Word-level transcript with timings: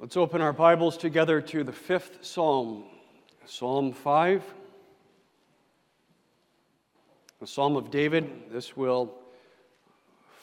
Let's 0.00 0.16
open 0.16 0.40
our 0.40 0.54
Bibles 0.54 0.96
together 0.96 1.42
to 1.42 1.62
the 1.62 1.74
fifth 1.74 2.24
Psalm, 2.24 2.84
Psalm 3.44 3.92
5. 3.92 4.42
A 7.42 7.46
Psalm 7.46 7.76
of 7.76 7.90
David. 7.90 8.50
This 8.50 8.74
will 8.74 9.12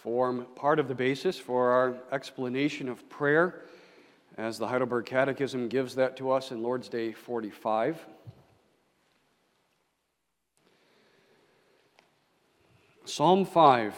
form 0.04 0.46
part 0.56 0.78
of 0.78 0.88
the 0.88 0.94
basis 0.94 1.40
for 1.40 1.72
our 1.72 1.96
explanation 2.12 2.88
of 2.88 3.10
prayer 3.10 3.64
as 4.38 4.60
the 4.60 4.68
Heidelberg 4.68 5.08
Catechism 5.08 5.70
gives 5.70 5.96
that 5.96 6.16
to 6.18 6.30
us 6.30 6.52
in 6.52 6.62
Lord's 6.62 6.88
Day 6.88 7.12
45. 7.12 7.98
Psalm 13.06 13.44
5. 13.44 13.96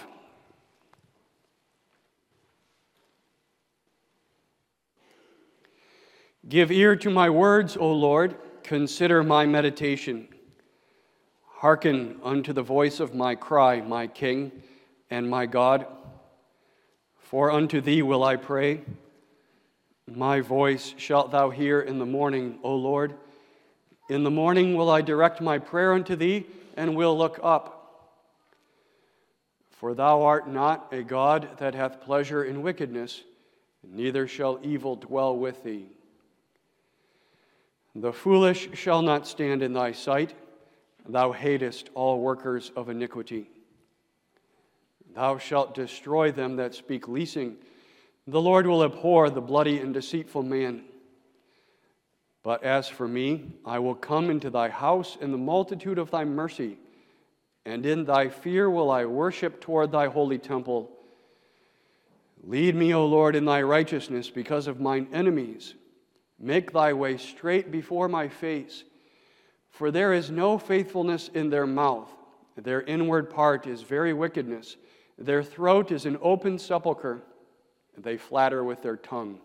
Give 6.49 6.71
ear 6.71 6.95
to 6.95 7.11
my 7.11 7.29
words, 7.29 7.77
O 7.77 7.91
Lord, 7.91 8.35
consider 8.63 9.23
my 9.23 9.45
meditation. 9.45 10.27
Hearken 11.45 12.19
unto 12.23 12.53
the 12.53 12.63
voice 12.63 12.99
of 12.99 13.13
my 13.13 13.35
cry, 13.35 13.81
my 13.81 14.07
King 14.07 14.51
and 15.11 15.29
my 15.29 15.45
God. 15.45 15.85
For 17.19 17.51
unto 17.51 17.81
thee 17.81 18.01
will 18.01 18.23
I 18.23 18.35
pray. 18.35 18.81
My 20.07 20.41
voice 20.41 20.95
shalt 20.97 21.29
thou 21.29 21.51
hear 21.51 21.81
in 21.81 21.99
the 21.99 22.05
morning, 22.07 22.57
O 22.63 22.73
Lord. 22.73 23.13
In 24.09 24.23
the 24.23 24.31
morning 24.31 24.75
will 24.75 24.89
I 24.89 25.01
direct 25.01 25.41
my 25.41 25.59
prayer 25.59 25.93
unto 25.93 26.15
thee, 26.15 26.47
and 26.75 26.95
will 26.95 27.15
look 27.15 27.39
up. 27.43 28.15
For 29.69 29.93
thou 29.93 30.23
art 30.23 30.49
not 30.49 30.91
a 30.91 31.03
God 31.03 31.47
that 31.59 31.75
hath 31.75 32.01
pleasure 32.01 32.43
in 32.43 32.63
wickedness, 32.63 33.21
neither 33.83 34.27
shall 34.27 34.59
evil 34.63 34.95
dwell 34.95 35.37
with 35.37 35.63
thee. 35.63 35.89
The 38.01 38.13
foolish 38.13 38.69
shall 38.75 39.01
not 39.01 39.27
stand 39.27 39.61
in 39.61 39.73
thy 39.73 39.91
sight. 39.91 40.33
Thou 41.05 41.33
hatest 41.33 41.89
all 41.95 42.21
workers 42.21 42.71
of 42.77 42.87
iniquity. 42.87 43.49
Thou 45.13 45.37
shalt 45.37 45.75
destroy 45.75 46.31
them 46.31 46.55
that 46.55 46.73
speak 46.73 47.09
leasing. 47.09 47.57
The 48.25 48.39
Lord 48.39 48.67
will 48.67 48.85
abhor 48.85 49.29
the 49.29 49.41
bloody 49.41 49.79
and 49.79 49.93
deceitful 49.93 50.43
man. 50.43 50.83
But 52.41 52.63
as 52.63 52.87
for 52.87 53.05
me, 53.05 53.51
I 53.65 53.79
will 53.79 53.95
come 53.95 54.29
into 54.29 54.49
thy 54.49 54.69
house 54.69 55.17
in 55.19 55.33
the 55.33 55.37
multitude 55.37 55.97
of 55.97 56.09
thy 56.09 56.23
mercy, 56.23 56.77
and 57.65 57.85
in 57.85 58.05
thy 58.05 58.29
fear 58.29 58.69
will 58.69 58.91
I 58.91 59.03
worship 59.03 59.59
toward 59.59 59.91
thy 59.91 60.07
holy 60.07 60.37
temple. 60.37 60.89
Lead 62.45 62.75
me, 62.75 62.93
O 62.93 63.05
Lord, 63.05 63.35
in 63.35 63.43
thy 63.43 63.61
righteousness 63.61 64.29
because 64.29 64.67
of 64.67 64.79
mine 64.79 65.09
enemies. 65.11 65.73
Make 66.39 66.71
thy 66.71 66.93
way 66.93 67.17
straight 67.17 67.71
before 67.71 68.07
my 68.07 68.29
face. 68.29 68.83
For 69.69 69.91
there 69.91 70.13
is 70.13 70.31
no 70.31 70.57
faithfulness 70.57 71.29
in 71.33 71.49
their 71.49 71.67
mouth. 71.67 72.09
Their 72.55 72.81
inward 72.81 73.29
part 73.29 73.67
is 73.67 73.81
very 73.81 74.13
wickedness. 74.13 74.77
Their 75.17 75.43
throat 75.43 75.91
is 75.91 76.05
an 76.05 76.17
open 76.21 76.57
sepulchre. 76.57 77.21
They 77.97 78.17
flatter 78.17 78.63
with 78.63 78.81
their 78.81 78.95
tongue. 78.95 79.39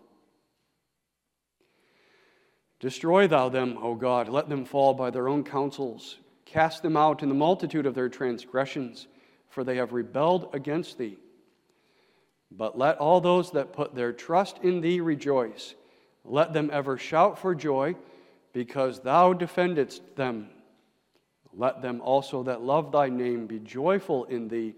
Destroy 2.79 3.27
thou 3.27 3.49
them, 3.49 3.77
O 3.81 3.95
God. 3.95 4.29
Let 4.29 4.49
them 4.49 4.65
fall 4.65 4.93
by 4.93 5.09
their 5.09 5.27
own 5.27 5.43
counsels. 5.43 6.17
Cast 6.45 6.83
them 6.83 6.95
out 6.95 7.23
in 7.23 7.29
the 7.29 7.35
multitude 7.35 7.85
of 7.85 7.95
their 7.95 8.09
transgressions, 8.09 9.07
for 9.49 9.63
they 9.63 9.77
have 9.77 9.93
rebelled 9.93 10.53
against 10.53 10.97
thee. 10.97 11.17
But 12.51 12.77
let 12.77 12.97
all 12.97 13.19
those 13.19 13.51
that 13.51 13.73
put 13.73 13.95
their 13.95 14.13
trust 14.13 14.59
in 14.61 14.81
thee 14.81 15.01
rejoice. 15.01 15.75
Let 16.25 16.53
them 16.53 16.69
ever 16.73 16.97
shout 16.97 17.39
for 17.39 17.53
joy, 17.53 17.95
because 18.53 18.99
thou 18.99 19.33
defendest 19.33 20.15
them. 20.15 20.49
Let 21.53 21.81
them 21.81 22.01
also 22.01 22.43
that 22.43 22.61
love 22.61 22.91
thy 22.91 23.09
name 23.09 23.47
be 23.47 23.59
joyful 23.59 24.25
in 24.25 24.47
thee, 24.47 24.75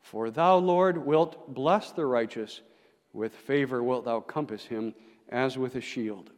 for 0.00 0.30
thou, 0.30 0.56
Lord, 0.56 0.98
wilt 0.98 1.52
bless 1.54 1.92
the 1.92 2.06
righteous. 2.06 2.60
With 3.12 3.34
favor 3.34 3.82
wilt 3.82 4.04
thou 4.04 4.20
compass 4.20 4.64
him 4.64 4.94
as 5.28 5.58
with 5.58 5.76
a 5.76 5.80
shield. 5.80 6.30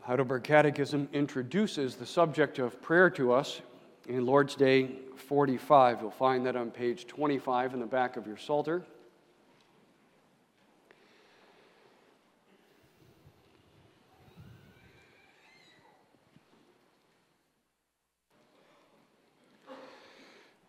Heidelberg 0.00 0.42
Catechism 0.42 1.08
introduces 1.12 1.94
the 1.94 2.06
subject 2.06 2.58
of 2.58 2.82
prayer 2.82 3.08
to 3.10 3.32
us 3.32 3.60
in 4.08 4.26
Lord's 4.26 4.56
Day 4.56 4.96
45. 5.16 6.00
You'll 6.00 6.10
find 6.10 6.44
that 6.46 6.56
on 6.56 6.72
page 6.72 7.06
25 7.06 7.74
in 7.74 7.80
the 7.80 7.86
back 7.86 8.16
of 8.16 8.26
your 8.26 8.36
Psalter. 8.36 8.84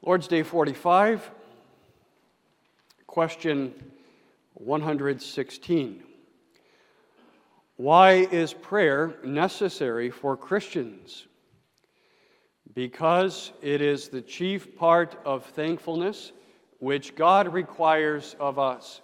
Lord's 0.06 0.28
Day 0.28 0.44
45, 0.44 1.32
question 3.08 3.74
116. 4.56 6.04
Why 7.78 8.12
is 8.12 8.54
prayer 8.54 9.16
necessary 9.24 10.10
for 10.10 10.36
Christians? 10.36 11.28
Because 12.74 13.54
it 13.62 13.80
is 13.82 14.10
the 14.10 14.22
chief 14.22 14.76
part 14.76 15.18
of 15.24 15.46
thankfulness 15.46 16.34
which 16.80 17.16
God 17.16 17.54
requires 17.54 18.36
of 18.42 18.60
us, 18.60 19.00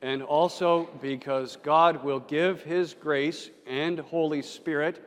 and 0.00 0.22
also 0.22 0.88
because 1.02 1.56
God 1.56 2.02
will 2.02 2.20
give 2.20 2.62
His 2.62 2.94
grace 2.94 3.50
and 3.66 3.98
Holy 3.98 4.40
Spirit 4.40 5.06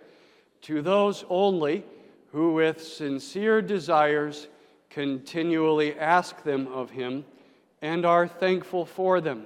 to 0.62 0.84
those 0.84 1.26
only 1.28 1.84
who, 2.32 2.54
with 2.54 2.84
sincere 2.84 3.64
desires, 3.64 4.48
continually 4.94 5.98
ask 5.98 6.44
them 6.44 6.68
of 6.68 6.92
Him 6.92 7.26
and 7.82 8.06
are 8.06 8.28
thankful 8.28 8.86
for 8.86 9.20
them. 9.20 9.46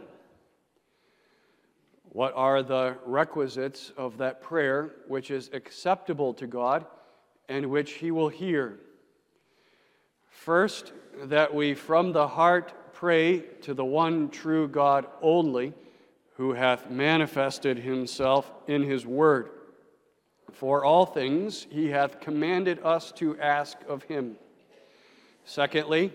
What 2.09 2.33
are 2.35 2.63
the 2.63 2.97
requisites 3.05 3.91
of 3.95 4.17
that 4.17 4.41
prayer 4.41 4.91
which 5.07 5.31
is 5.31 5.49
acceptable 5.53 6.33
to 6.35 6.47
God 6.47 6.85
and 7.47 7.67
which 7.67 7.93
He 7.93 8.11
will 8.11 8.29
hear? 8.29 8.79
First, 10.27 10.93
that 11.23 11.53
we 11.53 11.73
from 11.73 12.11
the 12.11 12.27
heart 12.27 12.73
pray 12.93 13.39
to 13.61 13.73
the 13.73 13.85
one 13.85 14.29
true 14.29 14.67
God 14.67 15.07
only, 15.21 15.73
who 16.35 16.53
hath 16.53 16.89
manifested 16.89 17.77
Himself 17.77 18.51
in 18.67 18.83
His 18.83 19.05
Word. 19.05 19.49
For 20.51 20.83
all 20.83 21.05
things 21.05 21.67
He 21.69 21.89
hath 21.89 22.19
commanded 22.19 22.79
us 22.83 23.11
to 23.13 23.39
ask 23.39 23.77
of 23.87 24.03
Him. 24.03 24.37
Secondly, 25.47 26.11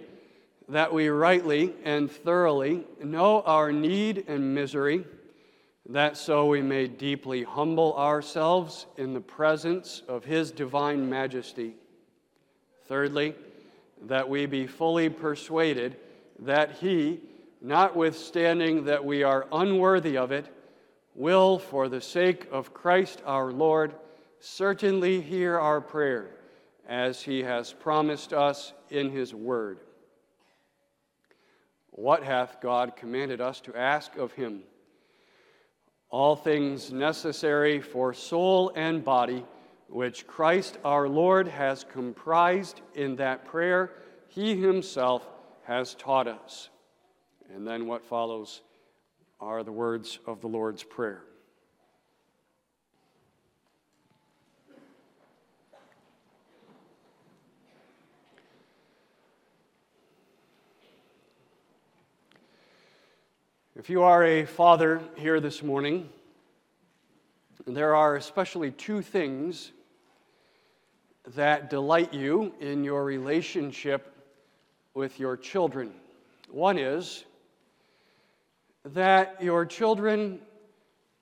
that 0.69 0.93
we 0.93 1.09
rightly 1.09 1.72
and 1.84 2.10
thoroughly 2.10 2.84
know 3.03 3.41
our 3.41 3.72
need 3.72 4.25
and 4.28 4.54
misery, 4.54 5.06
that 5.88 6.19
so 6.19 6.47
we 6.47 6.60
may 6.60 6.87
deeply 6.87 7.42
humble 7.42 7.97
ourselves 7.97 8.84
in 8.98 9.15
the 9.15 9.22
presence 9.22 10.03
of 10.06 10.26
His 10.26 10.50
divine 10.50 11.09
majesty. 11.09 11.75
Thirdly, 12.88 13.34
that 14.03 14.28
we 14.28 14.44
be 14.44 14.66
fully 14.66 15.09
persuaded 15.09 15.97
that 16.41 16.72
He, 16.72 17.21
notwithstanding 17.62 18.84
that 18.84 19.03
we 19.03 19.22
are 19.22 19.48
unworthy 19.50 20.19
of 20.19 20.31
it, 20.31 20.44
will, 21.15 21.59
for 21.59 21.88
the 21.88 22.03
sake 22.03 22.47
of 22.53 22.75
Christ 22.75 23.22
our 23.25 23.50
Lord, 23.50 23.94
certainly 24.41 25.22
hear 25.22 25.59
our 25.59 25.81
prayer 25.81 26.28
as 26.88 27.22
he 27.22 27.43
has 27.43 27.72
promised 27.72 28.32
us 28.32 28.72
in 28.91 29.10
his 29.10 29.34
word. 29.34 29.81
What 31.91 32.22
hath 32.22 32.60
God 32.60 32.97
commanded 32.97 33.41
us 33.41 33.60
to 33.62 33.77
ask 33.77 34.16
of 34.16 34.33
him? 34.33 34.62
All 36.09 36.36
things 36.36 36.92
necessary 36.92 37.80
for 37.80 38.12
soul 38.12 38.72
and 38.74 39.04
body, 39.04 39.45
which 39.89 40.27
Christ 40.27 40.78
our 40.84 41.09
Lord 41.09 41.48
has 41.48 41.84
comprised 41.84 42.80
in 42.95 43.16
that 43.16 43.45
prayer 43.45 43.92
he 44.28 44.60
himself 44.60 45.27
has 45.65 45.95
taught 45.95 46.27
us. 46.27 46.71
And 47.54 47.66
then 47.66 47.86
what 47.86 48.04
follows 48.04 48.62
are 49.41 49.62
the 49.62 49.72
words 49.72 50.18
of 50.27 50.41
the 50.41 50.48
Lord's 50.48 50.83
Prayer. 50.83 51.22
If 63.83 63.91
you 63.91 64.05
are 64.05 64.23
a 64.23 64.45
father 64.45 65.03
here 65.17 65.41
this 65.41 65.61
morning, 65.61 66.09
there 67.67 67.97
are 67.97 68.15
especially 68.15 68.71
two 68.71 69.03
things 69.03 69.73
that 71.34 71.69
delight 71.69 72.15
you 72.15 72.55
in 72.61 72.84
your 72.84 73.05
relationship 73.05 74.15
with 74.95 75.19
your 75.19 75.37
children. 75.37 75.93
One 76.49 76.79
is 76.79 77.25
that 78.84 79.43
your 79.43 79.67
children 79.67 80.39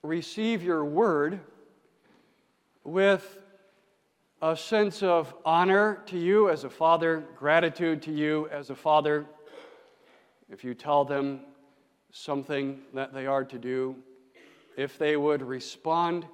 receive 0.03 0.61
your 0.61 0.85
word 0.85 1.39
with 2.83 3.39
a 4.39 4.55
sense 4.55 5.01
of 5.01 5.33
honor 5.43 6.03
to 6.05 6.17
you 6.19 6.51
as 6.51 6.63
a 6.63 6.69
father, 6.69 7.23
gratitude 7.35 8.03
to 8.03 8.11
you 8.11 8.47
as 8.51 8.69
a 8.69 8.75
father. 8.75 9.25
If 10.47 10.63
you 10.63 10.75
tell 10.75 11.03
them 11.03 11.39
something 12.11 12.81
that 12.93 13.13
they 13.13 13.25
are 13.25 13.43
to 13.45 13.57
do, 13.57 13.95
if 14.77 14.97
they 14.97 15.17
would 15.17 15.41
respond 15.41 16.25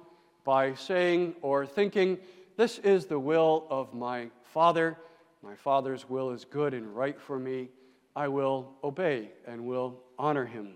by 0.44 0.74
saying 0.74 1.34
or 1.42 1.66
thinking, 1.66 2.18
This 2.56 2.78
is 2.78 3.06
the 3.06 3.18
will 3.18 3.66
of 3.70 3.94
my 3.94 4.30
Father, 4.42 4.96
my 5.42 5.54
Father's 5.54 6.08
will 6.08 6.30
is 6.30 6.44
good 6.44 6.74
and 6.74 6.94
right 6.94 7.20
for 7.20 7.38
me, 7.38 7.68
I 8.16 8.28
will 8.28 8.72
obey 8.82 9.30
and 9.46 9.64
will 9.64 10.00
honor 10.18 10.44
him. 10.44 10.74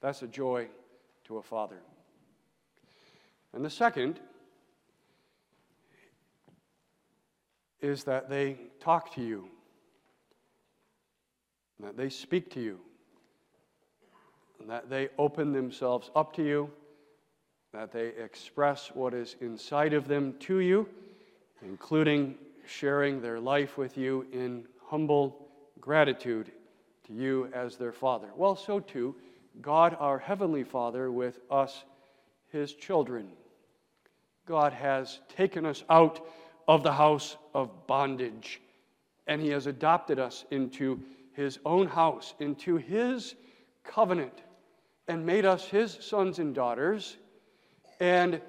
That's 0.00 0.22
a 0.22 0.26
joy 0.26 0.68
to 1.24 1.36
a 1.36 1.42
father. 1.42 1.76
And 3.52 3.64
the 3.64 3.70
second 3.70 4.18
is 7.80 8.04
that 8.04 8.30
they 8.30 8.56
talk 8.80 9.14
to 9.14 9.22
you, 9.22 9.48
that 11.80 11.96
they 11.96 12.08
speak 12.08 12.50
to 12.52 12.60
you, 12.60 12.80
that 14.68 14.90
they 14.90 15.08
open 15.18 15.52
themselves 15.52 16.10
up 16.14 16.34
to 16.34 16.42
you, 16.42 16.70
that 17.72 17.92
they 17.92 18.08
express 18.08 18.90
what 18.94 19.14
is 19.14 19.36
inside 19.40 19.92
of 19.92 20.08
them 20.08 20.34
to 20.40 20.58
you, 20.58 20.88
including 21.62 22.34
sharing 22.66 23.20
their 23.20 23.40
life 23.40 23.76
with 23.76 23.96
you 23.96 24.26
in 24.32 24.64
humble 24.88 25.48
gratitude 25.80 26.50
to 27.06 27.12
you 27.12 27.48
as 27.52 27.76
their 27.76 27.92
Father. 27.92 28.28
Well, 28.36 28.56
so 28.56 28.80
too, 28.80 29.14
God, 29.60 29.96
our 29.98 30.18
Heavenly 30.18 30.64
Father, 30.64 31.10
with 31.10 31.40
us, 31.50 31.84
His 32.52 32.72
children. 32.74 33.28
God 34.46 34.72
has 34.72 35.20
taken 35.36 35.64
us 35.66 35.84
out 35.88 36.26
of 36.66 36.82
the 36.82 36.92
house 36.92 37.36
of 37.54 37.86
bondage, 37.86 38.60
and 39.26 39.40
He 39.40 39.48
has 39.48 39.66
adopted 39.66 40.18
us 40.18 40.44
into 40.50 41.00
His 41.32 41.58
own 41.64 41.86
house, 41.86 42.34
into 42.40 42.76
His 42.76 43.34
covenant, 43.84 44.42
and 45.08 45.26
made 45.26 45.44
us 45.44 45.64
His 45.64 45.98
sons 46.00 46.38
and 46.38 46.54
daughters. 46.54 47.16
And 47.98 48.40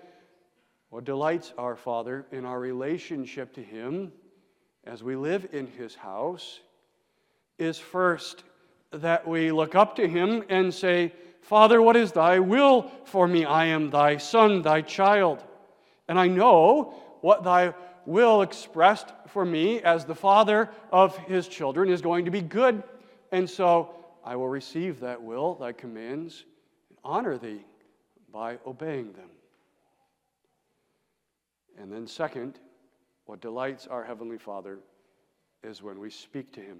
what 0.89 1.05
delights 1.05 1.53
our 1.57 1.75
Father 1.75 2.25
in 2.31 2.45
our 2.45 2.59
relationship 2.59 3.53
to 3.53 3.63
Him 3.63 4.11
as 4.85 5.03
we 5.03 5.15
live 5.15 5.47
in 5.51 5.67
His 5.67 5.95
house 5.95 6.59
is 7.57 7.77
first 7.77 8.43
that 8.91 9.27
we 9.27 9.51
look 9.51 9.75
up 9.75 9.95
to 9.95 10.07
Him 10.07 10.43
and 10.49 10.73
say, 10.73 11.13
Father, 11.41 11.81
what 11.81 11.95
is 11.95 12.11
thy 12.11 12.39
will 12.39 12.91
for 13.05 13.27
me? 13.27 13.45
I 13.45 13.65
am 13.65 13.89
thy 13.89 14.17
son, 14.17 14.61
thy 14.61 14.81
child. 14.81 15.43
And 16.07 16.19
I 16.19 16.27
know 16.27 16.93
what 17.21 17.43
thy 17.43 17.73
will 18.05 18.41
expressed 18.41 19.13
for 19.27 19.45
me 19.45 19.81
as 19.81 20.05
the 20.05 20.15
father 20.15 20.69
of 20.91 21.17
his 21.17 21.47
children 21.47 21.89
is 21.89 22.01
going 22.01 22.25
to 22.25 22.31
be 22.31 22.41
good. 22.41 22.83
And 23.31 23.49
so 23.49 23.93
I 24.23 24.35
will 24.35 24.49
receive 24.49 24.99
that 24.99 25.21
will, 25.21 25.55
thy 25.55 25.71
commands, 25.71 26.45
and 26.89 26.97
honor 27.03 27.37
thee 27.37 27.65
by 28.31 28.59
obeying 28.65 29.13
them. 29.13 29.29
And 31.77 31.91
then, 31.91 32.05
second, 32.05 32.59
what 33.25 33.41
delights 33.41 33.87
our 33.87 34.03
Heavenly 34.03 34.37
Father 34.37 34.79
is 35.63 35.81
when 35.81 35.99
we 35.99 36.09
speak 36.09 36.53
to 36.53 36.61
Him. 36.61 36.79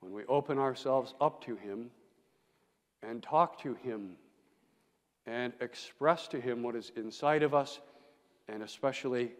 When 0.00 0.12
we 0.12 0.24
open 0.26 0.58
ourselves 0.58 1.14
up 1.20 1.44
to 1.44 1.56
Him 1.56 1.90
and 3.02 3.22
talk 3.22 3.60
to 3.62 3.74
Him 3.74 4.16
and 5.26 5.52
express 5.60 6.28
to 6.28 6.40
Him 6.40 6.62
what 6.62 6.74
is 6.74 6.92
inside 6.96 7.42
of 7.42 7.54
us, 7.54 7.80
and 8.48 8.62
especially 8.62 9.32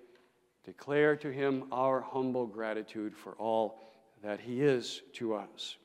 declare 0.65 1.17
to 1.17 1.31
Him 1.31 1.65
our 1.73 2.01
humble 2.01 2.47
gratitude 2.47 3.17
for 3.17 3.33
all 3.33 3.81
that 4.23 4.41
He 4.41 4.63
is 4.63 5.03
to 5.15 5.35
us. 5.35 5.77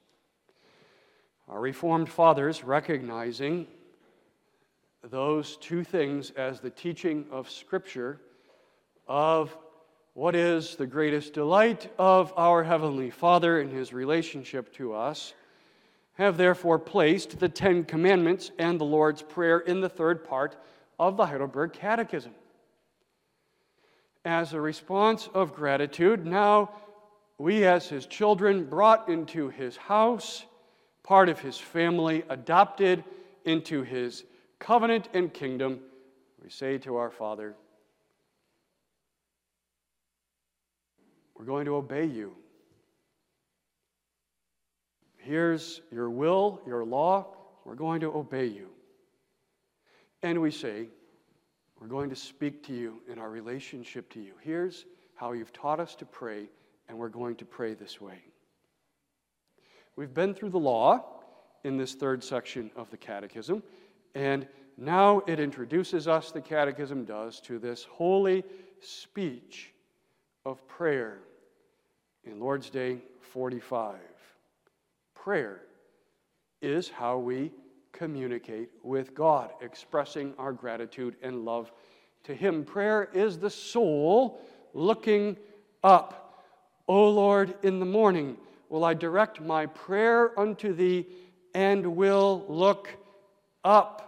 Our 1.49 1.61
Reformed 1.61 2.09
fathers, 2.09 2.65
recognizing 2.65 3.67
those 5.01 5.55
two 5.57 5.85
things 5.85 6.31
as 6.31 6.59
the 6.59 6.69
teaching 6.69 7.25
of 7.31 7.49
Scripture, 7.49 8.19
of 9.07 9.55
what 10.13 10.35
is 10.35 10.75
the 10.75 10.85
greatest 10.85 11.31
delight 11.33 11.89
of 11.97 12.33
our 12.35 12.65
Heavenly 12.65 13.09
Father 13.09 13.61
in 13.61 13.69
His 13.69 13.93
relationship 13.93 14.73
to 14.73 14.93
us, 14.93 15.33
have 16.15 16.35
therefore 16.35 16.79
placed 16.79 17.39
the 17.39 17.47
Ten 17.47 17.85
Commandments 17.85 18.51
and 18.59 18.77
the 18.77 18.83
Lord's 18.83 19.21
Prayer 19.21 19.59
in 19.59 19.79
the 19.79 19.87
third 19.87 20.25
part 20.25 20.57
of 20.99 21.15
the 21.15 21.27
Heidelberg 21.27 21.71
Catechism. 21.71 22.33
As 24.25 24.51
a 24.51 24.59
response 24.59 25.29
of 25.33 25.53
gratitude, 25.53 26.25
now 26.25 26.71
we, 27.37 27.63
as 27.63 27.87
His 27.87 28.05
children, 28.05 28.65
brought 28.65 29.07
into 29.07 29.47
His 29.47 29.77
house, 29.77 30.43
part 31.07 31.29
of 31.29 31.39
His 31.39 31.57
family, 31.57 32.23
adopted 32.27 33.01
into 33.45 33.81
His 33.81 34.25
covenant 34.59 35.07
and 35.13 35.33
kingdom, 35.33 35.79
we 36.43 36.49
say 36.49 36.77
to 36.79 36.97
our 36.97 37.09
Father, 37.09 37.55
We're 41.35 41.45
going 41.45 41.65
to 41.65 41.75
obey 41.75 42.05
you. 42.05 42.33
Here's 45.17 45.81
your 45.91 46.09
will, 46.09 46.61
your 46.65 46.83
law. 46.83 47.27
We're 47.63 47.75
going 47.75 48.01
to 48.01 48.07
obey 48.07 48.47
you. 48.47 48.69
And 50.23 50.41
we 50.41 50.51
say, 50.51 50.87
We're 51.79 51.87
going 51.87 52.09
to 52.09 52.15
speak 52.17 52.63
to 52.67 52.73
you 52.73 53.01
in 53.09 53.17
our 53.17 53.29
relationship 53.29 54.09
to 54.13 54.19
you. 54.19 54.33
Here's 54.41 54.85
how 55.15 55.31
you've 55.31 55.53
taught 55.53 55.79
us 55.79 55.95
to 55.95 56.05
pray, 56.05 56.49
and 56.89 56.97
we're 56.97 57.07
going 57.07 57.35
to 57.35 57.45
pray 57.45 57.75
this 57.75 58.01
way. 58.01 58.19
We've 59.97 60.13
been 60.13 60.35
through 60.35 60.51
the 60.51 60.59
law 60.59 61.03
in 61.63 61.75
this 61.75 61.95
third 61.95 62.23
section 62.23 62.69
of 62.75 62.91
the 62.91 62.97
Catechism, 62.97 63.63
and 64.13 64.47
now 64.77 65.23
it 65.25 65.39
introduces 65.39 66.07
us, 66.07 66.29
the 66.29 66.39
Catechism 66.39 67.03
does, 67.03 67.41
to 67.41 67.57
this 67.57 67.83
holy 67.83 68.43
speech 68.79 69.73
of 70.45 70.65
prayer 70.67 71.17
in 72.23 72.39
Lord's 72.39 72.69
Day 72.69 72.99
45. 73.21 73.95
Prayer 75.15 75.61
is 76.61 76.89
how 76.89 77.17
we 77.17 77.51
communicate 77.91 78.69
with 78.83 79.15
God, 79.15 79.49
expressing 79.61 80.35
our 80.37 80.53
gratitude 80.53 81.15
and 81.23 81.43
love 81.43 81.71
to 82.25 82.35
Him. 82.35 82.63
Prayer 82.65 83.09
is 83.13 83.39
the 83.39 83.49
soul 83.49 84.39
looking 84.75 85.37
up. 85.83 86.43
O 86.87 87.09
Lord, 87.09 87.55
in 87.63 87.79
the 87.79 87.85
morning 87.85 88.37
will 88.69 88.83
I 88.83 88.93
direct 88.93 89.41
my 89.41 89.65
prayer 89.65 90.37
unto 90.39 90.73
Thee 90.73 91.05
and 91.53 91.95
will 91.95 92.45
look 92.47 92.89
up. 93.63 94.03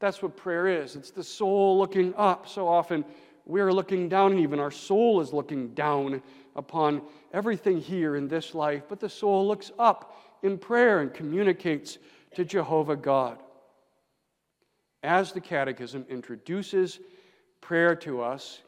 That's 0.00 0.22
what 0.22 0.36
prayer 0.36 0.66
is. 0.66 0.96
It's 0.96 1.10
the 1.10 1.24
soul 1.24 1.78
looking 1.78 2.14
up. 2.16 2.48
So 2.48 2.68
often 2.68 3.04
we're 3.46 3.72
looking 3.72 4.08
down, 4.08 4.32
and 4.32 4.40
even 4.40 4.60
our 4.60 4.70
soul 4.70 5.20
is 5.20 5.32
looking 5.32 5.74
down 5.74 6.22
upon 6.54 7.02
everything 7.32 7.80
here 7.80 8.16
in 8.16 8.28
this 8.28 8.54
life, 8.54 8.84
but 8.88 9.00
the 9.00 9.08
soul 9.08 9.46
looks 9.46 9.70
up 9.78 10.16
in 10.42 10.58
prayer 10.58 11.00
and 11.00 11.12
communicates 11.12 11.98
to 12.34 12.44
Jehovah 12.44 12.96
God. 12.96 13.38
As 15.02 15.32
the 15.32 15.40
Catechism 15.40 16.06
introduces 16.08 17.00
prayer 17.60 17.96
to 17.96 18.20
us, 18.20 18.60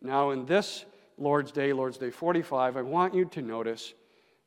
now 0.00 0.30
in 0.30 0.46
this 0.46 0.84
Lord's 1.18 1.52
Day, 1.52 1.72
Lord's 1.72 1.98
Day 1.98 2.10
45, 2.10 2.76
I 2.76 2.82
want 2.82 3.14
you 3.14 3.24
to 3.26 3.42
notice 3.42 3.94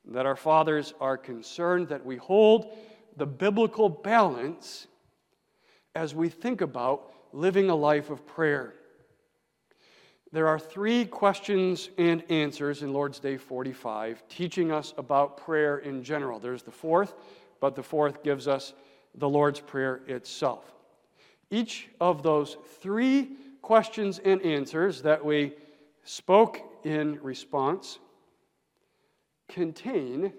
that 0.05 0.25
our 0.25 0.35
fathers 0.35 0.93
are 0.99 1.17
concerned 1.17 1.89
that 1.89 2.05
we 2.05 2.15
hold 2.17 2.73
the 3.17 3.25
biblical 3.25 3.89
balance 3.89 4.87
as 5.95 6.15
we 6.15 6.29
think 6.29 6.61
about 6.61 7.13
living 7.33 7.69
a 7.69 7.75
life 7.75 8.09
of 8.09 8.25
prayer. 8.25 8.73
There 10.31 10.47
are 10.47 10.59
three 10.59 11.05
questions 11.05 11.89
and 11.97 12.23
answers 12.29 12.83
in 12.83 12.93
Lord's 12.93 13.19
Day 13.19 13.37
45 13.37 14.27
teaching 14.29 14.71
us 14.71 14.93
about 14.97 15.37
prayer 15.37 15.79
in 15.79 16.03
general. 16.03 16.39
There's 16.39 16.61
the 16.61 16.71
fourth, 16.71 17.15
but 17.59 17.75
the 17.75 17.83
fourth 17.83 18.23
gives 18.23 18.47
us 18.47 18.73
the 19.15 19.27
Lord's 19.27 19.59
Prayer 19.59 20.01
itself. 20.07 20.71
Each 21.49 21.89
of 21.99 22.21
those 22.21 22.57
three 22.79 23.31
questions 23.63 24.19
and 24.19 24.41
answers 24.43 25.01
that 25.01 25.23
we 25.23 25.53
spoke 26.03 26.61
in 26.83 27.19
response 27.23 27.97
contain 29.49 30.31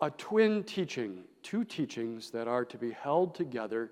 a 0.00 0.10
twin 0.10 0.62
teaching, 0.64 1.24
two 1.42 1.64
teachings 1.64 2.30
that 2.30 2.48
are 2.48 2.64
to 2.64 2.78
be 2.78 2.90
held 2.90 3.34
together 3.34 3.90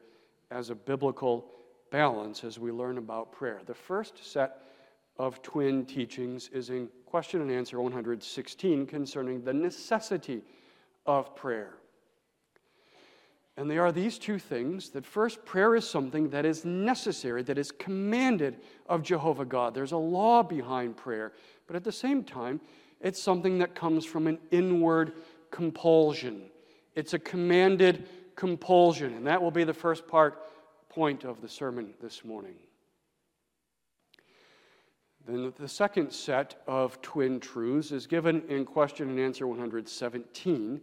as 0.50 0.71
a 0.71 0.75
biblical 0.75 1.47
balance 1.91 2.45
as 2.45 2.59
we 2.59 2.71
learn 2.71 2.99
about 2.99 3.33
prayer. 3.33 3.61
The 3.67 3.75
first 3.75 4.25
set 4.25 4.62
of 5.19 5.43
twin 5.43 5.85
teachings 5.85 6.49
is 6.53 6.71
in 6.71 6.88
question 7.07 7.41
and 7.41 7.50
answer 7.50 7.81
116 7.81 8.87
concerning 8.87 9.43
the 9.43 9.53
necessity 9.53 10.43
of 11.07 11.35
prayer. 11.37 11.75
And 13.57 13.71
they 13.71 13.79
are 13.79 13.93
these 13.93 14.19
two 14.19 14.38
things 14.41 14.91
that 14.91 15.07
first, 15.07 15.45
prayer 15.45 15.76
is 15.76 15.88
something 15.88 16.29
that 16.31 16.45
is 16.45 16.64
necessary, 16.64 17.43
that 17.45 17.57
is 17.57 17.71
commanded 17.71 18.57
of 18.88 19.03
Jehovah 19.03 19.45
God. 19.45 19.75
There's 19.75 19.93
a 19.93 19.97
law 19.97 20.43
behind 20.43 20.97
prayer, 20.97 21.33
but 21.69 21.76
at 21.76 21.85
the 21.85 21.93
same 21.93 22.25
time, 22.25 22.61
it's 23.05 23.23
something 23.23 23.59
that 23.59 23.77
comes 23.77 24.05
from 24.05 24.27
an 24.27 24.39
inward 24.51 25.13
compulsion. 25.53 26.43
It's 26.97 27.15
a 27.15 27.19
commanded 27.21 28.09
compulsion, 28.35 29.15
and 29.15 29.27
that 29.29 29.41
will 29.41 29.53
be 29.53 29.63
the 29.63 29.73
first 29.73 30.09
part 30.09 30.43
point 30.89 31.23
of 31.23 31.41
the 31.41 31.49
sermon 31.49 31.95
this 32.03 32.25
morning. 32.25 32.57
Then 35.27 35.53
the 35.57 35.69
second 35.69 36.13
set 36.13 36.61
of 36.67 37.01
twin 37.01 37.39
truths 37.39 37.93
is 37.93 38.09
given 38.09 38.43
in 38.49 38.65
question 38.65 39.09
and 39.09 39.21
answer 39.21 39.47
117 39.47 40.81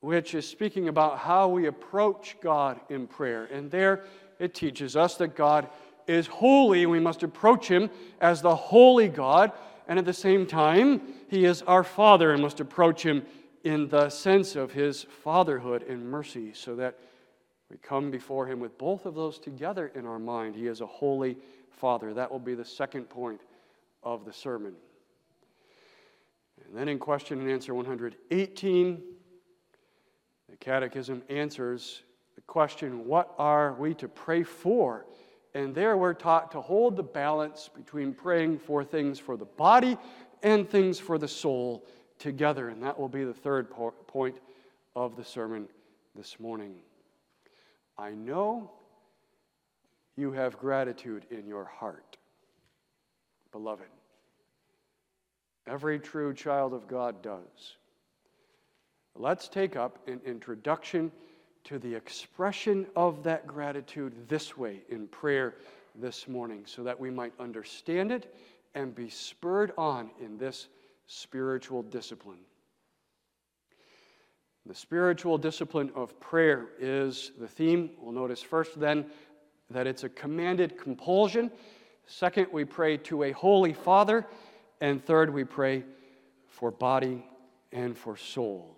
which 0.00 0.34
is 0.34 0.46
speaking 0.46 0.88
about 0.88 1.18
how 1.18 1.48
we 1.48 1.66
approach 1.66 2.36
God 2.40 2.80
in 2.88 3.06
prayer. 3.06 3.44
And 3.46 3.70
there 3.70 4.04
it 4.38 4.54
teaches 4.54 4.96
us 4.96 5.16
that 5.16 5.34
God 5.34 5.68
is 6.06 6.26
holy, 6.26 6.86
we 6.86 7.00
must 7.00 7.22
approach 7.22 7.68
Him 7.68 7.90
as 8.20 8.40
the 8.40 8.54
holy 8.54 9.08
God. 9.08 9.52
And 9.88 9.98
at 9.98 10.04
the 10.04 10.12
same 10.12 10.46
time, 10.46 11.00
He 11.28 11.46
is 11.46 11.62
our 11.62 11.82
Father, 11.82 12.32
and 12.32 12.42
must 12.42 12.60
approach 12.60 13.02
Him 13.02 13.24
in 13.64 13.88
the 13.88 14.10
sense 14.10 14.54
of 14.54 14.72
His 14.72 15.04
fatherhood 15.04 15.82
and 15.82 16.08
mercy, 16.08 16.52
so 16.52 16.76
that 16.76 16.98
we 17.70 17.78
come 17.78 18.10
before 18.10 18.46
Him 18.46 18.60
with 18.60 18.76
both 18.76 19.06
of 19.06 19.14
those 19.14 19.38
together 19.38 19.90
in 19.94 20.06
our 20.06 20.18
mind. 20.18 20.54
He 20.54 20.66
is 20.66 20.82
a 20.82 20.86
holy 20.86 21.38
Father. 21.70 22.12
That 22.12 22.30
will 22.30 22.38
be 22.38 22.54
the 22.54 22.64
second 22.64 23.08
point 23.08 23.40
of 24.02 24.24
the 24.26 24.32
sermon. 24.32 24.74
And 26.66 26.76
then 26.76 26.88
in 26.88 26.98
question 26.98 27.40
and 27.40 27.50
answer 27.50 27.74
118, 27.74 29.02
the 30.50 30.56
Catechism 30.56 31.22
answers 31.30 32.02
the 32.34 32.42
question, 32.42 33.06
What 33.06 33.34
are 33.38 33.74
we 33.74 33.94
to 33.94 34.08
pray 34.08 34.42
for? 34.42 35.06
And 35.54 35.74
there 35.74 35.96
we're 35.96 36.14
taught 36.14 36.52
to 36.52 36.60
hold 36.60 36.96
the 36.96 37.02
balance 37.02 37.70
between 37.74 38.12
praying 38.12 38.58
for 38.58 38.84
things 38.84 39.18
for 39.18 39.36
the 39.36 39.44
body 39.44 39.96
and 40.42 40.68
things 40.68 40.98
for 40.98 41.18
the 41.18 41.28
soul 41.28 41.86
together. 42.18 42.68
And 42.68 42.82
that 42.82 42.98
will 42.98 43.08
be 43.08 43.24
the 43.24 43.34
third 43.34 43.70
po- 43.70 43.94
point 44.06 44.36
of 44.94 45.16
the 45.16 45.24
sermon 45.24 45.68
this 46.14 46.38
morning. 46.38 46.74
I 47.96 48.10
know 48.10 48.70
you 50.16 50.32
have 50.32 50.58
gratitude 50.58 51.26
in 51.30 51.46
your 51.46 51.64
heart, 51.64 52.16
beloved. 53.52 53.86
Every 55.66 55.98
true 55.98 56.34
child 56.34 56.72
of 56.72 56.88
God 56.88 57.22
does. 57.22 57.76
Let's 59.14 59.48
take 59.48 59.76
up 59.76 59.98
an 60.08 60.20
introduction 60.24 61.12
to 61.64 61.78
the 61.78 61.94
expression 61.94 62.86
of 62.96 63.22
that 63.24 63.46
gratitude 63.46 64.12
this 64.28 64.56
way 64.56 64.82
in 64.88 65.06
prayer 65.08 65.54
this 65.94 66.28
morning 66.28 66.62
so 66.66 66.82
that 66.82 66.98
we 66.98 67.10
might 67.10 67.32
understand 67.38 68.12
it 68.12 68.34
and 68.74 68.94
be 68.94 69.08
spurred 69.08 69.72
on 69.76 70.10
in 70.20 70.38
this 70.38 70.68
spiritual 71.06 71.82
discipline. 71.82 72.38
The 74.66 74.74
spiritual 74.74 75.38
discipline 75.38 75.90
of 75.94 76.18
prayer 76.20 76.68
is 76.78 77.32
the 77.38 77.48
theme. 77.48 77.90
We'll 77.98 78.12
notice 78.12 78.42
first 78.42 78.78
then 78.78 79.06
that 79.70 79.86
it's 79.86 80.04
a 80.04 80.08
commanded 80.10 80.78
compulsion. 80.78 81.50
Second, 82.06 82.48
we 82.52 82.64
pray 82.64 82.98
to 82.98 83.24
a 83.24 83.32
holy 83.32 83.72
Father. 83.72 84.26
And 84.80 85.04
third, 85.04 85.32
we 85.32 85.44
pray 85.44 85.84
for 86.46 86.70
body 86.70 87.24
and 87.72 87.96
for 87.96 88.16
soul. 88.16 88.77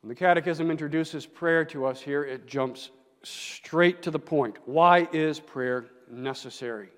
When 0.00 0.08
the 0.08 0.14
Catechism 0.14 0.70
introduces 0.70 1.26
prayer 1.26 1.64
to 1.66 1.86
us 1.86 2.00
here, 2.00 2.24
it 2.24 2.46
jumps 2.46 2.90
straight 3.24 4.02
to 4.02 4.10
the 4.10 4.18
point. 4.18 4.56
Why 4.64 5.08
is 5.12 5.40
prayer 5.40 5.86
necessary? 6.10 6.90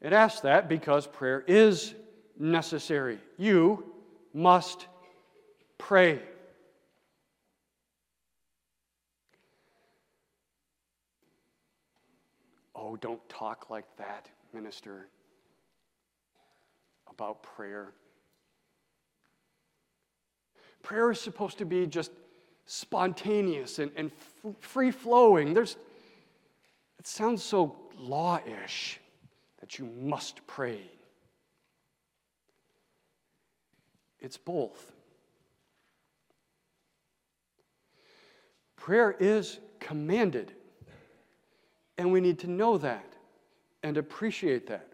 It 0.00 0.12
asks 0.12 0.40
that 0.40 0.68
because 0.68 1.06
prayer 1.06 1.44
is 1.46 1.94
necessary. 2.38 3.18
You 3.36 3.84
must 4.32 4.86
pray. 5.78 6.20
Oh, 12.74 12.96
don't 12.96 13.26
talk 13.28 13.70
like 13.70 13.84
that, 13.98 14.28
minister, 14.54 15.06
about 17.08 17.42
prayer. 17.42 17.92
Prayer 20.82 21.10
is 21.10 21.20
supposed 21.20 21.58
to 21.58 21.64
be 21.64 21.86
just 21.86 22.10
spontaneous 22.66 23.78
and, 23.78 23.90
and 23.96 24.10
free 24.60 24.90
flowing. 24.90 25.54
There's, 25.54 25.76
it 26.98 27.06
sounds 27.06 27.42
so 27.42 27.76
law 27.98 28.40
ish 28.64 29.00
that 29.60 29.78
you 29.78 29.84
must 29.84 30.46
pray. 30.46 30.80
It's 34.20 34.36
both. 34.36 34.92
Prayer 38.76 39.14
is 39.18 39.58
commanded, 39.78 40.52
and 41.98 42.12
we 42.12 42.20
need 42.20 42.38
to 42.40 42.50
know 42.50 42.78
that 42.78 43.14
and 43.82 43.96
appreciate 43.96 44.66
that. 44.68 44.86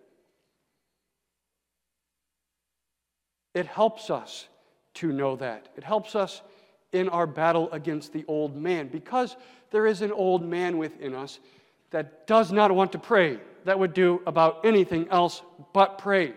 It 3.55 3.67
helps 3.67 4.11
us 4.11 4.49
to 4.97 5.13
know 5.13 5.37
that. 5.37 5.69
It 5.77 5.85
helps 5.85 6.15
us 6.15 6.43
in 6.93 7.09
our 7.09 7.27
battle 7.27 7.71
against 7.73 8.13
the 8.13 8.25
old 8.29 8.57
man 8.57 8.89
because 8.89 9.37
there 9.71 9.87
is 9.87 10.03
an 10.03 10.13
old 10.13 10.45
man 10.45 10.79
within 10.79 11.15
us 11.15 11.41
that 11.91 12.27
does 12.27 12.53
not 12.53 12.73
want 12.73 12.93
to 12.93 12.99
pray, 12.99 13.39
that 13.65 13.79
would 13.79 13.95
do 13.95 14.23
about 14.27 14.65
anything 14.65 15.09
else 15.11 15.43
but 15.73 15.99
pray. 15.99 16.35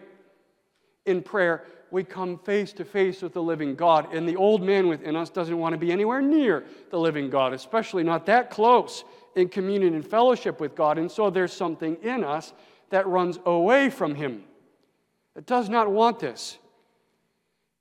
In 1.05 1.21
prayer, 1.21 1.63
we 1.91 2.03
come 2.03 2.37
face 2.37 2.71
to 2.73 2.85
face 2.85 3.21
with 3.21 3.33
the 3.33 3.41
living 3.41 3.75
God, 3.75 4.13
and 4.13 4.27
the 4.27 4.35
old 4.35 4.61
man 4.61 4.87
within 4.87 5.15
us 5.15 5.29
doesn't 5.29 5.57
want 5.57 5.73
to 5.73 5.77
be 5.79 5.91
anywhere 5.91 6.21
near 6.21 6.63
the 6.91 6.99
living 6.99 7.29
God, 7.29 7.53
especially 7.53 8.03
not 8.03 8.25
that 8.27 8.51
close 8.51 9.03
in 9.35 9.49
communion 9.49 9.95
and 9.95 10.05
fellowship 10.05 10.59
with 10.59 10.75
God. 10.75 10.97
And 10.97 11.11
so 11.11 11.29
there's 11.29 11.53
something 11.53 11.95
in 12.03 12.23
us 12.23 12.53
that 12.89 13.07
runs 13.07 13.39
away 13.45 13.89
from 13.89 14.13
Him, 14.13 14.43
that 15.35 15.45
does 15.45 15.69
not 15.69 15.89
want 15.89 16.19
this 16.19 16.59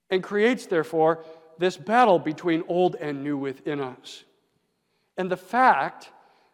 and 0.09 0.23
creates, 0.23 0.65
therefore, 0.65 1.23
this 1.57 1.77
battle 1.77 2.19
between 2.19 2.63
old 2.67 2.95
and 2.95 3.23
new 3.23 3.37
within 3.37 3.79
us. 3.79 4.23
And 5.17 5.29
the 5.29 5.37
fact 5.37 6.09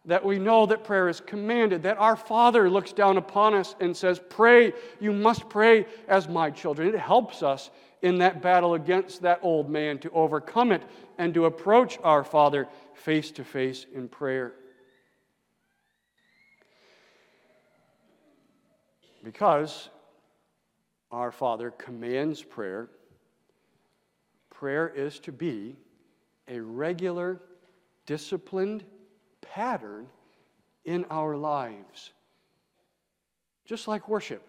that 0.05 0.24
we 0.24 0.38
know 0.38 0.65
that 0.65 0.83
prayer 0.83 1.09
is 1.09 1.19
commanded, 1.19 1.83
that 1.83 1.97
our 1.97 2.15
Father 2.15 2.69
looks 2.69 2.91
down 2.91 3.17
upon 3.17 3.53
us 3.53 3.75
and 3.79 3.95
says, 3.95 4.19
Pray, 4.29 4.74
you 5.00 5.12
must 5.12 5.50
pray 5.50 5.85
as 6.07 6.27
my 6.27 6.51
children. 6.51 6.89
It 6.93 7.00
helps 7.00 7.41
us 7.41 7.69
in 8.01 8.19
that 8.19 8.41
battle 8.41 8.75
against 8.75 9.24
that 9.24 9.39
old 9.41 9.69
man 9.69 9.97
to 10.00 10.12
overcome 10.12 10.71
it 10.71 10.83
and 11.17 11.33
to 11.33 11.45
approach 11.45 11.97
our 12.03 12.24
Father 12.24 12.67
face 12.93 13.31
to 13.31 13.43
face 13.43 13.85
in 13.93 14.07
prayer. 14.07 14.53
Because 19.24 19.89
our 21.09 21.31
Father 21.31 21.71
commands 21.71 22.43
prayer, 22.43 22.89
prayer 24.65 24.88
is 24.88 25.19
to 25.19 25.31
be 25.31 25.75
a 26.48 26.60
regular, 26.60 27.39
disciplined 28.07 28.84
pattern 29.39 30.07
in 30.86 31.05
our 31.12 31.38
lives. 31.38 32.13
Just 33.63 33.88
like 33.88 34.10
worship, 34.10 34.41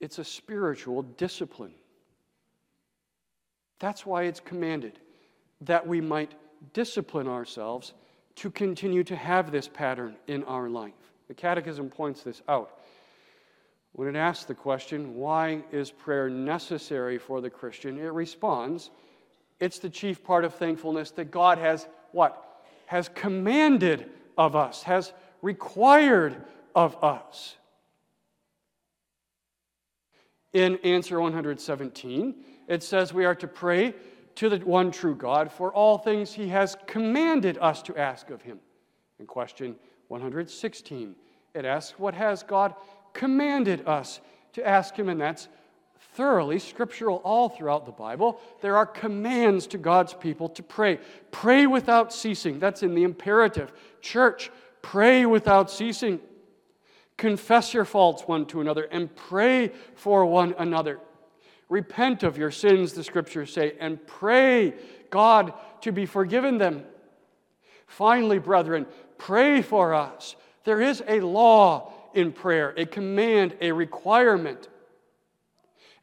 it's 0.00 0.18
a 0.18 0.24
spiritual 0.24 1.00
discipline. 1.16 1.72
That's 3.78 4.04
why 4.04 4.24
it's 4.24 4.38
commanded, 4.38 4.98
that 5.62 5.86
we 5.86 6.02
might 6.02 6.34
discipline 6.74 7.26
ourselves 7.26 7.94
to 8.34 8.50
continue 8.50 9.02
to 9.04 9.16
have 9.16 9.50
this 9.50 9.66
pattern 9.66 10.16
in 10.26 10.44
our 10.44 10.68
life. 10.68 10.92
The 11.28 11.34
Catechism 11.34 11.88
points 11.88 12.22
this 12.22 12.42
out. 12.50 12.80
When 13.94 14.08
it 14.08 14.18
asks 14.18 14.44
the 14.44 14.54
question, 14.54 15.14
why 15.14 15.62
is 15.70 15.92
prayer 15.92 16.28
necessary 16.28 17.16
for 17.16 17.40
the 17.40 17.48
Christian? 17.48 17.96
It 17.98 18.12
responds, 18.12 18.90
it's 19.60 19.78
the 19.78 19.88
chief 19.88 20.24
part 20.24 20.44
of 20.44 20.54
thankfulness 20.54 21.12
that 21.12 21.30
God 21.30 21.58
has 21.58 21.86
what? 22.10 22.62
Has 22.86 23.08
commanded 23.08 24.10
of 24.36 24.56
us, 24.56 24.82
has 24.82 25.12
required 25.42 26.36
of 26.74 27.02
us. 27.04 27.56
In 30.52 30.76
answer 30.78 31.20
117, 31.20 32.34
it 32.66 32.82
says 32.82 33.14
we 33.14 33.24
are 33.24 33.34
to 33.36 33.46
pray 33.46 33.94
to 34.34 34.48
the 34.48 34.58
one 34.58 34.90
true 34.90 35.14
God 35.14 35.52
for 35.52 35.72
all 35.72 35.98
things 35.98 36.32
he 36.32 36.48
has 36.48 36.76
commanded 36.88 37.58
us 37.58 37.80
to 37.82 37.96
ask 37.96 38.30
of 38.30 38.42
him. 38.42 38.58
In 39.20 39.26
question 39.26 39.76
116, 40.08 41.14
it 41.54 41.64
asks, 41.64 41.98
What 41.98 42.14
has 42.14 42.42
God 42.42 42.74
commanded 43.14 43.86
us 43.86 44.20
to 44.52 44.66
ask 44.66 44.94
Him, 44.94 45.08
and 45.08 45.20
that's 45.20 45.48
thoroughly 46.14 46.58
scriptural 46.58 47.16
all 47.24 47.48
throughout 47.48 47.86
the 47.86 47.92
Bible. 47.92 48.40
There 48.60 48.76
are 48.76 48.86
commands 48.86 49.66
to 49.68 49.78
God's 49.78 50.14
people 50.14 50.48
to 50.50 50.62
pray. 50.62 51.00
Pray 51.30 51.66
without 51.66 52.12
ceasing. 52.12 52.58
That's 52.58 52.82
in 52.82 52.94
the 52.94 53.02
imperative. 53.02 53.72
Church, 54.00 54.50
pray 54.82 55.26
without 55.26 55.70
ceasing. 55.70 56.20
Confess 57.16 57.72
your 57.72 57.84
faults 57.84 58.24
one 58.26 58.46
to 58.46 58.60
another 58.60 58.84
and 58.84 59.14
pray 59.14 59.72
for 59.94 60.26
one 60.26 60.54
another. 60.58 61.00
Repent 61.68 62.22
of 62.22 62.36
your 62.36 62.50
sins, 62.50 62.92
the 62.92 63.02
scriptures 63.02 63.52
say, 63.52 63.74
and 63.80 64.04
pray 64.06 64.74
God 65.10 65.54
to 65.80 65.92
be 65.92 66.06
forgiven 66.06 66.58
them. 66.58 66.84
Finally, 67.86 68.38
brethren, 68.38 68.86
pray 69.18 69.62
for 69.62 69.94
us. 69.94 70.36
There 70.64 70.80
is 70.80 71.02
a 71.06 71.20
law 71.20 71.92
in 72.14 72.32
prayer, 72.32 72.74
a 72.76 72.86
command, 72.86 73.56
a 73.60 73.72
requirement. 73.72 74.68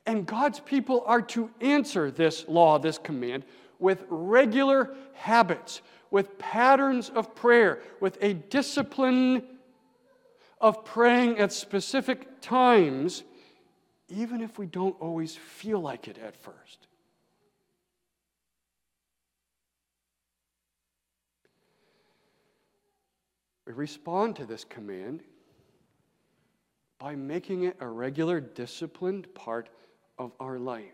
And 0.06 0.26
God's 0.26 0.60
people 0.60 1.04
are 1.06 1.22
to 1.24 1.50
answer 1.62 2.12
this 2.12 2.46
law, 2.48 2.80
this 2.80 2.98
command, 2.98 3.44
with 3.80 4.04
regular 4.10 4.96
habits, 5.14 5.82
with 6.10 6.38
patterns 6.38 7.10
of 7.10 7.36
prayer, 7.36 7.82
with 8.00 8.18
a 8.22 8.34
discipline 8.34 9.44
of 10.60 10.86
praying 10.86 11.40
at 11.40 11.52
specific 11.52 12.42
times, 12.42 13.24
even 14.10 14.42
if 14.42 14.60
we 14.60 14.66
don't 14.66 14.96
always 15.00 15.36
feel 15.36 15.80
like 15.80 16.08
it 16.08 16.18
at 16.18 16.36
first. 16.36 16.88
We 23.66 23.74
respond 23.74 24.36
to 24.36 24.46
this 24.46 24.64
command 24.64 25.22
by 27.02 27.16
making 27.16 27.64
it 27.64 27.76
a 27.80 27.88
regular, 27.88 28.40
disciplined 28.40 29.34
part 29.34 29.70
of 30.20 30.32
our 30.40 30.60
life. 30.60 30.94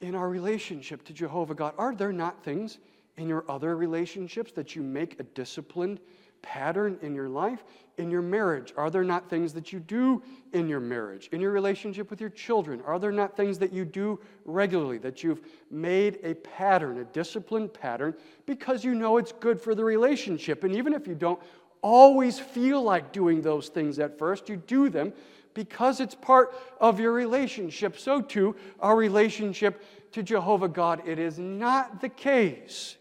In 0.00 0.14
our 0.14 0.30
relationship 0.30 1.04
to 1.04 1.12
Jehovah 1.12 1.54
God, 1.54 1.74
are 1.76 1.94
there 1.94 2.12
not 2.12 2.42
things 2.42 2.78
in 3.18 3.28
your 3.28 3.44
other 3.46 3.76
relationships 3.76 4.50
that 4.52 4.74
you 4.74 4.82
make 4.82 5.20
a 5.20 5.24
disciplined 5.24 6.00
pattern 6.40 6.98
in 7.02 7.14
your 7.14 7.28
life? 7.28 7.64
In 7.98 8.10
your 8.10 8.22
marriage, 8.22 8.72
are 8.78 8.88
there 8.88 9.04
not 9.04 9.28
things 9.28 9.52
that 9.52 9.74
you 9.74 9.78
do 9.78 10.22
in 10.54 10.66
your 10.66 10.80
marriage? 10.80 11.28
In 11.30 11.40
your 11.40 11.52
relationship 11.52 12.10
with 12.10 12.22
your 12.22 12.30
children, 12.30 12.80
are 12.86 12.98
there 12.98 13.12
not 13.12 13.36
things 13.36 13.58
that 13.58 13.74
you 13.74 13.84
do 13.84 14.18
regularly 14.46 14.98
that 14.98 15.22
you've 15.22 15.42
made 15.70 16.18
a 16.22 16.34
pattern, 16.34 16.98
a 16.98 17.04
disciplined 17.04 17.74
pattern, 17.74 18.14
because 18.46 18.84
you 18.84 18.94
know 18.94 19.18
it's 19.18 19.32
good 19.32 19.60
for 19.60 19.74
the 19.74 19.84
relationship? 19.84 20.64
And 20.64 20.74
even 20.74 20.94
if 20.94 21.06
you 21.06 21.14
don't 21.14 21.40
always 21.84 22.38
feel 22.38 22.82
like 22.82 23.12
doing 23.12 23.42
those 23.42 23.68
things 23.68 23.98
at 23.98 24.18
first, 24.18 24.48
you 24.48 24.56
do 24.56 24.88
them 24.88 25.12
because 25.52 26.00
it's 26.00 26.14
part 26.14 26.54
of 26.80 26.98
your 26.98 27.12
relationship. 27.12 27.98
So, 27.98 28.22
too, 28.22 28.56
our 28.80 28.96
relationship 28.96 29.84
to 30.12 30.22
Jehovah 30.22 30.68
God. 30.68 31.06
It 31.06 31.18
is 31.18 31.38
not 31.38 32.00
the 32.00 32.08
case 32.08 32.96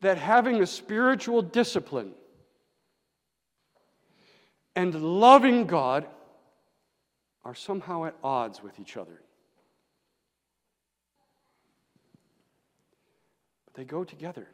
that 0.00 0.18
having 0.18 0.60
a 0.60 0.66
spiritual 0.66 1.40
discipline 1.40 2.10
and 4.74 4.92
loving 5.00 5.66
God 5.66 6.06
are 7.44 7.54
somehow 7.54 8.06
at 8.06 8.16
odds 8.24 8.60
with 8.60 8.80
each 8.80 8.96
other. 8.96 9.22
They 13.74 13.84
go 13.84 14.04
together. 14.04 14.48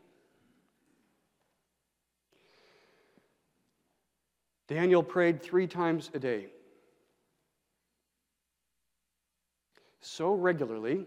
Daniel 4.68 5.02
prayed 5.02 5.42
three 5.42 5.66
times 5.66 6.10
a 6.14 6.18
day. 6.18 6.46
So 10.00 10.35
regularly, 10.35 11.07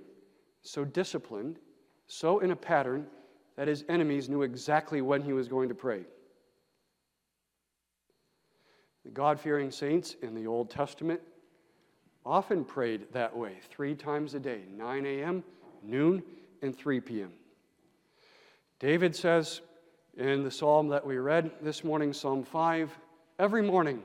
so 0.63 0.83
disciplined, 0.83 1.59
so 2.07 2.39
in 2.39 2.51
a 2.51 2.55
pattern 2.55 3.07
that 3.55 3.67
his 3.67 3.85
enemies 3.87 4.29
knew 4.29 4.41
exactly 4.41 5.01
when 5.01 5.21
he 5.21 5.33
was 5.33 5.47
going 5.47 5.69
to 5.69 5.75
pray. 5.75 6.01
The 9.05 9.11
God 9.11 9.39
fearing 9.39 9.71
saints 9.71 10.15
in 10.21 10.35
the 10.35 10.47
Old 10.47 10.69
Testament 10.69 11.21
often 12.25 12.63
prayed 12.63 13.07
that 13.13 13.35
way, 13.35 13.57
three 13.69 13.95
times 13.95 14.33
a 14.35 14.39
day 14.39 14.61
9 14.75 15.05
a.m., 15.05 15.43
noon, 15.83 16.23
and 16.61 16.75
3 16.75 16.99
p.m. 16.99 17.31
David 18.81 19.15
says 19.15 19.61
in 20.17 20.43
the 20.43 20.49
psalm 20.49 20.87
that 20.87 21.05
we 21.05 21.19
read 21.19 21.51
this 21.61 21.83
morning, 21.83 22.11
Psalm 22.13 22.43
5, 22.43 22.89
every 23.37 23.61
morning. 23.61 24.01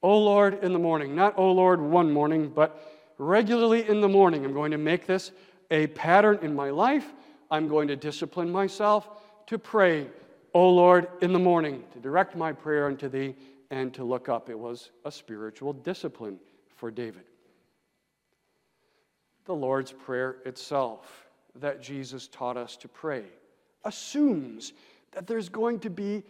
O 0.00 0.16
Lord, 0.16 0.62
in 0.62 0.72
the 0.72 0.78
morning. 0.78 1.16
Not, 1.16 1.36
O 1.36 1.50
Lord, 1.50 1.80
one 1.80 2.12
morning, 2.12 2.52
but 2.54 3.12
regularly 3.18 3.88
in 3.88 4.00
the 4.00 4.08
morning. 4.08 4.44
I'm 4.44 4.52
going 4.52 4.70
to 4.70 4.78
make 4.78 5.08
this 5.08 5.32
a 5.72 5.88
pattern 5.88 6.38
in 6.42 6.54
my 6.54 6.70
life. 6.70 7.12
I'm 7.50 7.66
going 7.66 7.88
to 7.88 7.96
discipline 7.96 8.48
myself 8.52 9.08
to 9.48 9.58
pray, 9.58 10.06
O 10.54 10.70
Lord, 10.70 11.08
in 11.20 11.32
the 11.32 11.40
morning, 11.40 11.82
to 11.92 11.98
direct 11.98 12.36
my 12.36 12.52
prayer 12.52 12.86
unto 12.86 13.08
thee 13.08 13.34
and 13.72 13.92
to 13.94 14.04
look 14.04 14.28
up. 14.28 14.48
It 14.48 14.58
was 14.58 14.92
a 15.04 15.10
spiritual 15.10 15.72
discipline 15.72 16.38
for 16.76 16.92
David. 16.92 17.24
The 19.46 19.54
Lord's 19.54 19.90
Prayer 19.90 20.36
itself, 20.46 21.26
that 21.56 21.82
Jesus 21.82 22.28
taught 22.28 22.56
us 22.56 22.76
to 22.76 22.86
pray, 22.86 23.24
assumes 23.84 24.72
that 25.12 25.26
there's 25.26 25.48
going 25.48 25.80
to 25.80 25.90
be 25.90 26.22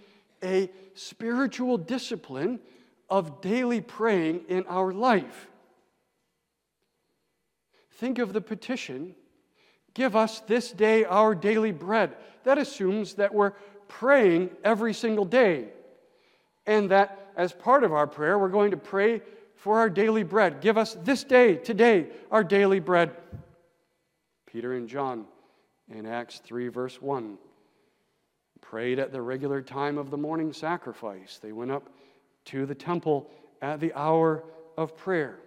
a 0.43 0.71
spiritual 0.95 1.77
discipline 1.77 2.61
of 3.09 3.41
daily 3.41 3.81
praying 3.81 4.43
in 4.49 4.65
our 4.67 4.93
life. 4.93 5.49
Think 7.93 8.19
of 8.19 8.33
the 8.33 8.41
petition 8.41 9.15
Give 9.95 10.15
us 10.15 10.41
this 10.41 10.71
day 10.71 11.05
our 11.05 11.35
daily 11.35 11.73
bread. 11.73 12.17
That 12.45 12.59
assumes 12.59 13.15
that 13.15 13.35
we're 13.35 13.53
praying 13.89 14.51
every 14.63 14.95
single 14.95 15.25
day. 15.25 15.69
And 16.67 16.91
that 16.91 17.33
as 17.37 17.53
part 17.53 17.85
of 17.85 17.93
our 17.93 18.07
prayer, 18.07 18.39
we're 18.39 18.49
going 18.49 18.71
to 18.71 18.77
pray 18.77 19.23
for 19.57 19.79
our 19.79 19.91
daily 19.91 20.23
bread. 20.23 20.61
Give 20.61 20.79
us 20.79 20.97
this 21.03 21.25
day, 21.25 21.57
today, 21.57 22.07
our 22.31 22.45
daily 22.45 22.81
bread. 22.81 23.11
Peter 24.47 24.75
and 24.75 24.89
John 24.89 25.27
in 25.91 26.07
Acts 26.07 26.41
3, 26.45 26.69
verse 26.69 27.01
1 27.01 27.39
prayed 28.61 28.99
at 28.99 29.13
the 29.13 29.21
regular 29.21 29.61
time 29.63 29.99
of 29.99 30.11
the 30.11 30.17
morning 30.17 30.53
sacrifice. 30.53 31.39
They 31.43 31.53
went 31.53 31.71
up 31.71 31.89
to 32.47 32.67
the 32.67 32.75
temple 32.75 33.31
at 33.63 33.81
the 33.81 33.93
hour 33.95 34.45
of 34.77 34.97
prayer. 34.97 35.39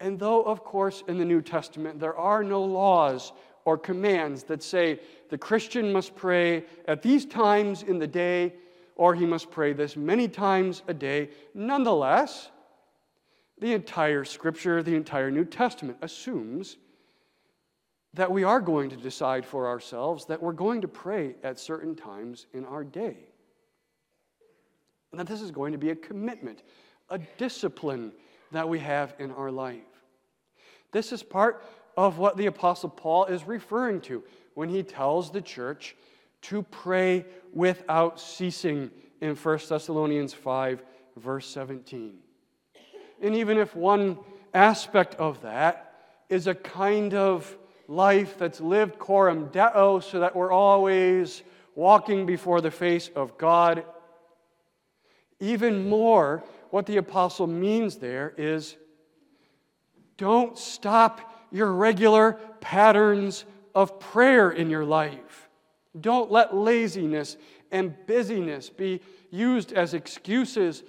And 0.00 0.18
though, 0.18 0.42
of 0.42 0.64
course, 0.64 1.04
in 1.08 1.18
the 1.18 1.24
New 1.24 1.42
Testament 1.42 2.00
there 2.00 2.16
are 2.16 2.42
no 2.42 2.62
laws 2.62 3.32
or 3.64 3.76
commands 3.76 4.44
that 4.44 4.62
say 4.62 5.00
the 5.28 5.38
Christian 5.38 5.92
must 5.92 6.16
pray 6.16 6.64
at 6.88 7.02
these 7.02 7.26
times 7.26 7.82
in 7.82 7.98
the 7.98 8.06
day 8.06 8.54
or 8.96 9.14
he 9.14 9.26
must 9.26 9.50
pray 9.50 9.72
this 9.72 9.96
many 9.96 10.28
times 10.28 10.82
a 10.88 10.94
day, 10.94 11.30
nonetheless, 11.54 12.50
the 13.58 13.72
entire 13.72 14.24
Scripture, 14.24 14.82
the 14.82 14.94
entire 14.94 15.30
New 15.30 15.44
Testament 15.44 15.98
assumes 16.02 16.76
that 18.14 18.30
we 18.30 18.42
are 18.44 18.60
going 18.60 18.90
to 18.90 18.96
decide 18.96 19.46
for 19.46 19.68
ourselves 19.68 20.24
that 20.26 20.42
we're 20.42 20.52
going 20.52 20.80
to 20.80 20.88
pray 20.88 21.34
at 21.42 21.58
certain 21.58 21.94
times 21.94 22.46
in 22.52 22.64
our 22.64 22.82
day. 22.82 23.16
And 25.12 25.20
that 25.20 25.26
this 25.26 25.40
is 25.40 25.50
going 25.50 25.72
to 25.72 25.78
be 25.78 25.90
a 25.90 25.96
commitment, 25.96 26.62
a 27.08 27.18
discipline 27.38 28.12
that 28.52 28.68
we 28.68 28.78
have 28.80 29.14
in 29.18 29.30
our 29.32 29.50
life. 29.50 29.82
This 30.92 31.12
is 31.12 31.22
part 31.22 31.64
of 31.96 32.18
what 32.18 32.36
the 32.36 32.46
Apostle 32.46 32.88
Paul 32.88 33.26
is 33.26 33.44
referring 33.44 34.00
to 34.02 34.24
when 34.54 34.68
he 34.68 34.82
tells 34.82 35.30
the 35.30 35.40
church 35.40 35.96
to 36.42 36.62
pray 36.62 37.24
without 37.52 38.20
ceasing 38.20 38.90
in 39.20 39.36
1 39.36 39.58
Thessalonians 39.68 40.32
5, 40.32 40.82
verse 41.16 41.46
17. 41.48 42.14
And 43.22 43.34
even 43.34 43.58
if 43.58 43.76
one 43.76 44.18
aspect 44.54 45.14
of 45.16 45.42
that 45.42 45.94
is 46.28 46.46
a 46.46 46.54
kind 46.54 47.14
of 47.14 47.56
life 47.90 48.38
that's 48.38 48.60
lived 48.60 48.98
coram 49.00 49.48
deo, 49.48 49.98
so 49.98 50.20
that 50.20 50.36
we're 50.36 50.52
always 50.52 51.42
walking 51.74 52.24
before 52.24 52.60
the 52.60 52.70
face 52.70 53.10
of 53.16 53.36
God. 53.36 53.84
Even 55.40 55.88
more, 55.88 56.44
what 56.70 56.86
the 56.86 56.98
apostle 56.98 57.48
means 57.48 57.96
there 57.96 58.32
is 58.38 58.76
don't 60.16 60.56
stop 60.56 61.48
your 61.50 61.72
regular 61.72 62.34
patterns 62.60 63.44
of 63.74 63.98
prayer 63.98 64.52
in 64.52 64.70
your 64.70 64.84
life. 64.84 65.48
Don't 66.00 66.30
let 66.30 66.54
laziness 66.54 67.36
and 67.72 67.94
busyness 68.06 68.70
be 68.70 69.00
used 69.30 69.72
as 69.72 69.94
excuses 69.94 70.84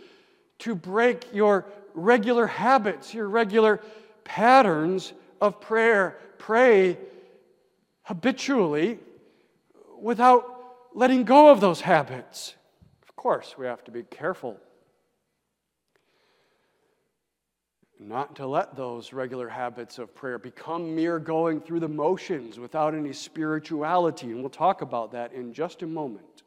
to 0.59 0.75
break 0.75 1.33
your 1.33 1.65
regular 1.95 2.45
habits, 2.45 3.11
your 3.11 3.27
regular 3.27 3.81
patterns 4.23 5.13
of 5.39 5.59
prayer 5.59 6.17
pray 6.41 6.97
habitually 8.01 8.97
without 10.01 10.43
letting 10.95 11.23
go 11.23 11.51
of 11.51 11.61
those 11.61 11.81
habits. 11.81 12.55
Of 13.07 13.15
course, 13.15 13.55
we 13.59 13.67
have 13.67 13.83
to 13.83 13.91
be 13.91 14.01
careful 14.01 14.57
not 17.99 18.35
to 18.37 18.47
let 18.47 18.75
those 18.75 19.13
regular 19.13 19.47
habits 19.47 19.99
of 19.99 20.15
prayer 20.15 20.39
become 20.39 20.95
mere 20.95 21.19
going 21.19 21.61
through 21.61 21.79
the 21.79 21.87
motions 21.87 22.57
without 22.57 22.95
any 22.95 23.13
spirituality. 23.13 24.31
And 24.31 24.39
we'll 24.39 24.49
talk 24.49 24.81
about 24.81 25.11
that 25.11 25.33
in 25.33 25.53
just 25.53 25.83
a 25.83 25.87
moment. 25.87 26.41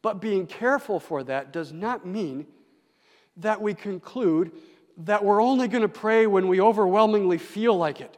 But 0.00 0.20
being 0.20 0.46
careful 0.46 1.00
for 1.00 1.24
that 1.24 1.52
does 1.52 1.72
not 1.72 2.06
mean 2.06 2.46
that 3.38 3.60
we 3.60 3.74
conclude 3.74 4.52
that 4.98 5.24
we're 5.24 5.40
only 5.40 5.68
going 5.68 5.82
to 5.82 5.88
pray 5.88 6.26
when 6.26 6.48
we 6.48 6.60
overwhelmingly 6.60 7.38
feel 7.38 7.76
like 7.76 8.00
it. 8.00 8.16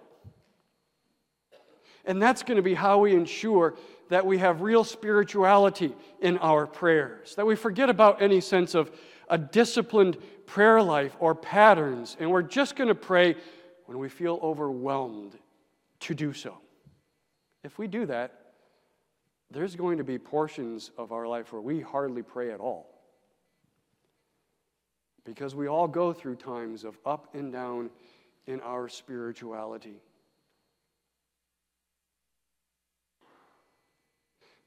And 2.05 2.21
that's 2.21 2.43
going 2.43 2.57
to 2.57 2.63
be 2.63 2.75
how 2.75 3.01
we 3.01 3.15
ensure 3.15 3.75
that 4.09 4.27
we 4.27 4.39
have 4.39 4.63
real 4.63 4.83
spirituality 4.83 5.95
in 6.21 6.39
our 6.39 6.67
prayers, 6.67 7.35
that 7.37 7.47
we 7.47 7.55
forget 7.55 7.89
about 7.91 8.21
any 8.21 8.41
sense 8.41 8.75
of 8.75 8.91
a 9.29 9.39
disciplined 9.39 10.17
prayer 10.47 10.83
life 10.83 11.15
or 11.21 11.35
patterns, 11.35 12.17
and 12.19 12.31
we're 12.31 12.43
just 12.43 12.75
going 12.75 12.89
to 12.89 12.95
pray 12.95 13.37
when 13.87 13.99
we 13.99 14.09
feel 14.09 14.41
overwhelmed 14.43 15.39
to 16.01 16.15
do 16.15 16.33
so. 16.33 16.59
If 17.63 17.79
we 17.79 17.87
do 17.87 18.07
that, 18.07 18.33
there's 19.51 19.77
going 19.77 19.99
to 19.99 20.05
be 20.05 20.19
portions 20.19 20.91
of 20.97 21.13
our 21.13 21.27
life 21.27 21.53
where 21.53 21.63
we 21.63 21.81
hardly 21.81 22.23
pray 22.23 22.51
at 22.51 22.59
all. 22.59 22.90
Because 25.35 25.55
we 25.55 25.69
all 25.69 25.87
go 25.87 26.13
through 26.13 26.35
times 26.35 26.83
of 26.83 26.99
up 27.07 27.35
and 27.37 27.53
down 27.53 27.89
in 28.49 28.61
our 28.63 28.89
spirituality. 28.89 29.95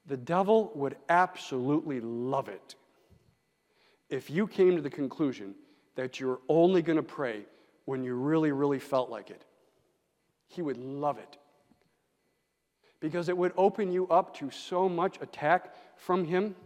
The 0.06 0.16
devil 0.16 0.72
would 0.74 0.96
absolutely 1.10 2.00
love 2.00 2.48
it 2.48 2.76
if 4.08 4.30
you 4.30 4.46
came 4.46 4.76
to 4.76 4.80
the 4.82 4.88
conclusion 4.88 5.54
that 5.96 6.18
you're 6.18 6.40
only 6.48 6.80
going 6.80 6.96
to 6.96 7.02
pray 7.02 7.42
when 7.84 8.02
you 8.02 8.14
really, 8.14 8.50
really 8.50 8.78
felt 8.78 9.10
like 9.10 9.28
it. 9.28 9.44
He 10.48 10.62
would 10.62 10.78
love 10.78 11.18
it. 11.18 11.36
Because 13.00 13.28
it 13.28 13.36
would 13.36 13.52
open 13.58 13.92
you 13.92 14.08
up 14.08 14.34
to 14.38 14.50
so 14.50 14.88
much 14.88 15.20
attack 15.20 15.74
from 15.96 16.24
him. 16.24 16.56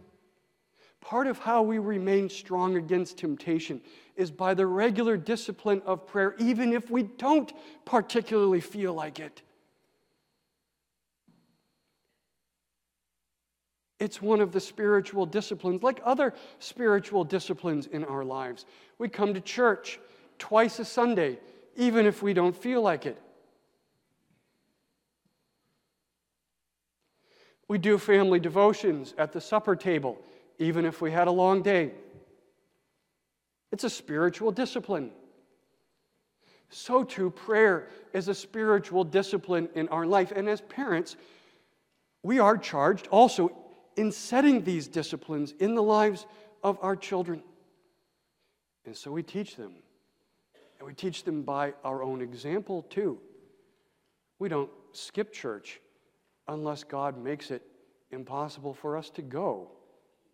Part 1.01 1.27
of 1.27 1.39
how 1.39 1.63
we 1.63 1.79
remain 1.79 2.29
strong 2.29 2.75
against 2.75 3.17
temptation 3.17 3.81
is 4.15 4.31
by 4.31 4.53
the 4.53 4.67
regular 4.67 5.17
discipline 5.17 5.81
of 5.85 6.05
prayer, 6.05 6.35
even 6.39 6.73
if 6.73 6.91
we 6.91 7.03
don't 7.03 7.51
particularly 7.85 8.59
feel 8.59 8.93
like 8.93 9.19
it. 9.19 9.41
It's 13.99 14.21
one 14.21 14.39
of 14.39 14.51
the 14.51 14.61
spiritual 14.61 15.25
disciplines, 15.25 15.83
like 15.83 15.99
other 16.05 16.33
spiritual 16.59 17.23
disciplines 17.25 17.85
in 17.87 18.05
our 18.05 18.23
lives. 18.23 18.65
We 18.97 19.09
come 19.09 19.33
to 19.33 19.41
church 19.41 19.99
twice 20.37 20.79
a 20.79 20.85
Sunday, 20.85 21.39
even 21.75 22.05
if 22.05 22.23
we 22.23 22.33
don't 22.33 22.55
feel 22.55 22.81
like 22.81 23.05
it. 23.05 23.21
We 27.67 27.77
do 27.77 27.97
family 27.97 28.39
devotions 28.39 29.13
at 29.17 29.31
the 29.31 29.41
supper 29.41 29.75
table, 29.75 30.17
even 30.59 30.85
if 30.85 31.01
we 31.01 31.09
had 31.09 31.27
a 31.27 31.31
long 31.31 31.61
day. 31.61 31.91
It's 33.71 33.85
a 33.85 33.89
spiritual 33.89 34.51
discipline. 34.51 35.11
So, 36.69 37.03
too, 37.03 37.31
prayer 37.31 37.87
is 38.13 38.27
a 38.27 38.35
spiritual 38.35 39.03
discipline 39.03 39.69
in 39.73 39.87
our 39.87 40.05
life. 40.05 40.31
And 40.35 40.47
as 40.47 40.61
parents, 40.61 41.15
we 42.21 42.39
are 42.39 42.57
charged 42.57 43.07
also 43.07 43.51
in 43.95 44.11
setting 44.11 44.63
these 44.63 44.87
disciplines 44.87 45.53
in 45.59 45.73
the 45.73 45.81
lives 45.81 46.27
of 46.63 46.77
our 46.81 46.95
children. 46.95 47.41
And 48.85 48.95
so 48.95 49.11
we 49.11 49.23
teach 49.23 49.55
them. 49.55 49.73
And 50.77 50.87
we 50.87 50.93
teach 50.93 51.23
them 51.23 51.41
by 51.43 51.73
our 51.83 52.03
own 52.03 52.21
example, 52.21 52.83
too. 52.83 53.19
We 54.37 54.47
don't 54.49 54.69
skip 54.91 55.33
church 55.33 55.81
unless 56.47 56.83
God 56.83 57.17
makes 57.17 57.51
it 57.51 57.61
impossible 58.11 58.73
for 58.73 58.97
us 58.97 59.09
to 59.11 59.21
go 59.21 59.71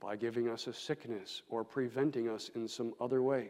by 0.05 0.15
giving 0.15 0.47
us 0.47 0.67
a 0.67 0.73
sickness 0.73 1.41
or 1.49 1.63
preventing 1.63 2.29
us 2.29 2.51
in 2.53 2.67
some 2.67 2.93
other 3.01 3.23
way. 3.23 3.49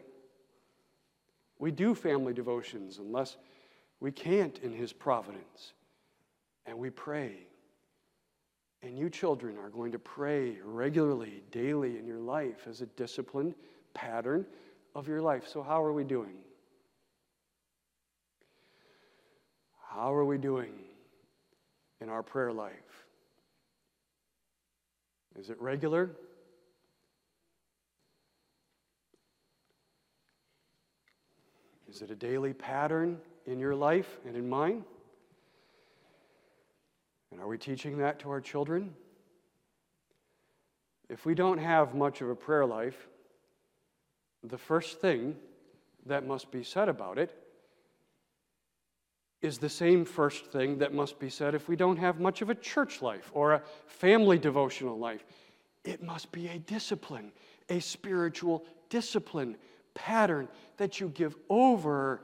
We 1.58 1.70
do 1.70 1.94
family 1.94 2.32
devotions 2.32 2.96
unless 2.96 3.36
we 4.00 4.10
can't 4.10 4.58
in 4.60 4.72
His 4.72 4.90
providence. 4.90 5.74
And 6.64 6.78
we 6.78 6.88
pray 6.88 7.46
and 8.82 8.98
you 8.98 9.10
children 9.10 9.58
are 9.58 9.68
going 9.68 9.92
to 9.92 9.98
pray 9.98 10.56
regularly, 10.64 11.42
daily 11.50 11.98
in 11.98 12.06
your 12.06 12.20
life 12.20 12.66
as 12.68 12.80
a 12.80 12.86
disciplined 12.86 13.54
pattern 13.94 14.46
of 14.94 15.08
your 15.08 15.20
life. 15.20 15.46
So, 15.48 15.62
how 15.62 15.82
are 15.82 15.92
we 15.92 16.04
doing? 16.04 16.34
How 19.90 20.14
are 20.14 20.24
we 20.24 20.38
doing 20.38 20.72
in 22.00 22.08
our 22.08 22.22
prayer 22.22 22.52
life? 22.52 22.72
Is 25.38 25.50
it 25.50 25.60
regular? 25.60 26.10
Is 31.88 32.02
it 32.02 32.10
a 32.10 32.16
daily 32.16 32.52
pattern 32.52 33.18
in 33.46 33.58
your 33.58 33.74
life 33.74 34.18
and 34.26 34.36
in 34.36 34.48
mine? 34.48 34.84
And 37.30 37.40
are 37.40 37.46
we 37.46 37.58
teaching 37.58 37.98
that 37.98 38.18
to 38.20 38.30
our 38.30 38.40
children? 38.40 38.94
If 41.08 41.24
we 41.24 41.34
don't 41.34 41.58
have 41.58 41.94
much 41.94 42.20
of 42.20 42.28
a 42.28 42.34
prayer 42.34 42.66
life, 42.66 43.08
the 44.42 44.58
first 44.58 45.00
thing 45.00 45.36
that 46.06 46.26
must 46.26 46.50
be 46.50 46.62
said 46.62 46.88
about 46.88 47.18
it 47.18 47.34
is 49.42 49.58
the 49.58 49.68
same 49.68 50.04
first 50.04 50.46
thing 50.46 50.78
that 50.78 50.92
must 50.92 51.18
be 51.18 51.28
said 51.28 51.54
if 51.54 51.68
we 51.68 51.76
don't 51.76 51.98
have 51.98 52.18
much 52.18 52.42
of 52.42 52.50
a 52.50 52.54
church 52.54 53.02
life 53.02 53.30
or 53.32 53.52
a 53.52 53.62
family 53.86 54.38
devotional 54.38 54.98
life. 54.98 55.24
It 55.84 56.02
must 56.02 56.32
be 56.32 56.48
a 56.48 56.58
discipline, 56.58 57.32
a 57.68 57.80
spiritual 57.80 58.64
discipline 58.88 59.56
pattern 59.96 60.48
that 60.76 61.00
you 61.00 61.08
give 61.08 61.34
over 61.50 62.20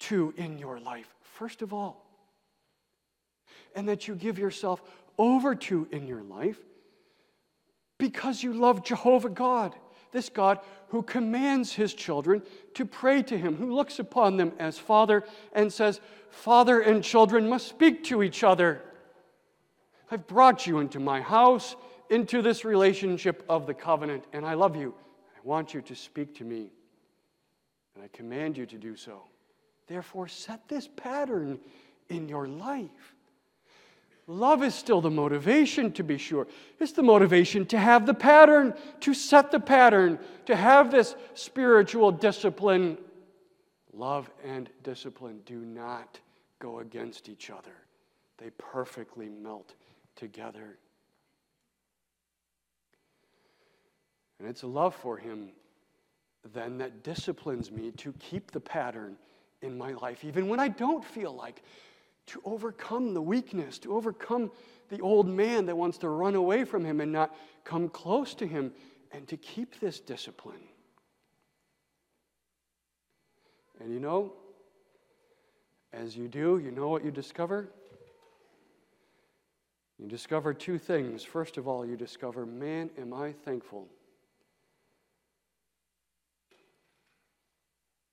to 0.00 0.34
in 0.36 0.58
your 0.58 0.80
life, 0.80 1.14
first 1.22 1.62
of 1.62 1.72
all 1.72 2.10
and 3.74 3.88
that 3.88 4.08
you 4.08 4.14
give 4.14 4.38
yourself 4.38 4.82
over 5.18 5.54
to 5.54 5.86
in 5.90 6.06
your 6.06 6.22
life 6.22 6.58
because 7.98 8.42
you 8.42 8.52
love 8.52 8.84
Jehovah 8.84 9.28
God, 9.28 9.74
this 10.12 10.28
God 10.28 10.58
who 10.88 11.02
commands 11.02 11.72
his 11.72 11.92
children 11.94 12.42
to 12.74 12.84
pray 12.84 13.22
to 13.22 13.36
him, 13.36 13.56
who 13.56 13.74
looks 13.74 13.98
upon 13.98 14.36
them 14.36 14.52
as 14.58 14.78
Father 14.78 15.24
and 15.52 15.72
says, 15.72 16.00
Father 16.30 16.80
and 16.80 17.04
children 17.04 17.48
must 17.48 17.68
speak 17.68 18.04
to 18.04 18.22
each 18.22 18.42
other. 18.42 18.82
I've 20.10 20.26
brought 20.26 20.66
you 20.66 20.78
into 20.78 20.98
my 20.98 21.20
house, 21.20 21.76
into 22.08 22.42
this 22.42 22.64
relationship 22.64 23.44
of 23.48 23.66
the 23.66 23.74
covenant, 23.74 24.24
and 24.32 24.44
I 24.44 24.54
love 24.54 24.74
you. 24.74 24.94
I 25.42 25.48
want 25.48 25.72
you 25.72 25.80
to 25.82 25.94
speak 25.94 26.34
to 26.36 26.44
me, 26.44 26.70
and 27.94 28.04
I 28.04 28.08
command 28.12 28.58
you 28.58 28.66
to 28.66 28.76
do 28.76 28.94
so. 28.94 29.22
Therefore, 29.86 30.28
set 30.28 30.68
this 30.68 30.86
pattern 30.86 31.58
in 32.10 32.28
your 32.28 32.46
life. 32.46 33.14
Love 34.26 34.62
is 34.62 34.74
still 34.74 35.00
the 35.00 35.10
motivation, 35.10 35.92
to 35.92 36.04
be 36.04 36.18
sure. 36.18 36.46
It's 36.78 36.92
the 36.92 37.02
motivation 37.02 37.64
to 37.66 37.78
have 37.78 38.06
the 38.06 38.14
pattern, 38.14 38.74
to 39.00 39.14
set 39.14 39.50
the 39.50 39.58
pattern, 39.58 40.18
to 40.46 40.54
have 40.54 40.90
this 40.90 41.16
spiritual 41.34 42.12
discipline. 42.12 42.98
Love 43.92 44.30
and 44.44 44.68
discipline 44.82 45.40
do 45.46 45.64
not 45.64 46.20
go 46.58 46.80
against 46.80 47.28
each 47.28 47.50
other, 47.50 47.74
they 48.36 48.50
perfectly 48.50 49.28
melt 49.28 49.74
together. 50.14 50.76
And 54.40 54.48
it's 54.48 54.64
love 54.64 54.96
for 54.96 55.16
Him 55.16 55.50
then 56.52 56.78
that 56.78 57.04
disciplines 57.04 57.70
me 57.70 57.90
to 57.92 58.12
keep 58.14 58.50
the 58.50 58.60
pattern 58.60 59.16
in 59.62 59.76
my 59.76 59.92
life, 59.92 60.24
even 60.24 60.48
when 60.48 60.58
I 60.58 60.68
don't 60.68 61.04
feel 61.04 61.34
like 61.34 61.62
to 62.26 62.40
overcome 62.44 63.12
the 63.12 63.20
weakness, 63.20 63.78
to 63.80 63.94
overcome 63.94 64.50
the 64.88 65.00
old 65.00 65.28
man 65.28 65.66
that 65.66 65.76
wants 65.76 65.98
to 65.98 66.08
run 66.08 66.34
away 66.34 66.64
from 66.64 66.84
him 66.84 67.00
and 67.00 67.12
not 67.12 67.34
come 67.64 67.88
close 67.88 68.34
to 68.34 68.46
him, 68.46 68.72
and 69.12 69.28
to 69.28 69.36
keep 69.36 69.80
this 69.80 70.00
discipline. 70.00 70.62
And 73.80 73.92
you 73.92 74.00
know, 74.00 74.32
as 75.92 76.16
you 76.16 76.28
do, 76.28 76.60
you 76.62 76.70
know 76.70 76.88
what 76.88 77.04
you 77.04 77.10
discover? 77.10 77.68
You 79.98 80.06
discover 80.06 80.54
two 80.54 80.78
things. 80.78 81.22
First 81.22 81.58
of 81.58 81.68
all, 81.68 81.84
you 81.84 81.96
discover, 81.96 82.46
man, 82.46 82.90
am 82.98 83.12
I 83.12 83.32
thankful 83.32 83.88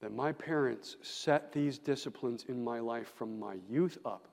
that 0.07 0.15
my 0.15 0.31
parents 0.31 0.95
set 1.01 1.51
these 1.51 1.77
disciplines 1.77 2.45
in 2.47 2.63
my 2.63 2.79
life 2.79 3.11
from 3.17 3.37
my 3.37 3.57
youth 3.69 3.97
up 4.05 4.29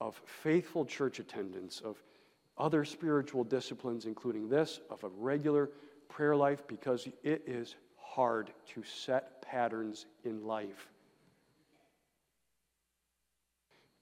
of 0.00 0.20
faithful 0.26 0.84
church 0.84 1.20
attendance, 1.20 1.80
of 1.84 2.02
other 2.58 2.84
spiritual 2.84 3.44
disciplines, 3.44 4.06
including 4.06 4.48
this, 4.48 4.80
of 4.90 5.04
a 5.04 5.08
regular 5.16 5.70
prayer 6.08 6.34
life, 6.34 6.64
because 6.66 7.06
it 7.22 7.44
is 7.46 7.76
hard 7.98 8.50
to 8.74 8.82
set 8.82 9.42
patterns 9.42 10.06
in 10.24 10.44
life. 10.44 10.88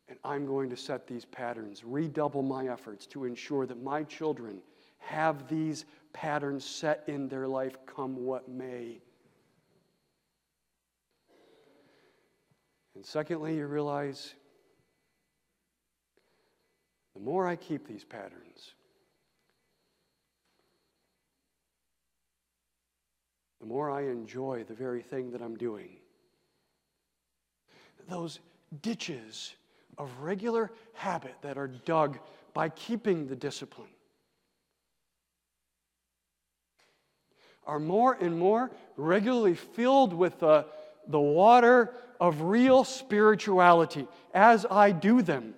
And 0.08 0.18
I'm 0.24 0.46
going 0.46 0.70
to 0.70 0.76
set 0.78 1.06
these 1.06 1.26
patterns, 1.26 1.84
redouble 1.84 2.42
my 2.42 2.68
efforts 2.68 3.06
to 3.08 3.26
ensure 3.26 3.66
that 3.66 3.82
my 3.82 4.04
children 4.04 4.62
have 5.00 5.48
these 5.48 5.84
patterns 6.14 6.64
set 6.64 7.04
in 7.08 7.28
their 7.28 7.46
life, 7.46 7.76
come 7.84 8.24
what 8.24 8.48
may. 8.48 9.02
And 12.98 13.06
secondly, 13.06 13.54
you 13.54 13.66
realize 13.68 14.34
the 17.14 17.20
more 17.20 17.46
I 17.46 17.54
keep 17.54 17.86
these 17.86 18.02
patterns, 18.02 18.74
the 23.60 23.66
more 23.68 23.88
I 23.88 24.02
enjoy 24.02 24.64
the 24.64 24.74
very 24.74 25.00
thing 25.00 25.30
that 25.30 25.40
I'm 25.40 25.54
doing. 25.56 25.90
Those 28.08 28.40
ditches 28.82 29.54
of 29.96 30.10
regular 30.18 30.72
habit 30.94 31.36
that 31.42 31.56
are 31.56 31.68
dug 31.68 32.18
by 32.52 32.68
keeping 32.68 33.28
the 33.28 33.36
discipline 33.36 33.94
are 37.64 37.78
more 37.78 38.14
and 38.14 38.36
more 38.36 38.72
regularly 38.96 39.54
filled 39.54 40.12
with 40.12 40.40
the, 40.40 40.66
the 41.08 41.20
water 41.20 41.94
of 42.20 42.42
real 42.42 42.84
spirituality 42.84 44.06
as 44.34 44.66
I 44.70 44.92
do 44.92 45.22
them. 45.22 45.54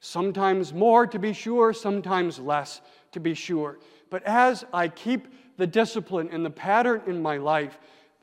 Sometimes 0.00 0.72
more, 0.72 1.06
to 1.06 1.18
be 1.18 1.32
sure, 1.32 1.72
sometimes 1.72 2.38
less, 2.38 2.80
to 3.12 3.20
be 3.20 3.34
sure. 3.34 3.78
But 4.10 4.22
as 4.24 4.64
I 4.72 4.88
keep 4.88 5.28
the 5.56 5.66
discipline 5.66 6.28
and 6.32 6.44
the 6.44 6.50
pattern 6.50 7.02
in 7.06 7.22
my 7.22 7.36
life, 7.36 7.78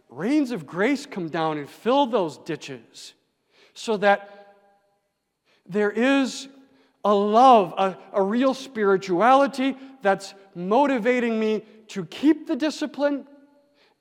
rains 0.09 0.51
of 0.51 0.65
grace 0.65 1.05
come 1.05 1.29
down 1.29 1.57
and 1.57 1.69
fill 1.69 2.05
those 2.05 2.38
ditches 2.39 3.13
so 3.73 3.95
that 3.97 4.55
there 5.65 5.91
is 5.91 6.49
a 7.05 7.13
love, 7.13 7.73
a, 7.77 7.97
a 8.12 8.21
real 8.21 8.53
spirituality 8.53 9.77
that's 10.01 10.33
motivating 10.55 11.39
me 11.39 11.63
to 11.88 12.05
keep 12.05 12.47
the 12.47 12.55
discipline. 12.55 13.25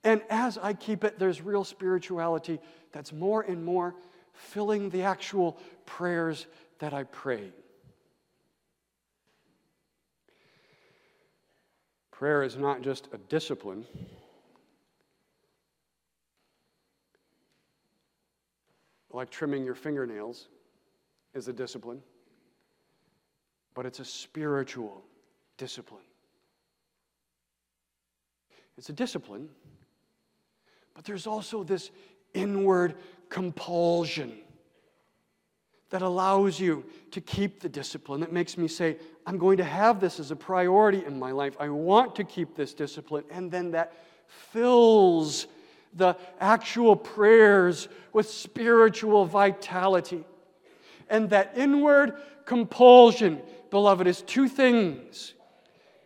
And 0.03 0.21
as 0.29 0.57
I 0.57 0.73
keep 0.73 1.03
it, 1.03 1.19
there's 1.19 1.41
real 1.41 1.63
spirituality 1.63 2.59
that's 2.91 3.11
more 3.11 3.41
and 3.41 3.63
more 3.63 3.95
filling 4.33 4.89
the 4.89 5.03
actual 5.03 5.57
prayers 5.85 6.47
that 6.79 6.93
I 6.93 7.03
pray. 7.03 7.51
Prayer 12.11 12.43
is 12.43 12.57
not 12.57 12.81
just 12.81 13.07
a 13.13 13.17
discipline. 13.17 13.85
Like 19.11 19.29
trimming 19.29 19.65
your 19.65 19.75
fingernails 19.75 20.47
is 21.33 21.47
a 21.47 21.53
discipline, 21.53 22.01
but 23.73 23.85
it's 23.85 23.99
a 23.99 24.05
spiritual 24.05 25.01
discipline. 25.57 26.03
It's 28.77 28.89
a 28.89 28.93
discipline, 28.93 29.49
but 30.93 31.05
there's 31.05 31.27
also 31.27 31.63
this 31.63 31.91
inward 32.33 32.95
compulsion 33.29 34.37
that 35.89 36.01
allows 36.01 36.59
you 36.59 36.85
to 37.11 37.21
keep 37.21 37.59
the 37.59 37.69
discipline, 37.69 38.19
that 38.21 38.31
makes 38.31 38.57
me 38.57 38.67
say, 38.67 38.97
I'm 39.25 39.37
going 39.37 39.57
to 39.57 39.63
have 39.63 39.99
this 39.99 40.19
as 40.19 40.31
a 40.31 40.35
priority 40.35 41.03
in 41.05 41.17
my 41.17 41.31
life. 41.31 41.55
I 41.59 41.69
want 41.69 42.15
to 42.15 42.23
keep 42.23 42.55
this 42.55 42.73
discipline. 42.73 43.23
And 43.31 43.51
then 43.51 43.71
that 43.71 43.93
fills 44.27 45.47
the 45.95 46.15
actual 46.39 46.95
prayers 46.95 47.87
with 48.13 48.29
spiritual 48.29 49.25
vitality. 49.25 50.23
And 51.09 51.31
that 51.31 51.53
inward 51.57 52.13
compulsion, 52.45 53.41
beloved, 53.71 54.05
is 54.05 54.21
two 54.21 54.47
things. 54.47 55.33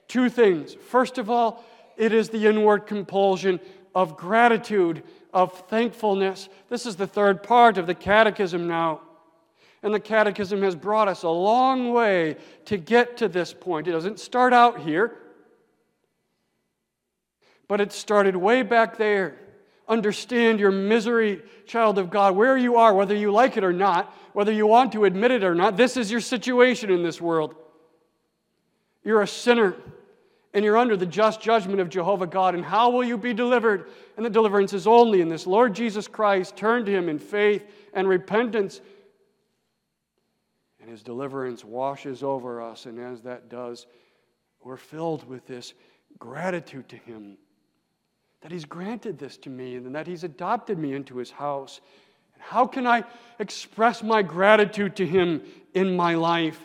Two 0.08 0.30
things. 0.30 0.76
First 0.76 1.18
of 1.18 1.30
all, 1.30 1.64
it 1.98 2.14
is 2.14 2.30
the 2.30 2.48
inward 2.48 2.88
compulsion 2.88 3.60
of 3.96 4.18
gratitude, 4.18 5.04
of 5.34 5.58
thankfulness. 5.68 6.50
This 6.70 6.86
is 6.86 6.96
the 6.96 7.08
third 7.08 7.44
part 7.44 7.78
of 7.78 7.88
the 7.88 7.96
catechism 7.96 8.68
now. 8.68 9.02
And 9.84 9.94
the 9.94 10.00
Catechism 10.00 10.62
has 10.62 10.78
brought 10.78 11.10
us 11.10 11.24
a 11.24 11.30
long 11.30 11.92
way 11.92 12.38
to 12.66 12.78
get 12.78 13.18
to 13.18 13.28
this 13.28 13.54
point. 13.54 13.88
It 13.88 13.92
doesn't 13.92 14.18
start 14.18 14.54
out 14.54 14.80
here, 14.80 15.18
but 17.68 17.82
it 17.82 17.92
started 17.92 18.38
way 18.38 18.64
back 18.64 18.98
there. 18.98 19.36
Understand 19.90 20.62
your 20.62 20.72
misery, 20.72 21.42
child 21.66 22.00
of 22.00 22.10
God, 22.10 22.34
where 22.38 22.56
you 22.56 22.78
are, 22.78 22.94
whether 22.94 23.14
you 23.14 23.30
like 23.34 23.58
it 23.58 23.66
or 23.66 23.74
not, 23.74 24.16
whether 24.32 24.54
you 24.54 24.66
want 24.66 24.94
to 24.94 25.04
admit 25.04 25.32
it 25.32 25.44
or 25.44 25.54
not. 25.54 25.76
This 25.76 25.98
is 25.98 26.10
your 26.10 26.22
situation 26.22 26.90
in 26.90 27.04
this 27.04 27.20
world. 27.20 27.54
You're 29.04 29.22
a 29.22 29.28
sinner 29.28 29.76
and 30.54 30.64
you're 30.64 30.78
under 30.78 30.96
the 30.96 31.06
just 31.06 31.42
judgment 31.42 31.80
of 31.80 31.90
Jehovah 31.90 32.28
God. 32.28 32.56
And 32.56 32.64
how 32.64 32.90
will 32.90 33.04
you 33.04 33.18
be 33.18 33.34
delivered? 33.34 33.90
And 34.18 34.26
the 34.26 34.30
deliverance 34.30 34.74
is 34.74 34.88
only 34.88 35.22
in 35.22 35.30
this 35.30 35.48
Lord 35.48 35.74
Jesus 35.74 36.08
Christ. 36.08 36.56
Turn 36.56 36.86
to 36.86 36.92
Him 36.92 37.10
in 37.10 37.20
faith 37.20 37.66
and 37.94 38.08
repentance 38.08 38.82
and 40.84 40.92
his 40.92 41.02
deliverance 41.02 41.64
washes 41.64 42.24
over 42.24 42.62
us. 42.62 42.88
And 42.88 43.00
as 43.00 43.22
that 43.22 43.48
does, 43.48 43.88
we're 44.62 44.76
filled 44.76 45.26
with 45.26 45.48
this 45.48 45.74
gratitude 46.20 46.90
to 46.90 46.98
him 46.98 47.38
that 48.42 48.52
he's 48.52 48.66
granted 48.66 49.18
this 49.18 49.38
to 49.38 49.50
me 49.50 49.78
and 49.78 49.96
that 49.96 50.06
he's 50.06 50.26
adopted 50.26 50.78
me 50.78 50.94
into 50.94 51.16
his 51.16 51.32
house. 51.32 51.80
And 52.34 52.44
how 52.44 52.68
can 52.68 52.86
I 52.86 53.06
express 53.40 54.04
my 54.04 54.22
gratitude 54.22 54.98
to 54.98 55.08
him 55.08 55.44
in 55.74 55.96
my 55.96 56.16
life? 56.16 56.60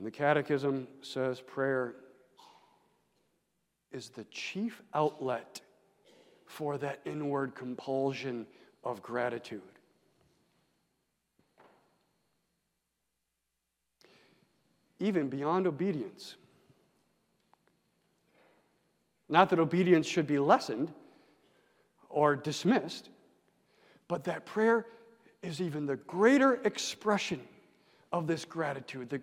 And 0.00 0.06
the 0.06 0.10
Catechism 0.10 0.88
says 1.02 1.42
prayer 1.42 1.94
is 3.92 4.08
the 4.08 4.24
chief 4.30 4.80
outlet 4.94 5.60
for 6.46 6.78
that 6.78 7.00
inward 7.04 7.54
compulsion 7.54 8.46
of 8.82 9.02
gratitude. 9.02 9.60
Even 15.00 15.28
beyond 15.28 15.66
obedience. 15.66 16.36
Not 19.28 19.50
that 19.50 19.58
obedience 19.58 20.06
should 20.06 20.26
be 20.26 20.38
lessened 20.38 20.90
or 22.08 22.36
dismissed, 22.36 23.10
but 24.08 24.24
that 24.24 24.46
prayer 24.46 24.86
is 25.42 25.60
even 25.60 25.84
the 25.84 25.96
greater 25.96 26.54
expression 26.64 27.42
of 28.12 28.26
this 28.26 28.46
gratitude, 28.46 29.10
the, 29.10 29.20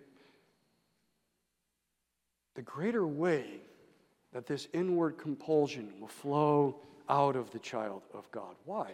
the 2.58 2.64
greater 2.64 3.06
way 3.06 3.46
that 4.34 4.48
this 4.48 4.68
inward 4.74 5.16
compulsion 5.20 5.94
will 6.02 6.08
flow 6.08 6.76
out 7.08 7.36
of 7.36 7.52
the 7.52 7.60
child 7.60 8.02
of 8.16 8.30
God. 8.32 8.56
Why? 8.66 8.90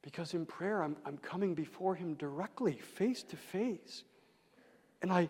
Because 0.00 0.32
in 0.32 0.46
prayer, 0.46 0.82
I'm, 0.82 0.96
I'm 1.04 1.18
coming 1.18 1.54
before 1.54 1.94
Him 1.94 2.14
directly, 2.14 2.72
face 2.72 3.22
to 3.24 3.36
face. 3.36 4.04
And 5.02 5.12
I 5.12 5.28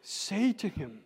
say 0.00 0.52
to 0.52 0.68
Him, 0.68 1.00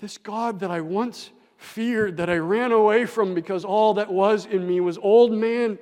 This 0.00 0.18
God 0.18 0.58
that 0.60 0.72
I 0.72 0.80
once 0.80 1.30
feared, 1.56 2.16
that 2.16 2.28
I 2.28 2.38
ran 2.38 2.72
away 2.72 3.06
from 3.06 3.34
because 3.34 3.64
all 3.64 3.94
that 3.94 4.12
was 4.12 4.46
in 4.46 4.66
me 4.66 4.80
was 4.80 4.98
old 4.98 5.30
man 5.30 5.78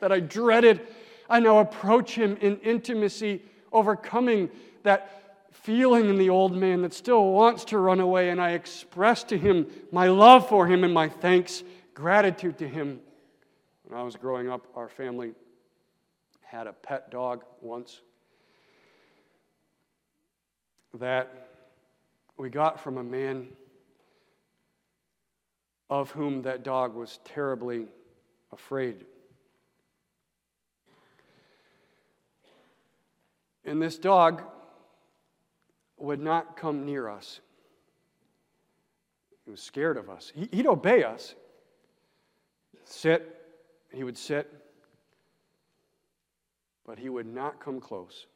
that 0.00 0.10
I 0.10 0.18
dreaded, 0.18 0.80
I 1.30 1.38
now 1.38 1.58
approach 1.58 2.16
Him 2.16 2.36
in 2.40 2.58
intimacy, 2.58 3.40
overcoming 3.70 4.50
that 4.82 5.22
feeling 5.52 6.08
in 6.08 6.18
the 6.18 6.30
old 6.30 6.56
man 6.56 6.82
that 6.82 6.92
still 6.92 7.32
wants 7.32 7.64
to 7.66 7.78
run 7.78 8.00
away, 8.00 8.30
and 8.30 8.40
I 8.40 8.52
express 8.52 9.22
to 9.24 9.38
Him 9.38 9.66
my 9.92 10.08
love 10.08 10.48
for 10.48 10.66
Him 10.66 10.84
and 10.84 10.92
my 10.92 11.08
thanks 11.08 11.62
gratitude 11.94 12.58
to 12.58 12.68
him. 12.68 13.00
When 13.84 13.98
I 13.98 14.02
was 14.02 14.16
growing 14.16 14.50
up, 14.50 14.66
our 14.74 14.88
family 14.88 15.32
had 16.40 16.66
a 16.66 16.72
pet 16.72 17.10
dog 17.10 17.44
once 17.60 18.00
that 20.94 21.48
we 22.36 22.50
got 22.50 22.80
from 22.80 22.98
a 22.98 23.02
man 23.02 23.48
of 25.88 26.10
whom 26.10 26.42
that 26.42 26.62
dog 26.62 26.94
was 26.94 27.18
terribly 27.24 27.86
afraid. 28.52 29.04
And 33.64 33.80
this 33.80 33.98
dog 33.98 34.42
would 36.02 36.20
not 36.20 36.56
come 36.56 36.84
near 36.84 37.08
us. 37.08 37.40
He 39.44 39.50
was 39.50 39.62
scared 39.62 39.96
of 39.96 40.10
us. 40.10 40.32
He'd 40.34 40.66
obey 40.66 41.04
us, 41.04 41.34
Sit. 42.84 43.38
He 43.92 44.04
would 44.04 44.16
sit, 44.16 44.50
but 46.86 46.98
he 46.98 47.08
would 47.10 47.26
not 47.26 47.60
come 47.60 47.78
close. 47.78 48.26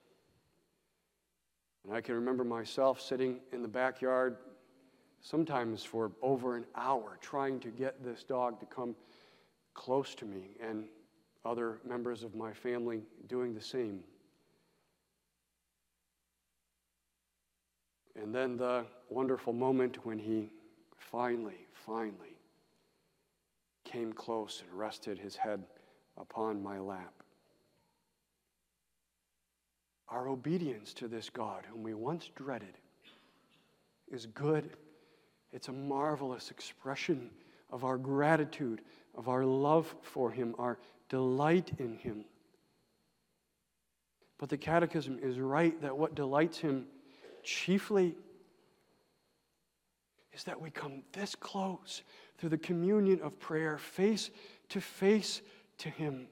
And 1.85 1.95
I 1.95 2.01
can 2.01 2.15
remember 2.15 2.45
myself 2.45 3.01
sitting 3.01 3.41
in 3.53 3.63
the 3.63 3.69
backyard 3.69 4.37
sometimes 5.21 5.83
for 5.83 6.13
over 6.21 6.57
an 6.57 6.67
hour, 6.75 7.19
trying 7.21 7.59
to 7.61 7.69
get 7.69 8.05
this 8.05 8.23
dog 8.23 8.61
to 8.61 8.67
come 8.67 8.95
close 9.75 10.15
to 10.17 10.25
me, 10.25 10.51
and 10.61 10.85
other 11.45 11.79
members 11.85 12.23
of 12.23 12.35
my 12.35 12.53
family 12.53 13.03
doing 13.29 13.55
the 13.55 13.61
same. 13.61 14.01
And 18.21 18.35
then 18.35 18.57
the 18.57 18.85
wonderful 19.11 19.53
moment 19.53 20.05
when 20.05 20.19
he 20.19 20.51
finally, 20.97 21.67
finally 21.73 22.37
came 23.85 24.13
close 24.13 24.63
and 24.67 24.79
rested 24.79 25.19
his 25.19 25.37
head 25.37 25.65
upon 26.17 26.63
my 26.63 26.79
lap. 26.79 27.13
Our 30.09 30.29
obedience 30.29 30.93
to 30.95 31.09
this 31.09 31.31
God, 31.31 31.65
whom 31.71 31.83
we 31.83 31.95
once 31.95 32.31
dreaded, 32.35 32.79
is 34.09 34.27
good. 34.27 34.71
It's 35.53 35.69
a 35.69 35.73
marvelous 35.73 36.51
expression 36.51 37.31
of 37.71 37.85
our 37.85 37.99
gratitude, 37.99 38.83
of 39.15 39.29
our 39.29 39.45
love 39.45 39.95
for 40.03 40.31
Him, 40.31 40.55
our 40.59 40.79
delight 41.09 41.73
in 41.79 41.97
Him. 41.97 42.25
But 44.39 44.49
the 44.49 44.57
Catechism 44.57 45.19
is 45.21 45.41
right 45.41 45.81
that 45.81 45.97
what 45.97 46.15
delights 46.15 46.59
Him 46.59 46.87
chiefly 47.47 48.15
is 50.35 50.45
that 50.45 50.61
we 50.61 50.71
come 50.71 51.03
this 51.13 51.35
close 51.35 52.03
through 52.37 52.51
the 52.51 52.59
communion 52.59 53.21
of 53.23 53.39
prayer, 53.39 53.79
face 53.79 54.31
to 54.69 54.81
face 54.81 55.41
to 55.79 55.89
Him. 55.89 56.27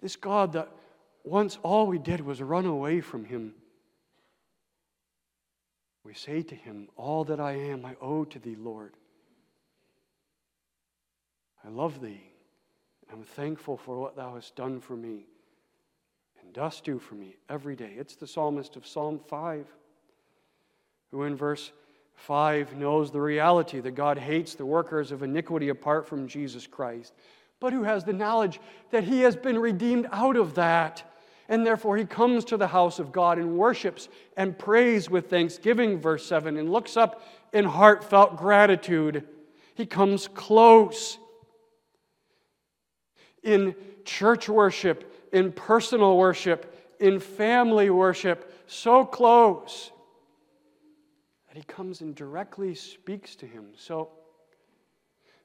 This 0.00 0.14
God 0.14 0.52
that 0.52 0.68
once 1.24 1.58
all 1.62 1.86
we 1.86 1.98
did 1.98 2.20
was 2.20 2.40
run 2.40 2.66
away 2.66 3.00
from 3.00 3.24
Him. 3.24 3.54
We 6.04 6.14
say 6.14 6.42
to 6.42 6.54
Him, 6.54 6.88
All 6.96 7.24
that 7.24 7.40
I 7.40 7.52
am, 7.52 7.84
I 7.84 7.96
owe 8.00 8.24
to 8.24 8.38
Thee, 8.38 8.56
Lord. 8.56 8.94
I 11.64 11.70
love 11.70 12.00
Thee. 12.00 12.22
I'm 13.10 13.22
thankful 13.22 13.78
for 13.78 13.98
what 13.98 14.14
Thou 14.14 14.34
hast 14.34 14.54
done 14.54 14.80
for 14.80 14.94
me 14.94 15.24
and 15.28 15.33
dost 16.54 16.84
do 16.84 16.98
for 16.98 17.14
me 17.14 17.36
every 17.48 17.76
day. 17.76 17.92
It's 17.96 18.16
the 18.16 18.26
psalmist 18.26 18.76
of 18.76 18.86
Psalm 18.86 19.18
5 19.18 19.66
who, 21.10 21.24
in 21.24 21.36
verse 21.36 21.70
5, 22.14 22.76
knows 22.76 23.10
the 23.10 23.20
reality 23.20 23.80
that 23.80 23.92
God 23.92 24.18
hates 24.18 24.54
the 24.54 24.66
workers 24.66 25.12
of 25.12 25.22
iniquity 25.22 25.68
apart 25.68 26.08
from 26.08 26.26
Jesus 26.26 26.66
Christ, 26.66 27.12
but 27.60 27.72
who 27.72 27.84
has 27.84 28.04
the 28.04 28.12
knowledge 28.12 28.60
that 28.90 29.04
He 29.04 29.20
has 29.20 29.36
been 29.36 29.58
redeemed 29.58 30.08
out 30.10 30.36
of 30.36 30.54
that 30.54 31.04
and 31.48 31.66
therefore 31.66 31.96
he 31.96 32.04
comes 32.04 32.44
to 32.46 32.56
the 32.56 32.68
house 32.68 32.98
of 32.98 33.12
God 33.12 33.38
and 33.38 33.58
worships 33.58 34.08
and 34.36 34.58
prays 34.58 35.10
with 35.10 35.28
thanksgiving, 35.28 36.00
verse 36.00 36.24
7, 36.24 36.56
and 36.56 36.72
looks 36.72 36.96
up 36.96 37.22
in 37.52 37.64
heartfelt 37.64 38.36
gratitude. 38.36 39.24
He 39.74 39.86
comes 39.86 40.28
close 40.28 41.18
in 43.42 43.74
church 44.04 44.48
worship, 44.48 45.13
in 45.34 45.52
personal 45.52 46.16
worship, 46.16 46.94
in 47.00 47.18
family 47.18 47.90
worship, 47.90 48.50
so 48.66 49.04
close 49.04 49.90
that 51.48 51.56
he 51.56 51.64
comes 51.64 52.00
and 52.00 52.14
directly 52.14 52.74
speaks 52.74 53.34
to 53.36 53.46
him. 53.46 53.66
So, 53.76 54.10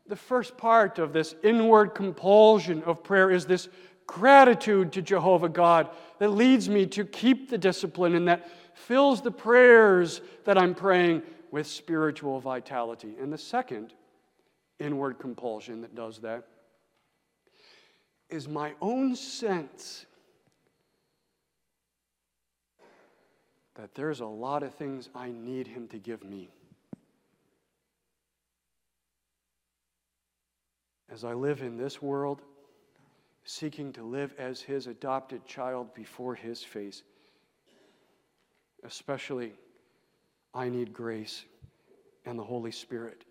the 0.07 0.15
first 0.15 0.57
part 0.57 0.97
of 0.97 1.11
this 1.11 1.35
inward 1.43 1.93
compulsion 1.93 2.81
of 2.83 3.03
prayer 3.03 3.29
is 3.29 3.45
this 3.45 3.67
gratitude 4.07 4.91
to 4.93 5.01
Jehovah 5.01 5.49
God 5.49 5.89
that 6.19 6.29
leads 6.29 6.67
me 6.67 6.87
to 6.87 7.05
keep 7.05 7.49
the 7.49 7.57
discipline 7.57 8.15
and 8.15 8.27
that 8.27 8.49
fills 8.73 9.21
the 9.21 9.31
prayers 9.31 10.21
that 10.45 10.57
I'm 10.57 10.73
praying 10.73 11.21
with 11.51 11.67
spiritual 11.67 12.39
vitality. 12.39 13.15
And 13.21 13.31
the 13.31 13.37
second 13.37 13.93
inward 14.79 15.19
compulsion 15.19 15.81
that 15.81 15.93
does 15.93 16.19
that 16.19 16.45
is 18.29 18.47
my 18.47 18.73
own 18.81 19.15
sense 19.15 20.05
that 23.75 23.95
there's 23.95 24.19
a 24.19 24.25
lot 24.25 24.63
of 24.63 24.73
things 24.73 25.09
I 25.15 25.31
need 25.31 25.67
Him 25.67 25.87
to 25.89 25.97
give 25.97 26.23
me. 26.23 26.49
As 31.11 31.23
I 31.23 31.33
live 31.33 31.61
in 31.61 31.77
this 31.77 32.01
world, 32.01 32.41
seeking 33.49 33.91
to 33.91 34.03
live 34.03 34.33
as 34.37 34.61
his 34.61 34.85
adopted 34.85 35.43
child 35.43 35.91
before 35.95 36.35
his 36.35 36.63
face. 36.63 37.01
Especially, 38.83 39.53
I 40.53 40.69
need 40.69 40.93
grace 40.93 41.45
and 42.25 42.37
the 42.37 42.43
Holy 42.43 42.71
Spirit. 42.71 43.25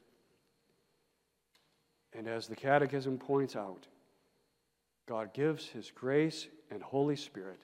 And 2.13 2.27
as 2.27 2.49
the 2.49 2.57
Catechism 2.57 3.19
points 3.19 3.55
out, 3.55 3.87
God 5.09 5.33
gives 5.33 5.67
his 5.67 5.91
grace 5.91 6.49
and 6.71 6.83
Holy 6.83 7.17
Spirit 7.17 7.61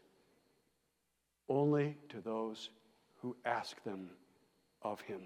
only 1.49 1.99
to 2.09 2.21
those 2.21 2.71
who 3.21 3.37
ask 3.45 3.83
them 3.85 4.09
of 4.81 5.01
him. 5.03 5.21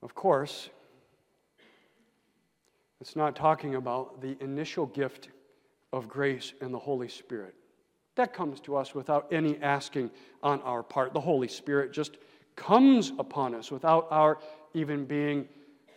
Of 0.00 0.14
course, 0.14 0.70
it's 3.00 3.16
not 3.16 3.34
talking 3.34 3.74
about 3.74 4.20
the 4.20 4.36
initial 4.40 4.86
gift 4.86 5.28
of 5.92 6.08
grace 6.08 6.52
and 6.60 6.72
the 6.72 6.78
Holy 6.78 7.08
Spirit. 7.08 7.54
That 8.14 8.32
comes 8.32 8.60
to 8.60 8.76
us 8.76 8.94
without 8.94 9.26
any 9.32 9.58
asking 9.60 10.12
on 10.42 10.60
our 10.62 10.84
part. 10.84 11.14
The 11.14 11.20
Holy 11.20 11.48
Spirit 11.48 11.92
just 11.92 12.16
comes 12.54 13.12
upon 13.18 13.56
us 13.56 13.72
without 13.72 14.06
our 14.10 14.38
even 14.72 15.04
being 15.04 15.48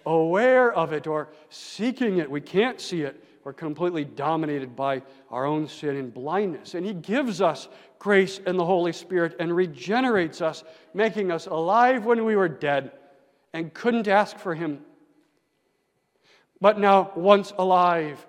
aware 0.06 0.72
of 0.72 0.94
it 0.94 1.08
or 1.08 1.30
seeking 1.50 2.18
it. 2.18 2.30
We 2.30 2.42
can't 2.42 2.80
see 2.80 3.02
it. 3.02 3.24
We're 3.44 3.54
completely 3.54 4.06
dominated 4.06 4.76
by 4.76 5.02
our 5.30 5.46
own 5.46 5.68
sin 5.68 5.96
and 5.96 6.14
blindness. 6.14 6.76
And 6.76 6.86
He 6.86 6.94
gives 6.94 7.42
us 7.42 7.68
grace 8.00 8.40
and 8.46 8.58
the 8.58 8.66
Holy 8.66 8.94
Spirit 8.94 9.36
and 9.40 9.56
regenerates 9.56 10.42
us, 10.42 10.64
making 10.94 11.32
us 11.32 11.48
alive 11.48 12.06
when 12.06 12.24
we 12.26 12.36
were 12.36 12.50
dead 12.50 12.92
and 13.54 13.74
couldn't 13.74 14.08
ask 14.08 14.38
for 14.38 14.54
Him 14.54 14.82
but 16.62 16.80
now 16.80 17.12
once 17.16 17.52
alive. 17.58 18.26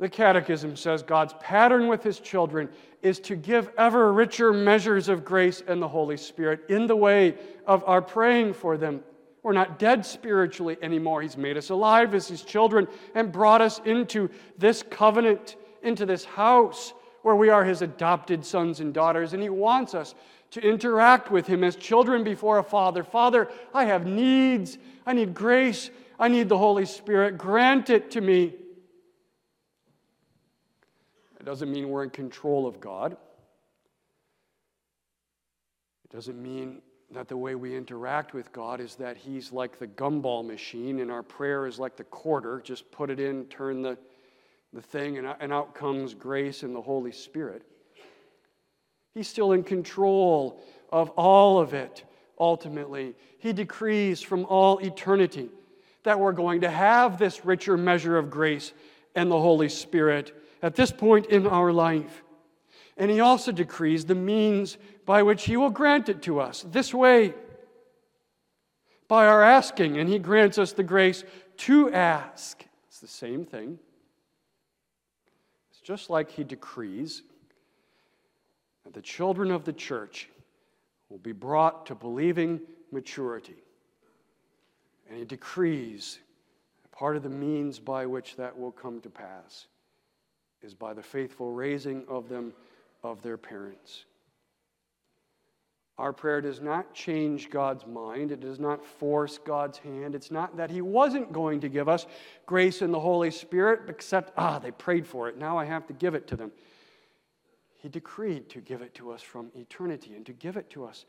The 0.00 0.08
Catechism 0.08 0.76
says 0.76 1.02
God's 1.02 1.34
pattern 1.40 1.86
with 1.86 2.02
His 2.02 2.18
children 2.18 2.68
is 3.02 3.20
to 3.20 3.36
give 3.36 3.70
ever 3.78 4.12
richer 4.12 4.52
measures 4.52 5.08
of 5.08 5.24
grace 5.24 5.62
and 5.66 5.80
the 5.80 5.88
Holy 5.88 6.16
Spirit 6.16 6.62
in 6.68 6.86
the 6.86 6.96
way 6.96 7.36
of 7.66 7.84
our 7.86 8.02
praying 8.02 8.54
for 8.54 8.76
them. 8.76 9.02
We're 9.42 9.52
not 9.52 9.78
dead 9.78 10.04
spiritually 10.04 10.76
anymore. 10.82 11.22
He's 11.22 11.36
made 11.36 11.56
us 11.56 11.70
alive 11.70 12.14
as 12.14 12.28
His 12.28 12.42
children 12.42 12.86
and 13.14 13.32
brought 13.32 13.60
us 13.60 13.80
into 13.84 14.28
this 14.58 14.82
covenant, 14.82 15.56
into 15.82 16.04
this 16.04 16.24
house 16.24 16.92
where 17.22 17.36
we 17.36 17.48
are 17.48 17.64
His 17.64 17.82
adopted 17.82 18.44
sons 18.44 18.80
and 18.80 18.92
daughters. 18.92 19.32
And 19.32 19.42
He 19.42 19.48
wants 19.48 19.94
us 19.94 20.14
to 20.50 20.60
interact 20.60 21.30
with 21.30 21.46
Him 21.46 21.64
as 21.64 21.76
children 21.76 22.22
before 22.22 22.58
a 22.58 22.62
Father. 22.62 23.02
Father, 23.02 23.48
I 23.72 23.86
have 23.86 24.06
needs. 24.06 24.76
I 25.06 25.14
need 25.14 25.32
grace. 25.32 25.90
I 26.18 26.28
need 26.28 26.48
the 26.50 26.58
Holy 26.58 26.84
Spirit. 26.84 27.38
Grant 27.38 27.88
it 27.88 28.10
to 28.10 28.20
me. 28.20 28.54
It 31.38 31.46
doesn't 31.46 31.72
mean 31.72 31.88
we're 31.88 32.04
in 32.04 32.10
control 32.10 32.66
of 32.66 32.78
God. 32.80 33.12
It 36.04 36.12
doesn't 36.12 36.40
mean 36.40 36.82
that 37.12 37.28
the 37.28 37.36
way 37.36 37.54
we 37.54 37.76
interact 37.76 38.34
with 38.34 38.52
God 38.52 38.80
is 38.80 38.94
that 38.96 39.16
He's 39.16 39.52
like 39.52 39.78
the 39.78 39.86
gumball 39.86 40.46
machine 40.46 41.00
and 41.00 41.10
our 41.10 41.22
prayer 41.22 41.66
is 41.66 41.78
like 41.78 41.96
the 41.96 42.04
quarter. 42.04 42.60
Just 42.64 42.90
put 42.92 43.10
it 43.10 43.18
in, 43.18 43.46
turn 43.46 43.82
the, 43.82 43.98
the 44.72 44.82
thing, 44.82 45.18
and, 45.18 45.26
and 45.40 45.52
out 45.52 45.74
comes 45.74 46.14
grace 46.14 46.62
and 46.62 46.74
the 46.74 46.80
Holy 46.80 47.12
Spirit. 47.12 47.62
He's 49.14 49.28
still 49.28 49.52
in 49.52 49.64
control 49.64 50.60
of 50.92 51.10
all 51.10 51.58
of 51.58 51.74
it, 51.74 52.04
ultimately. 52.38 53.14
He 53.38 53.52
decrees 53.52 54.20
from 54.20 54.44
all 54.44 54.78
eternity 54.78 55.48
that 56.04 56.18
we're 56.18 56.32
going 56.32 56.60
to 56.62 56.70
have 56.70 57.18
this 57.18 57.44
richer 57.44 57.76
measure 57.76 58.16
of 58.16 58.30
grace 58.30 58.72
and 59.14 59.30
the 59.30 59.38
Holy 59.38 59.68
Spirit 59.68 60.32
at 60.62 60.76
this 60.76 60.92
point 60.92 61.26
in 61.26 61.46
our 61.46 61.72
life. 61.72 62.22
And 63.00 63.10
He 63.10 63.18
also 63.18 63.50
decrees 63.50 64.04
the 64.04 64.14
means 64.14 64.78
by 65.04 65.24
which 65.24 65.44
He 65.44 65.56
will 65.56 65.70
grant 65.70 66.08
it 66.08 66.22
to 66.22 66.38
us 66.38 66.64
this 66.70 66.94
way 66.94 67.34
by 69.08 69.26
our 69.26 69.42
asking, 69.42 69.98
and 69.98 70.08
He 70.08 70.20
grants 70.20 70.56
us 70.58 70.72
the 70.72 70.84
grace 70.84 71.24
to 71.56 71.92
ask. 71.92 72.64
It's 72.86 73.00
the 73.00 73.08
same 73.08 73.44
thing. 73.44 73.80
It's 75.72 75.80
just 75.80 76.10
like 76.10 76.30
He 76.30 76.44
decrees 76.44 77.22
that 78.84 78.94
the 78.94 79.02
children 79.02 79.50
of 79.50 79.64
the 79.64 79.72
church 79.72 80.28
will 81.08 81.18
be 81.18 81.32
brought 81.32 81.86
to 81.86 81.96
believing 81.96 82.60
maturity. 82.92 83.56
And 85.08 85.18
he 85.18 85.24
decrees 85.24 86.20
part 87.00 87.16
of 87.16 87.22
the 87.22 87.30
means 87.30 87.78
by 87.78 88.04
which 88.04 88.36
that 88.36 88.58
will 88.58 88.70
come 88.70 89.00
to 89.00 89.08
pass 89.08 89.68
is 90.60 90.74
by 90.74 90.92
the 90.92 91.02
faithful 91.02 91.50
raising 91.50 92.04
of 92.08 92.28
them 92.28 92.52
of 93.02 93.22
their 93.22 93.36
parents. 93.36 94.04
Our 96.00 96.14
prayer 96.14 96.40
does 96.40 96.62
not 96.62 96.94
change 96.94 97.50
God's 97.50 97.86
mind. 97.86 98.32
It 98.32 98.40
does 98.40 98.58
not 98.58 98.82
force 98.82 99.36
God's 99.36 99.76
hand. 99.76 100.14
It's 100.14 100.30
not 100.30 100.56
that 100.56 100.70
He 100.70 100.80
wasn't 100.80 101.30
going 101.30 101.60
to 101.60 101.68
give 101.68 101.90
us 101.90 102.06
grace 102.46 102.80
in 102.80 102.90
the 102.90 102.98
Holy 102.98 103.30
Spirit, 103.30 103.82
except, 103.88 104.32
ah, 104.38 104.58
they 104.58 104.70
prayed 104.70 105.06
for 105.06 105.28
it. 105.28 105.36
Now 105.36 105.58
I 105.58 105.66
have 105.66 105.86
to 105.88 105.92
give 105.92 106.14
it 106.14 106.26
to 106.28 106.36
them. 106.36 106.52
He 107.76 107.90
decreed 107.90 108.48
to 108.48 108.60
give 108.60 108.80
it 108.80 108.94
to 108.94 109.10
us 109.10 109.20
from 109.20 109.50
eternity 109.54 110.14
and 110.14 110.24
to 110.24 110.32
give 110.32 110.56
it 110.56 110.70
to 110.70 110.86
us 110.86 111.04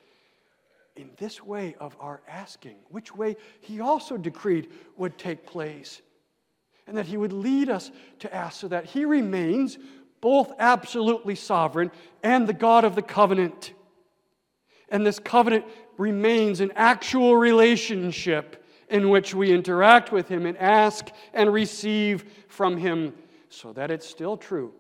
in 0.97 1.09
this 1.17 1.41
way 1.41 1.75
of 1.79 1.95
our 1.99 2.21
asking, 2.27 2.75
which 2.89 3.15
way 3.15 3.37
He 3.61 3.79
also 3.79 4.17
decreed 4.17 4.71
would 4.97 5.17
take 5.17 5.45
place. 5.45 6.01
And 6.85 6.97
that 6.97 7.05
He 7.05 7.15
would 7.15 7.31
lead 7.31 7.69
us 7.69 7.91
to 8.19 8.35
ask 8.35 8.59
so 8.59 8.67
that 8.67 8.85
He 8.85 9.05
remains 9.05 9.77
both 10.22 10.53
absolutely 10.59 11.36
sovereign 11.36 11.91
and 12.24 12.47
the 12.47 12.53
God 12.53 12.86
of 12.86 12.95
the 12.95 13.01
covenant. 13.01 13.74
And 14.89 15.05
this 15.05 15.19
covenant 15.19 15.65
remains 15.97 16.61
an 16.61 16.72
actual 16.76 17.36
relationship 17.36 18.63
in 18.89 19.09
which 19.09 19.34
we 19.34 19.51
interact 19.51 20.11
with 20.11 20.28
Him 20.28 20.45
and 20.45 20.57
ask 20.57 21.09
and 21.34 21.51
receive 21.51 22.26
from 22.47 22.78
Him, 22.78 23.13
so 23.49 23.74
that 23.74 23.89
it's 23.89 24.07
still 24.07 24.38
true 24.38 24.74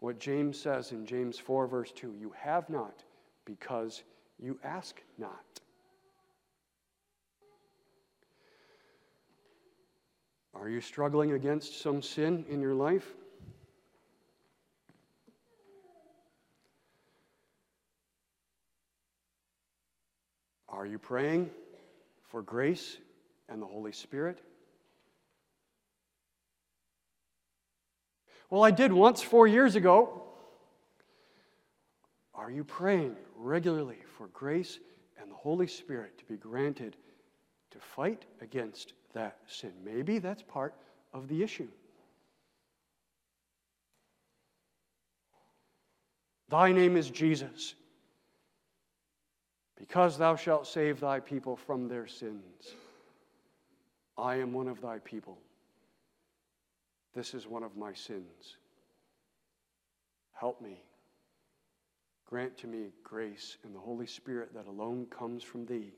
what 0.00 0.18
James 0.18 0.58
says 0.58 0.92
in 0.92 1.04
James 1.04 1.38
4, 1.38 1.66
verse 1.66 1.92
2 1.92 2.14
You 2.18 2.32
have 2.36 2.68
not 2.70 3.02
because 3.44 4.04
you 4.38 4.58
ask 4.64 5.02
not. 5.18 5.60
Are 10.54 10.68
you 10.68 10.80
struggling 10.80 11.32
against 11.32 11.80
some 11.80 12.02
sin 12.02 12.44
in 12.48 12.60
your 12.60 12.74
life? 12.74 13.14
Are 20.68 20.86
you 20.86 20.98
praying 20.98 21.50
for 22.30 22.42
grace 22.42 22.98
and 23.48 23.60
the 23.62 23.66
Holy 23.66 23.92
Spirit? 23.92 24.40
Well, 28.50 28.64
I 28.64 28.70
did 28.70 28.92
once 28.92 29.22
four 29.22 29.46
years 29.46 29.76
ago. 29.76 30.22
Are 32.34 32.50
you 32.50 32.64
praying 32.64 33.16
regularly 33.36 33.98
for 34.16 34.28
grace 34.28 34.78
and 35.20 35.30
the 35.30 35.36
Holy 35.36 35.66
Spirit 35.66 36.16
to 36.18 36.24
be 36.24 36.36
granted 36.36 36.96
to 37.70 37.78
fight 37.78 38.24
against 38.40 38.94
that 39.12 39.38
sin? 39.46 39.72
Maybe 39.84 40.18
that's 40.18 40.42
part 40.42 40.74
of 41.12 41.28
the 41.28 41.42
issue. 41.42 41.68
Thy 46.48 46.72
name 46.72 46.96
is 46.96 47.10
Jesus 47.10 47.74
because 49.78 50.18
thou 50.18 50.34
shalt 50.34 50.66
save 50.66 51.00
thy 51.00 51.20
people 51.20 51.56
from 51.56 51.88
their 51.88 52.06
sins. 52.06 52.74
I 54.16 54.36
am 54.36 54.52
one 54.52 54.66
of 54.66 54.80
thy 54.80 54.98
people. 54.98 55.38
This 57.14 57.32
is 57.32 57.46
one 57.46 57.62
of 57.62 57.76
my 57.76 57.92
sins. 57.92 58.56
Help 60.32 60.60
me. 60.60 60.82
Grant 62.26 62.56
to 62.58 62.66
me 62.66 62.88
grace 63.04 63.56
and 63.64 63.74
the 63.74 63.78
Holy 63.78 64.06
Spirit 64.06 64.52
that 64.54 64.66
alone 64.66 65.06
comes 65.06 65.42
from 65.42 65.64
thee. 65.64 65.92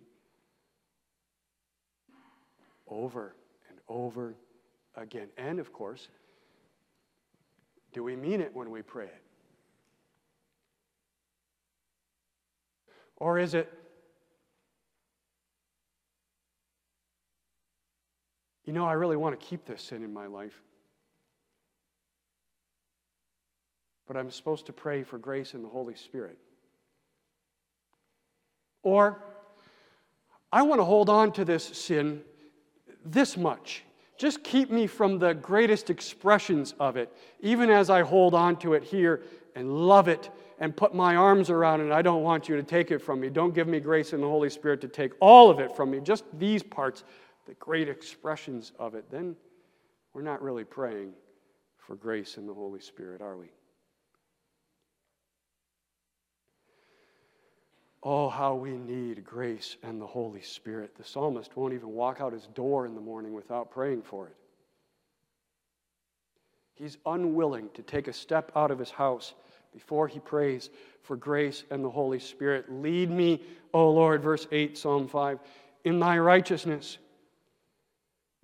Over 2.87 3.35
and 3.69 3.79
over 3.89 4.35
again. 4.95 5.29
And 5.39 5.59
of 5.59 5.73
course, 5.73 6.09
do 7.93 8.05
we 8.05 8.15
mean 8.15 8.41
it 8.41 8.55
when 8.55 8.71
we 8.71 8.83
pray 8.83 9.07
it? 9.07 9.23
Or 13.21 13.39
is 13.39 13.55
it, 13.55 13.73
you 18.65 18.73
know, 18.73 18.87
I 18.87 18.95
really 18.95 19.17
want 19.17 19.39
to 19.39 19.47
keep 19.47 19.67
this 19.67 19.83
sin 19.83 20.03
in 20.03 20.13
my 20.13 20.27
life, 20.27 20.59
but 24.09 24.17
I'm 24.17 24.31
supposed 24.31 24.67
to 24.67 24.73
pray 24.73 25.05
for 25.05 25.19
grace 25.19 25.55
in 25.55 25.63
the 25.63 25.69
Holy 25.69 25.95
Spirit? 25.95 26.39
Or, 28.83 29.23
I 30.51 30.63
want 30.63 30.81
to 30.81 30.85
hold 30.85 31.11
on 31.11 31.33
to 31.33 31.45
this 31.45 31.63
sin 31.63 32.23
this 33.05 33.37
much. 33.37 33.85
Just 34.17 34.43
keep 34.43 34.71
me 34.71 34.87
from 34.87 35.19
the 35.19 35.35
greatest 35.35 35.91
expressions 35.91 36.75
of 36.81 36.97
it, 36.97 37.15
even 37.41 37.71
as 37.71 37.91
I 37.91 38.03
hold 38.03 38.35
on 38.35 38.57
to 38.57 38.75
it 38.75 38.83
here 38.83 39.23
and 39.55 39.87
love 39.87 40.09
it 40.09 40.31
and 40.61 40.77
put 40.77 40.95
my 40.95 41.17
arms 41.17 41.49
around 41.49 41.81
it. 41.81 41.91
I 41.91 42.03
don't 42.03 42.23
want 42.23 42.49
you 42.49 42.57
to 42.57 42.63
take 42.63 42.91
it 42.91 42.99
from 42.99 43.19
me. 43.19 43.31
Don't 43.31 43.55
give 43.55 43.67
me 43.67 43.81
grace 43.81 44.13
in 44.13 44.21
the 44.21 44.29
Holy 44.29 44.51
Spirit 44.51 44.83
to 44.83 44.89
take 44.89 45.13
all 45.19 45.51
of 45.51 45.59
it 45.59 45.75
from 45.75 45.91
me, 45.91 46.01
just 46.01 46.25
these 46.39 46.63
parts, 46.63 47.03
the 47.47 47.55
great 47.55 47.89
expressions 47.89 48.73
of 48.79 48.95
it. 48.95 49.11
Then 49.11 49.35
we're 50.13 50.23
not 50.23 50.43
really 50.43 50.65
praying 50.65 51.15
for 51.79 51.97
grace 51.97 52.37
in 52.37 52.47
the 52.47 52.53
Holy 52.55 52.81
Spirit, 52.81 53.23
are 53.23 53.39
we? 53.39 53.47
Oh, 58.03 58.29
how 58.29 58.55
we 58.55 58.73
need 58.73 59.25
grace 59.25 59.77
and 59.83 60.01
the 60.01 60.07
Holy 60.07 60.41
Spirit. 60.41 60.95
The 60.97 61.05
psalmist 61.05 61.57
won't 61.57 61.75
even 61.75 61.91
walk 61.91 62.21
out 62.21 62.33
his 62.33 62.47
door 62.49 62.87
in 62.87 62.95
the 62.95 63.01
morning 63.01 63.33
without 63.33 63.71
praying 63.71 64.03
for 64.03 64.27
it. 64.27 64.37
He's 66.75 66.97
unwilling 67.05 67.69
to 67.75 67.83
take 67.83 68.09
a 68.09 68.13
step 68.13 68.53
out 68.57 68.71
of 68.71 68.79
his 68.79 68.91
house 68.91 69.35
before 69.73 70.09
he 70.09 70.19
prays 70.19 70.71
for 71.03 71.17
grace 71.17 71.65
and 71.71 71.85
the 71.85 71.91
Holy 71.91 72.19
Spirit. 72.19 72.71
Lead 72.71 73.11
me, 73.11 73.41
O 73.73 73.91
Lord, 73.91 74.23
verse 74.23 74.47
8, 74.51 74.77
Psalm 74.77 75.09
5, 75.09 75.39
in 75.85 75.99
thy 75.99 76.19
righteousness. 76.19 76.99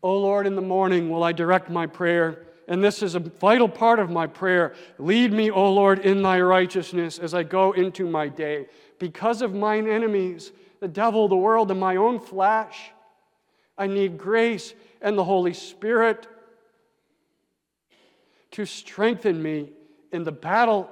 O 0.02 0.16
Lord, 0.18 0.46
in 0.46 0.54
the 0.54 0.62
morning 0.62 1.10
will 1.10 1.22
I 1.22 1.32
direct 1.32 1.70
my 1.70 1.86
prayer, 1.86 2.46
and 2.68 2.82
this 2.82 3.02
is 3.02 3.14
a 3.14 3.20
vital 3.20 3.68
part 3.68 3.98
of 3.98 4.10
my 4.10 4.26
prayer. 4.26 4.74
Lead 4.98 5.32
me, 5.32 5.50
O 5.50 5.72
Lord, 5.72 6.00
in 6.00 6.22
thy 6.22 6.40
righteousness 6.40 7.18
as 7.18 7.34
I 7.34 7.42
go 7.42 7.72
into 7.72 8.08
my 8.08 8.28
day. 8.28 8.66
Because 8.98 9.42
of 9.42 9.54
mine 9.54 9.88
enemies, 9.88 10.52
the 10.80 10.88
devil, 10.88 11.28
the 11.28 11.36
world, 11.36 11.70
and 11.70 11.80
my 11.80 11.96
own 11.96 12.18
flesh, 12.18 12.90
I 13.78 13.86
need 13.86 14.18
grace 14.18 14.74
and 15.00 15.16
the 15.16 15.24
Holy 15.24 15.54
Spirit 15.54 16.26
to 18.52 18.64
strengthen 18.64 19.42
me 19.42 19.70
in 20.12 20.24
the 20.24 20.32
battle 20.32 20.90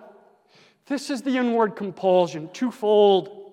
this 0.87 1.11
is 1.11 1.23
the 1.23 1.37
inward 1.37 1.77
compulsion, 1.77 2.49
twofold 2.53 3.53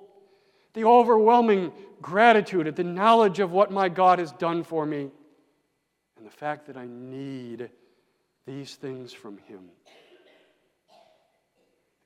the 0.73 0.85
overwhelming 0.85 1.71
gratitude 2.01 2.67
at 2.67 2.75
the 2.75 2.83
knowledge 2.83 3.39
of 3.39 3.51
what 3.51 3.71
my 3.71 3.89
God 3.89 4.19
has 4.19 4.31
done 4.33 4.63
for 4.63 4.85
me, 4.85 5.09
and 6.17 6.25
the 6.25 6.31
fact 6.31 6.67
that 6.67 6.77
I 6.77 6.87
need 6.87 7.69
these 8.45 8.75
things 8.75 9.13
from 9.13 9.37
Him. 9.39 9.69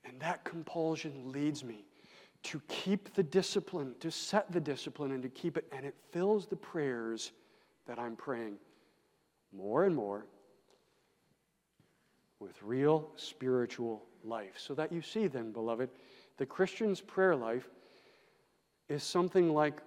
And 0.04 0.20
that 0.20 0.44
compulsion 0.44 1.32
leads 1.32 1.64
me 1.64 1.84
to 2.44 2.60
keep 2.68 3.14
the 3.14 3.22
discipline, 3.22 3.94
to 4.00 4.10
set 4.10 4.52
the 4.52 4.60
discipline, 4.60 5.10
and 5.12 5.22
to 5.22 5.28
keep 5.28 5.56
it, 5.56 5.64
and 5.72 5.84
it 5.84 5.94
fills 6.12 6.46
the 6.46 6.56
prayers 6.56 7.32
that 7.86 7.98
I'm 7.98 8.14
praying 8.14 8.56
more 9.52 9.84
and 9.84 9.94
more 9.94 10.26
with 12.38 12.62
real 12.62 13.10
spiritual 13.16 14.04
life. 14.26 14.54
So 14.56 14.74
that 14.74 14.92
you 14.92 15.02
see, 15.02 15.26
then, 15.26 15.52
beloved, 15.52 15.90
the 16.36 16.46
Christian's 16.46 17.00
prayer 17.00 17.36
life 17.36 17.68
is 18.88 19.02
something 19.02 19.52
like 19.52 19.80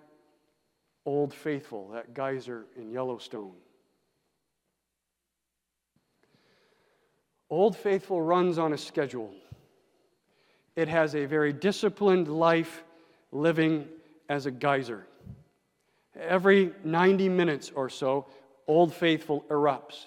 Old 1.05 1.33
Faithful, 1.33 1.89
that 1.89 2.13
geyser 2.13 2.65
in 2.75 2.91
Yellowstone. 2.91 3.53
Old 7.49 7.75
Faithful 7.75 8.21
runs 8.21 8.57
on 8.57 8.73
a 8.73 8.77
schedule. 8.77 9.33
It 10.75 10.87
has 10.87 11.15
a 11.15 11.25
very 11.25 11.51
disciplined 11.51 12.27
life 12.27 12.83
living 13.31 13.87
as 14.29 14.45
a 14.45 14.51
geyser. 14.51 15.05
Every 16.15 16.71
90 16.83 17.29
minutes 17.29 17.71
or 17.73 17.89
so, 17.89 18.27
Old 18.67 18.93
Faithful 18.93 19.45
erupts. 19.49 20.05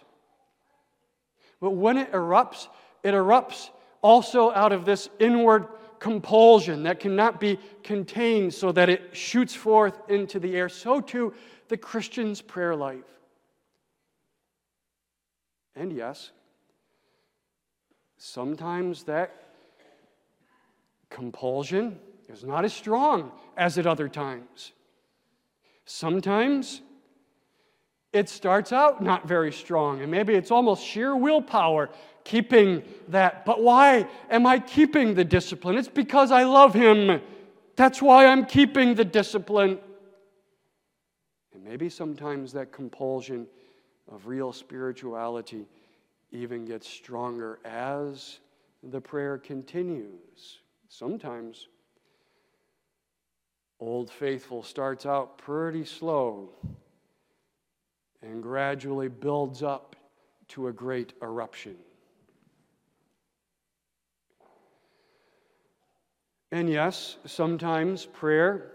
But 1.60 1.70
when 1.70 1.96
it 1.96 2.12
erupts, 2.12 2.68
it 3.02 3.12
erupts 3.12 3.70
also 4.03 4.50
out 4.53 4.72
of 4.72 4.84
this 4.84 5.09
inward 5.18 5.66
compulsion 5.98 6.82
that 6.82 6.98
cannot 6.98 7.38
be 7.38 7.59
contained 7.84 8.53
so 8.53 8.72
that 8.72 8.88
it 8.88 9.16
shoots 9.16 9.55
forth 9.55 9.98
into 10.09 10.40
the 10.40 10.57
air. 10.57 10.68
So 10.68 11.00
too 11.00 11.32
the 11.68 11.76
Christian's 11.76 12.42
prayer 12.42 12.74
life. 12.74 13.05
And 15.74 15.92
yes, 15.92 16.32
sometimes 18.18 19.05
that 19.05 19.32
compulsion 21.09 21.98
is 22.28 22.44
not 22.44 22.64
as 22.64 22.72
strong 22.72 23.30
as 23.57 23.78
at 23.78 23.86
other 23.86 24.09
times. 24.09 24.72
Sometimes 25.84 26.82
it 28.12 28.28
starts 28.28 28.72
out 28.72 29.03
not 29.03 29.26
very 29.26 29.53
strong, 29.53 30.03
and 30.03 30.11
maybe 30.11 30.34
it's 30.34 30.50
almost 30.50 30.84
sheer 30.84 31.16
willpower 31.16 31.88
keeping 32.24 32.82
that. 33.08 33.44
But 33.44 33.62
why 33.62 34.06
am 34.30 34.46
I 34.46 34.58
keeping 34.58 35.14
the 35.14 35.24
discipline? 35.24 35.76
It's 35.76 35.88
because 35.88 36.30
I 36.30 36.44
love 36.44 36.74
Him. 36.74 37.20
That's 37.76 38.02
why 38.02 38.26
I'm 38.26 38.44
keeping 38.44 38.94
the 38.94 39.04
discipline. 39.04 39.78
And 41.54 41.64
maybe 41.64 41.88
sometimes 41.88 42.52
that 42.52 42.72
compulsion 42.72 43.46
of 44.10 44.26
real 44.26 44.52
spirituality 44.52 45.66
even 46.30 46.64
gets 46.64 46.88
stronger 46.88 47.58
as 47.64 48.38
the 48.82 49.00
prayer 49.00 49.38
continues. 49.38 50.58
Sometimes 50.88 51.68
Old 53.80 54.10
Faithful 54.10 54.62
starts 54.62 55.06
out 55.06 55.38
pretty 55.38 55.84
slow 55.84 56.50
and 58.22 58.42
gradually 58.42 59.08
builds 59.08 59.62
up 59.62 59.96
to 60.48 60.68
a 60.68 60.72
great 60.72 61.14
eruption. 61.22 61.76
And 66.53 66.68
yes, 66.68 67.16
sometimes 67.24 68.05
prayer 68.05 68.72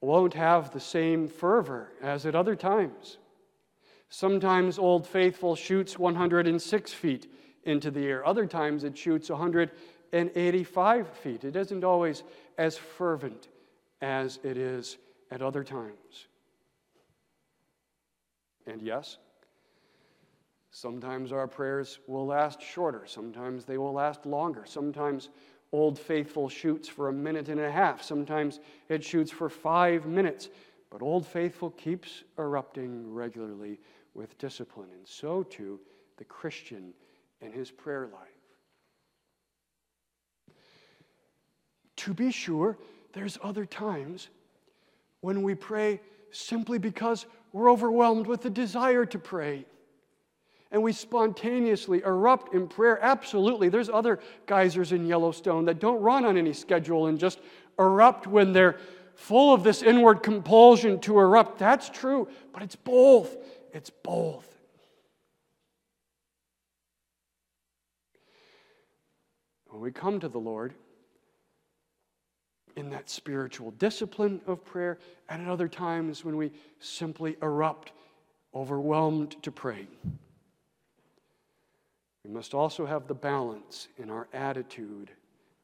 won't 0.00 0.34
have 0.34 0.72
the 0.72 0.80
same 0.80 1.28
fervor 1.28 1.92
as 2.02 2.26
at 2.26 2.34
other 2.34 2.56
times. 2.56 3.18
Sometimes 4.08 4.76
Old 4.76 5.06
Faithful 5.06 5.54
shoots 5.54 5.96
106 5.96 6.92
feet 6.92 7.32
into 7.62 7.90
the 7.92 8.04
air, 8.04 8.26
other 8.26 8.46
times 8.46 8.82
it 8.82 8.98
shoots 8.98 9.30
185 9.30 11.08
feet. 11.08 11.44
It 11.44 11.54
isn't 11.54 11.84
always 11.84 12.24
as 12.58 12.76
fervent 12.76 13.48
as 14.00 14.40
it 14.42 14.56
is 14.56 14.98
at 15.30 15.42
other 15.42 15.62
times. 15.62 16.26
And 18.66 18.82
yes, 18.82 19.18
sometimes 20.70 21.30
our 21.30 21.46
prayers 21.46 22.00
will 22.08 22.26
last 22.26 22.60
shorter, 22.60 23.04
sometimes 23.06 23.64
they 23.64 23.78
will 23.78 23.92
last 23.92 24.26
longer, 24.26 24.64
sometimes 24.66 25.28
Old 25.76 25.98
Faithful 25.98 26.48
shoots 26.48 26.88
for 26.88 27.08
a 27.08 27.12
minute 27.12 27.48
and 27.48 27.60
a 27.60 27.70
half. 27.70 28.02
Sometimes 28.02 28.60
it 28.88 29.04
shoots 29.04 29.30
for 29.30 29.50
five 29.50 30.06
minutes. 30.06 30.48
But 30.90 31.02
Old 31.02 31.26
Faithful 31.26 31.70
keeps 31.70 32.24
erupting 32.38 33.12
regularly 33.12 33.78
with 34.14 34.38
discipline. 34.38 34.88
And 34.92 35.06
so 35.06 35.42
too 35.42 35.78
the 36.16 36.24
Christian 36.24 36.94
in 37.42 37.52
his 37.52 37.70
prayer 37.70 38.08
life. 38.10 38.30
To 41.96 42.14
be 42.14 42.30
sure, 42.30 42.78
there's 43.12 43.38
other 43.42 43.66
times 43.66 44.28
when 45.20 45.42
we 45.42 45.54
pray 45.54 46.00
simply 46.30 46.78
because 46.78 47.26
we're 47.52 47.70
overwhelmed 47.70 48.26
with 48.26 48.40
the 48.42 48.50
desire 48.50 49.04
to 49.04 49.18
pray 49.18 49.66
and 50.70 50.82
we 50.82 50.92
spontaneously 50.92 52.02
erupt 52.02 52.54
in 52.54 52.66
prayer. 52.68 52.98
Absolutely. 53.00 53.68
There's 53.68 53.88
other 53.88 54.18
geysers 54.46 54.92
in 54.92 55.06
Yellowstone 55.06 55.64
that 55.66 55.78
don't 55.78 56.00
run 56.00 56.24
on 56.24 56.36
any 56.36 56.52
schedule 56.52 57.06
and 57.06 57.18
just 57.18 57.40
erupt 57.78 58.26
when 58.26 58.52
they're 58.52 58.78
full 59.14 59.54
of 59.54 59.62
this 59.62 59.82
inward 59.82 60.22
compulsion 60.22 61.00
to 61.00 61.18
erupt. 61.18 61.58
That's 61.58 61.88
true, 61.88 62.28
but 62.52 62.62
it's 62.62 62.76
both. 62.76 63.36
It's 63.72 63.90
both. 63.90 64.46
When 69.68 69.80
we 69.80 69.92
come 69.92 70.20
to 70.20 70.28
the 70.28 70.38
Lord 70.38 70.74
in 72.76 72.90
that 72.90 73.08
spiritual 73.08 73.70
discipline 73.72 74.40
of 74.46 74.64
prayer, 74.64 74.98
and 75.28 75.42
at 75.42 75.48
other 75.48 75.68
times 75.68 76.24
when 76.24 76.36
we 76.36 76.52
simply 76.78 77.36
erupt, 77.40 77.92
overwhelmed 78.54 79.42
to 79.42 79.50
pray. 79.50 79.86
Must 82.36 82.52
also 82.52 82.84
have 82.84 83.06
the 83.06 83.14
balance 83.14 83.88
in 83.96 84.10
our 84.10 84.28
attitude 84.34 85.10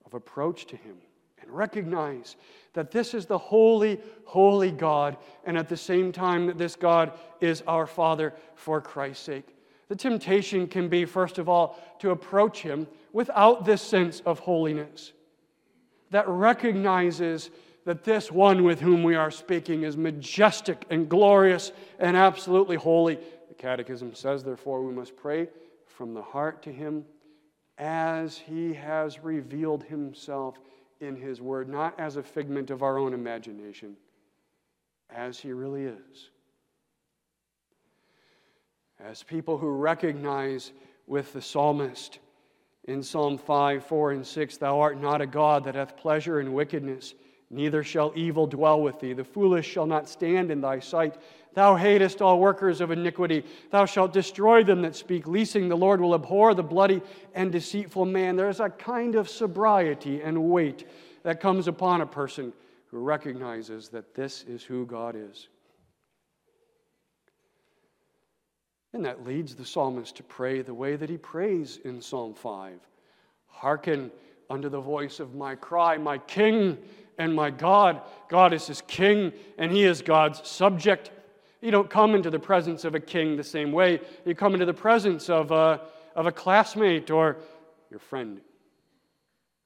of 0.07 0.15
approach 0.15 0.65
to 0.69 0.77
Him 0.77 0.97
and 1.43 1.51
recognize 1.51 2.37
that 2.73 2.91
this 2.91 3.13
is 3.13 3.27
the 3.27 3.37
holy, 3.37 4.01
holy 4.25 4.71
God, 4.71 5.19
and 5.45 5.59
at 5.59 5.69
the 5.69 5.77
same 5.77 6.13
time 6.13 6.47
that 6.47 6.57
this 6.57 6.75
God 6.75 7.13
is 7.43 7.63
our 7.67 7.87
Father 7.87 8.33
for 8.55 8.81
Christ's 8.81 9.23
sake. 9.23 9.55
The 9.89 9.97
temptation 9.97 10.67
can 10.67 10.89
be, 10.89 11.05
first 11.05 11.37
of 11.37 11.47
all, 11.47 11.79
to 11.99 12.09
approach 12.09 12.63
Him 12.63 12.87
without 13.13 13.67
this 13.67 13.83
sense 13.83 14.21
of 14.21 14.39
holiness 14.39 15.13
that 16.11 16.27
recognizes 16.27 17.51
that 17.85 18.03
this 18.03 18.33
one 18.33 18.65
with 18.65 18.81
whom 18.81 19.03
we 19.03 19.15
are 19.15 19.31
speaking 19.31 19.83
is 19.83 19.99
majestic 19.99 20.87
and 20.89 21.07
glorious 21.07 21.71
and 21.99 22.17
absolutely 22.17 22.77
holy. 22.77 23.17
The 23.49 23.55
Catechism 23.59 24.15
says, 24.15 24.43
therefore, 24.43 24.81
we 24.81 24.95
must 24.95 25.15
pray 25.19 25.49
from 25.97 26.15
the 26.15 26.23
heart 26.23 26.63
to 26.63 26.73
Him 26.73 27.05
as 27.79 28.39
He 28.39 28.75
has 28.75 29.21
revealed 29.21 29.85
Himself 29.85 30.59
in 31.01 31.17
His 31.17 31.41
Word, 31.41 31.69
not 31.69 31.99
as 31.99 32.17
a 32.17 32.23
figment 32.23 32.71
of 32.71 32.83
our 32.83 32.99
own 32.99 33.15
imagination, 33.15 33.97
as 35.11 35.39
He 35.39 35.53
really 35.53 35.85
is. 35.85 36.31
As 39.01 39.23
people 39.23 39.59
who 39.59 39.71
recognize 39.71 40.73
with 41.07 41.33
the 41.33 41.43
psalmist 41.43 42.21
in 42.85 43.03
Psalm 43.03 43.37
5, 43.37 43.85
4, 43.85 44.13
and 44.13 44.27
6, 44.27 44.57
Thou 44.59 44.81
art 44.81 45.01
not 45.01 45.21
a 45.21 45.27
God 45.27 45.65
that 45.65 45.75
hath 45.75 45.97
pleasure 45.97 46.41
in 46.41 46.53
wickedness, 46.53 47.15
neither 47.51 47.83
shall 47.83 48.13
evil 48.15 48.47
dwell 48.47 48.81
with 48.81 49.01
thee. 49.01 49.13
The 49.13 49.25
foolish 49.25 49.69
shall 49.69 49.87
not 49.87 50.09
stand 50.09 50.51
in 50.51 50.61
thy 50.61 50.79
sight. 50.79 51.17
Thou 51.55 51.77
hatest 51.77 52.23
all 52.23 52.39
workers 52.39 52.81
of 52.81 52.91
iniquity. 52.91 53.45
Thou 53.71 53.85
shalt 53.85 54.13
destroy 54.13 54.65
them 54.65 54.83
that 54.83 54.97
speak 54.97 55.27
leasing. 55.27 55.69
The 55.69 55.77
Lord 55.77 56.01
will 56.01 56.15
abhor 56.15 56.55
the 56.55 56.63
bloody 56.63 57.03
and 57.35 57.53
deceitful 57.53 58.07
man. 58.07 58.37
There's 58.37 58.61
a 58.61 58.71
kind 58.71 59.15
of 59.15 59.29
sobriety 59.29 60.23
and 60.23 60.45
weight 60.45 60.89
that 61.25 61.41
comes 61.41 61.69
upon 61.69 62.01
a 62.01 62.07
person 62.07 62.53
who 62.87 62.99
recognizes 62.99 63.89
that 63.91 64.15
this 64.15 64.45
is 64.45 64.63
who 64.63 64.87
God 64.87 65.15
is. 65.17 65.49
And 68.95 69.05
that 69.05 69.27
leads 69.27 69.55
the 69.55 69.65
psalmist 69.65 70.17
to 70.17 70.23
pray 70.23 70.61
the 70.61 70.75
way 70.75 70.97
that 70.97 71.09
he 71.09 71.17
prays 71.17 71.79
in 71.85 72.01
Psalm 72.03 72.35
5. 72.35 72.79
Hearken 73.47 74.11
unto 74.51 74.69
the 74.69 74.81
voice 74.81 75.21
of 75.21 75.35
my 75.35 75.55
cry, 75.55 75.97
my 75.97 76.19
King 76.19 76.77
and 77.19 77.35
my 77.35 77.51
God. 77.51 78.03
God 78.29 78.53
is 78.53 78.67
his 78.67 78.83
King, 78.83 79.33
and 79.57 79.73
he 79.73 79.85
is 79.85 80.03
God's 80.03 80.47
subject. 80.47 81.11
You 81.63 81.71
don't 81.71 81.89
come 81.89 82.17
into 82.17 82.29
the 82.29 82.41
presence 82.41 82.85
of 82.85 82.97
a 82.97 83.01
king 83.01 83.37
the 83.37 83.45
same 83.45 83.71
way. 83.71 84.01
You 84.27 84.35
come 84.35 84.53
into 84.53 84.67
the 84.67 84.75
presence 84.75 85.31
of 85.31 85.53
a, 85.53 85.81
of 86.17 86.27
a 86.27 86.33
classmate 86.33 87.11
or 87.11 87.37
your 87.89 88.01
friend. 88.01 88.41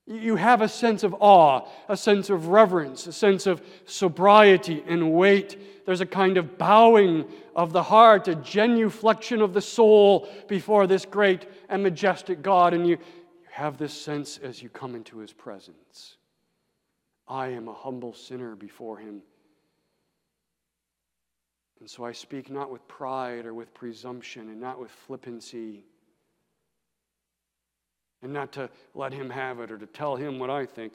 You 0.07 0.37
have 0.37 0.61
a 0.61 0.69
sense 0.69 1.03
of 1.03 1.17
awe, 1.19 1.67
a 1.89 1.97
sense 1.97 2.31
of 2.31 2.49
reverence, 2.49 3.07
a 3.09 3.13
sense 3.13 3.47
of 3.47 3.61
sobriety 3.87 4.85
and 4.87 5.15
weight. 5.15 5.85
There's 5.87 6.03
a 6.03 6.07
kind 6.07 6.37
of 6.37 6.59
bowing 6.59 7.25
of 7.57 7.73
the 7.73 7.83
heart, 7.83 8.29
a 8.29 8.37
genuflection 8.37 9.41
of 9.41 9.55
the 9.55 9.63
soul 9.63 10.29
before 10.47 10.87
this 10.87 11.07
great 11.07 11.49
and 11.69 11.83
majestic 11.83 12.43
God. 12.43 12.75
And 12.75 12.87
you, 12.87 12.99
you 12.99 13.49
have 13.51 13.79
this 13.79 13.95
sense 13.95 14.39
as 14.39 14.63
you 14.63 14.69
come 14.69 14.95
into 14.95 15.19
his 15.19 15.33
presence. 15.33 16.19
I 17.27 17.49
am 17.49 17.67
a 17.69 17.75
humble 17.75 18.13
sinner 18.13 18.55
before 18.55 18.99
him. 18.99 19.23
And 21.81 21.91
so 21.91 22.05
I 22.05 22.13
speak 22.13 22.51
not 22.51 22.71
with 22.71 22.87
pride 22.89 23.47
or 23.47 23.55
with 23.55 23.75
presumption 23.75 24.49
and 24.49 24.61
not 24.61 24.81
with 24.81 24.91
flippancy. 24.91 25.85
And 28.23 28.33
not 28.33 28.53
to 28.53 28.71
let 28.95 29.13
him 29.13 29.31
have 29.31 29.61
it 29.61 29.71
or 29.71 29.79
to 29.79 29.87
tell 29.87 30.17
him 30.17 30.39
what 30.39 30.51
I 30.51 30.65
think, 30.65 30.95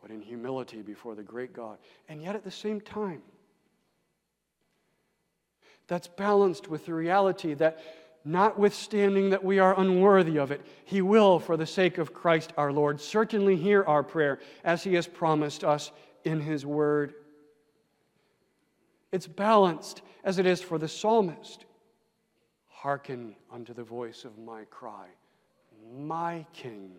but 0.00 0.10
in 0.10 0.20
humility 0.20 0.82
before 0.82 1.14
the 1.14 1.22
great 1.22 1.54
God. 1.54 1.78
And 2.08 2.22
yet 2.22 2.36
at 2.36 2.44
the 2.44 2.50
same 2.50 2.80
time, 2.80 3.22
that's 5.88 6.08
balanced 6.08 6.68
with 6.68 6.86
the 6.86 6.94
reality 6.94 7.54
that 7.54 7.80
notwithstanding 8.24 9.30
that 9.30 9.42
we 9.42 9.58
are 9.58 9.78
unworthy 9.78 10.38
of 10.38 10.50
it, 10.50 10.64
He 10.84 11.02
will, 11.02 11.38
for 11.38 11.56
the 11.56 11.66
sake 11.66 11.98
of 11.98 12.14
Christ 12.14 12.52
our 12.56 12.72
Lord, 12.72 13.00
certainly 13.00 13.56
hear 13.56 13.82
our 13.84 14.02
prayer 14.02 14.38
as 14.64 14.84
He 14.84 14.94
has 14.94 15.06
promised 15.06 15.64
us 15.64 15.90
in 16.24 16.40
His 16.40 16.64
Word. 16.64 17.14
It's 19.12 19.26
balanced 19.26 20.00
as 20.24 20.38
it 20.38 20.46
is 20.46 20.62
for 20.62 20.78
the 20.78 20.88
psalmist. 20.88 21.66
Hearken 22.68 23.36
unto 23.52 23.74
the 23.74 23.84
voice 23.84 24.24
of 24.24 24.38
my 24.38 24.64
cry, 24.64 25.06
my 25.96 26.44
King 26.52 26.96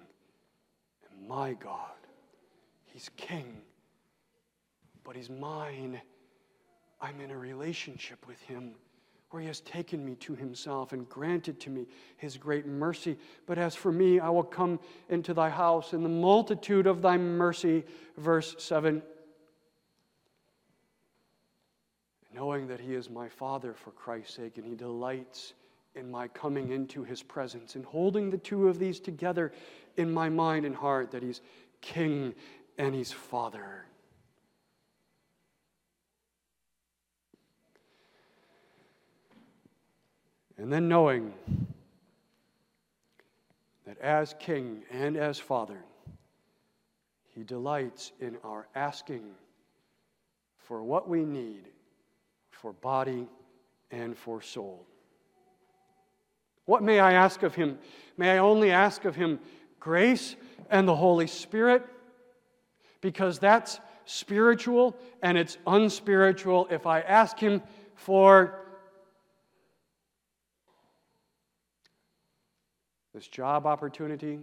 and 1.10 1.28
my 1.28 1.54
God. 1.54 1.90
He's 2.86 3.10
King, 3.18 3.62
but 5.04 5.16
He's 5.16 5.30
mine. 5.30 6.00
I'm 7.02 7.20
in 7.20 7.32
a 7.32 7.38
relationship 7.38 8.26
with 8.28 8.40
Him 8.44 8.76
where 9.32 9.42
He 9.42 9.48
has 9.48 9.60
taken 9.62 10.06
me 10.06 10.16
to 10.16 10.36
Himself 10.36 10.94
and 10.94 11.10
granted 11.10 11.60
to 11.62 11.72
me 11.72 11.88
His 12.18 12.38
great 12.38 12.68
mercy. 12.68 13.18
But 13.48 13.58
as 13.58 13.76
for 13.76 13.92
me, 13.92 14.20
I 14.20 14.30
will 14.30 14.44
come 14.44 14.80
into 15.10 15.34
Thy 15.34 15.50
house 15.50 15.92
in 15.92 16.04
the 16.04 16.10
multitude 16.10 16.86
of 16.86 17.02
Thy 17.02 17.18
mercy. 17.18 17.84
Verse 18.16 18.56
7 18.60 19.02
knowing 22.34 22.68
that 22.68 22.80
He 22.80 22.94
is 22.94 23.10
my 23.10 23.30
Father 23.30 23.74
for 23.74 23.92
Christ's 23.92 24.36
sake, 24.36 24.58
and 24.58 24.66
He 24.66 24.76
delights 24.76 25.54
in 25.96 26.10
my 26.10 26.28
coming 26.28 26.72
into 26.72 27.04
His 27.04 27.22
presence, 27.22 27.76
and 27.76 27.86
holding 27.86 28.30
the 28.30 28.38
two 28.38 28.68
of 28.68 28.80
these 28.80 29.00
together 29.00 29.52
in 29.98 30.12
my 30.12 30.30
mind 30.30 30.66
and 30.66 30.76
heart 30.76 31.12
that 31.12 31.22
He's 31.22 31.42
King 31.82 32.34
and 32.78 32.96
He's 32.96 33.12
Father. 33.12 33.86
And 40.58 40.72
then 40.72 40.88
knowing 40.88 41.34
that 43.86 43.98
as 44.00 44.34
King 44.40 44.84
and 44.92 45.18
as 45.18 45.38
Father, 45.38 45.84
He 47.36 47.44
delights 47.44 48.12
in 48.20 48.38
our 48.44 48.68
asking 48.74 49.24
for 50.58 50.82
what 50.82 51.10
we 51.10 51.26
need 51.26 51.68
for 52.64 52.72
body 52.72 53.28
and 53.92 54.18
for 54.18 54.42
soul. 54.42 54.88
What 56.64 56.82
may 56.82 56.98
I 56.98 57.12
ask 57.12 57.44
of 57.44 57.54
Him? 57.54 57.78
May 58.16 58.30
I 58.30 58.38
only 58.38 58.72
ask 58.72 59.04
of 59.04 59.18
Him 59.18 59.42
grace 59.82 60.38
and 60.70 60.88
the 60.88 60.96
Holy 60.96 61.28
Spirit? 61.28 61.86
Because 63.02 63.38
that's 63.38 63.82
spiritual 64.06 64.96
and 65.22 65.38
it's 65.38 65.58
unspiritual 65.68 66.70
if 66.72 66.88
I 66.88 67.02
ask 67.02 67.38
Him 67.38 67.62
for 67.96 68.62
this 73.14 73.28
job 73.28 73.68
opportunity 73.68 74.40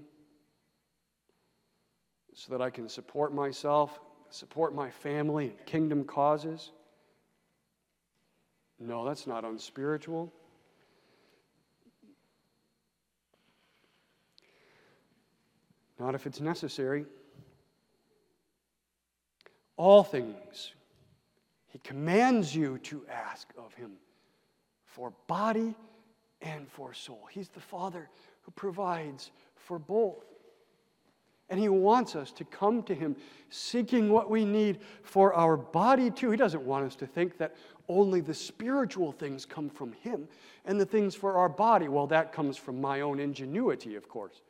so 2.34 2.52
that 2.52 2.60
I 2.60 2.68
can 2.68 2.86
support 2.86 3.34
myself, 3.34 3.98
support 4.28 4.74
my 4.74 4.90
family, 4.90 5.54
and 5.56 5.66
kingdom 5.66 6.04
causes. 6.04 6.72
No, 8.80 9.04
that's 9.04 9.26
not 9.26 9.44
unspiritual. 9.44 10.32
Not 15.98 16.14
if 16.14 16.26
it's 16.26 16.40
necessary. 16.40 17.04
All 19.76 20.02
things, 20.02 20.72
He 21.68 21.78
commands 21.80 22.56
you 22.56 22.78
to 22.78 23.04
ask 23.06 23.52
of 23.58 23.74
Him 23.74 23.92
for 24.86 25.12
body 25.26 25.74
and 26.40 26.66
for 26.66 26.94
soul. 26.94 27.28
He's 27.30 27.50
the 27.50 27.60
Father 27.60 28.08
who 28.42 28.50
provides 28.52 29.30
for 29.56 29.78
both. 29.78 30.24
And 31.50 31.60
He 31.60 31.68
wants 31.68 32.16
us 32.16 32.32
to 32.32 32.44
come 32.44 32.82
to 32.84 32.94
Him 32.94 33.16
seeking 33.50 34.10
what 34.10 34.30
we 34.30 34.44
need 34.44 34.78
for 35.02 35.34
our 35.34 35.56
body, 35.56 36.10
too. 36.10 36.30
He 36.30 36.36
doesn't 36.36 36.62
want 36.62 36.86
us 36.86 36.96
to 36.96 37.06
think 37.06 37.36
that 37.38 37.56
only 37.90 38.20
the 38.20 38.34
spiritual 38.34 39.12
things 39.12 39.44
come 39.44 39.68
from 39.68 39.92
Him 39.92 40.28
and 40.64 40.80
the 40.80 40.86
things 40.86 41.14
for 41.14 41.34
our 41.34 41.48
body, 41.48 41.88
well, 41.88 42.06
that 42.08 42.32
comes 42.32 42.56
from 42.56 42.80
my 42.80 43.00
own 43.00 43.20
ingenuity, 43.20 43.94
of 43.96 44.08
course, 44.08 44.42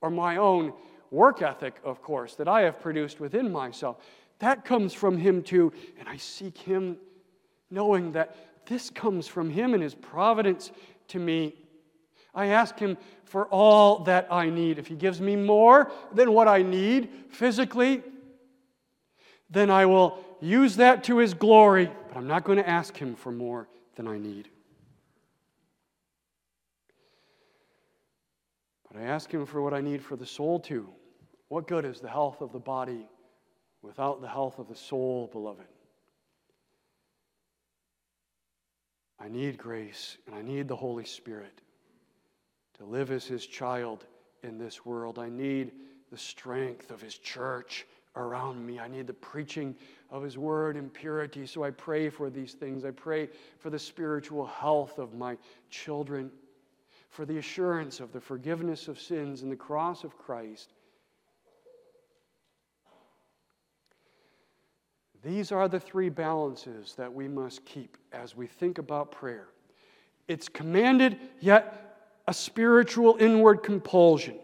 or 0.00 0.10
my 0.10 0.36
own 0.36 0.72
work 1.10 1.42
ethic, 1.42 1.76
of 1.84 2.02
course, 2.02 2.34
that 2.34 2.48
I 2.48 2.62
have 2.62 2.80
produced 2.80 3.20
within 3.20 3.50
myself. 3.50 3.96
That 4.38 4.64
comes 4.64 4.92
from 4.92 5.18
Him, 5.18 5.42
too. 5.42 5.72
And 5.98 6.08
I 6.08 6.16
seek 6.16 6.58
Him 6.58 6.96
knowing 7.70 8.12
that 8.12 8.36
this 8.66 8.90
comes 8.90 9.26
from 9.26 9.50
Him 9.50 9.74
and 9.74 9.82
His 9.82 9.94
providence 9.94 10.70
to 11.08 11.18
me 11.18 11.54
I 12.38 12.46
ask 12.46 12.78
Him 12.78 12.96
for 13.24 13.46
all 13.46 14.00
that 14.04 14.28
I 14.30 14.48
need. 14.48 14.78
If 14.78 14.86
He 14.86 14.94
gives 14.94 15.20
me 15.20 15.34
more 15.34 15.90
than 16.14 16.32
what 16.32 16.46
I 16.46 16.62
need 16.62 17.08
physically, 17.30 18.02
then 19.50 19.70
I 19.70 19.86
will 19.86 20.18
use 20.40 20.76
that 20.76 21.02
to 21.04 21.18
His 21.18 21.34
glory, 21.34 21.90
I'm 22.18 22.26
not 22.26 22.42
going 22.42 22.58
to 22.58 22.68
ask 22.68 22.96
Him 22.96 23.14
for 23.14 23.30
more 23.30 23.68
than 23.94 24.08
I 24.08 24.18
need. 24.18 24.48
But 28.90 29.00
I 29.00 29.04
ask 29.04 29.30
Him 29.30 29.46
for 29.46 29.62
what 29.62 29.72
I 29.72 29.80
need 29.80 30.02
for 30.02 30.16
the 30.16 30.26
soul 30.26 30.58
too. 30.58 30.88
What 31.46 31.68
good 31.68 31.84
is 31.84 32.00
the 32.00 32.08
health 32.08 32.40
of 32.40 32.50
the 32.50 32.58
body 32.58 33.06
without 33.82 34.20
the 34.20 34.26
health 34.26 34.58
of 34.58 34.66
the 34.66 34.74
soul, 34.74 35.28
beloved? 35.30 35.68
I 39.20 39.28
need 39.28 39.56
grace 39.56 40.18
and 40.26 40.34
I 40.34 40.42
need 40.42 40.66
the 40.66 40.74
Holy 40.74 41.04
Spirit 41.04 41.60
to 42.78 42.84
live 42.84 43.12
as 43.12 43.26
his 43.26 43.46
child 43.46 44.06
in 44.42 44.58
this 44.58 44.84
world. 44.84 45.20
I 45.20 45.28
need 45.28 45.70
the 46.10 46.18
strength 46.18 46.90
of 46.90 47.00
his 47.00 47.16
church 47.16 47.86
around 48.16 48.66
me. 48.66 48.80
I 48.80 48.88
need 48.88 49.06
the 49.06 49.14
preaching 49.14 49.76
of 50.10 50.22
his 50.22 50.38
word 50.38 50.76
and 50.76 50.92
purity. 50.92 51.46
So 51.46 51.62
I 51.64 51.70
pray 51.70 52.08
for 52.08 52.30
these 52.30 52.54
things. 52.54 52.84
I 52.84 52.90
pray 52.90 53.28
for 53.58 53.70
the 53.70 53.78
spiritual 53.78 54.46
health 54.46 54.98
of 54.98 55.14
my 55.14 55.36
children, 55.70 56.30
for 57.10 57.24
the 57.24 57.38
assurance 57.38 58.00
of 58.00 58.12
the 58.12 58.20
forgiveness 58.20 58.88
of 58.88 58.98
sins 58.98 59.42
and 59.42 59.52
the 59.52 59.56
cross 59.56 60.04
of 60.04 60.16
Christ. 60.16 60.72
These 65.22 65.50
are 65.52 65.68
the 65.68 65.80
three 65.80 66.08
balances 66.08 66.94
that 66.96 67.12
we 67.12 67.28
must 67.28 67.64
keep 67.64 67.96
as 68.12 68.36
we 68.36 68.46
think 68.46 68.78
about 68.78 69.10
prayer. 69.10 69.48
It's 70.28 70.48
commanded, 70.48 71.18
yet 71.40 72.22
a 72.28 72.34
spiritual 72.34 73.16
inward 73.18 73.62
compulsion. 73.62 74.36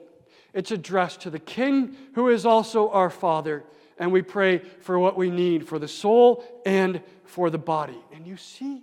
It's 0.53 0.71
addressed 0.71 1.21
to 1.23 1.31
the 1.31 1.39
King, 1.39 1.97
who 2.15 2.29
is 2.29 2.45
also 2.45 2.91
our 2.91 3.11
Father, 3.11 3.65
and 3.99 4.13
we 4.13 4.23
pray 4.23 4.59
for 4.59 4.99
what 4.99 5.17
we 5.17 5.31
need 5.31 5.67
for 5.67 5.79
the 5.79 5.89
soul 5.89 6.45
and 6.67 7.01
for 7.25 7.51
the 7.51 7.59
body. 7.59 7.99
And 8.13 8.27
you 8.27 8.37
see, 8.37 8.83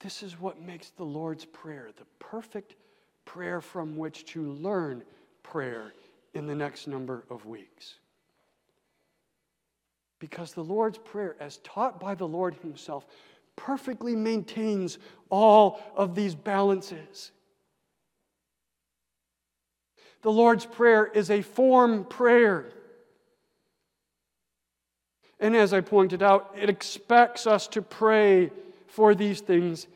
this 0.00 0.22
is 0.22 0.38
what 0.38 0.60
makes 0.60 0.90
the 0.90 1.04
Lord's 1.04 1.44
Prayer 1.44 1.90
the 1.96 2.04
perfect 2.18 2.76
prayer 3.24 3.60
from 3.60 3.96
which 3.96 4.26
to 4.26 4.52
learn 4.52 5.02
prayer 5.42 5.92
in 6.34 6.46
the 6.46 6.54
next 6.54 6.86
number 6.86 7.24
of 7.30 7.46
weeks. 7.46 7.94
Because 10.18 10.52
the 10.52 10.64
Lord's 10.64 10.98
Prayer, 10.98 11.36
as 11.40 11.58
taught 11.58 12.00
by 12.00 12.14
the 12.14 12.28
Lord 12.28 12.54
Himself, 12.62 13.06
perfectly 13.56 14.16
maintains 14.16 14.98
all 15.30 15.80
of 15.96 16.14
these 16.14 16.34
balances. 16.34 17.30
The 20.24 20.32
Lord's 20.32 20.66
Prayer 20.66 21.06
is 21.06 21.30
a 21.30 21.42
form 21.42 22.04
prayer. 22.04 22.66
And 25.38 25.54
as 25.54 25.72
I 25.72 25.80
pointed 25.80 26.22
out, 26.22 26.56
it 26.60 26.68
expects 26.68 27.46
us 27.46 27.68
to 27.68 27.82
pray 27.82 28.50
for 28.88 29.14
these 29.14 29.40
things 29.40 29.86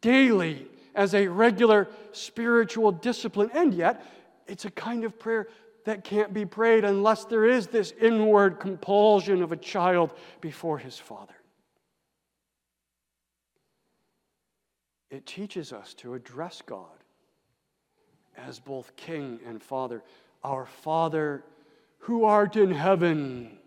daily 0.00 0.66
as 0.94 1.14
a 1.14 1.28
regular 1.28 1.86
spiritual 2.10 2.90
discipline. 2.90 3.50
And 3.54 3.72
yet, 3.72 4.04
it's 4.48 4.64
a 4.64 4.70
kind 4.70 5.04
of 5.04 5.18
prayer 5.18 5.48
that 5.84 6.02
can't 6.02 6.34
be 6.34 6.44
prayed 6.44 6.84
unless 6.84 7.26
there 7.26 7.44
is 7.44 7.68
this 7.68 7.92
inward 8.00 8.58
compulsion 8.58 9.42
of 9.42 9.52
a 9.52 9.56
child 9.56 10.12
before 10.40 10.78
his 10.78 10.98
father. 10.98 11.34
it 15.10 15.26
teaches 15.26 15.72
us 15.72 15.94
to 15.94 16.14
address 16.14 16.62
God 16.64 16.97
as 18.46 18.58
both 18.58 18.94
King 18.96 19.40
and 19.46 19.62
Father. 19.62 20.02
Our 20.44 20.66
Father 20.66 21.44
who 21.98 22.24
art 22.24 22.56
in 22.56 22.70
heaven. 22.70 23.58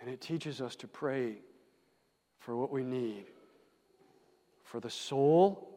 And 0.00 0.10
it 0.10 0.20
teaches 0.20 0.60
us 0.60 0.76
to 0.76 0.86
pray 0.86 1.36
for 2.38 2.56
what 2.56 2.70
we 2.70 2.84
need. 2.84 3.24
For 4.62 4.80
the 4.80 4.90
soul, 4.90 5.68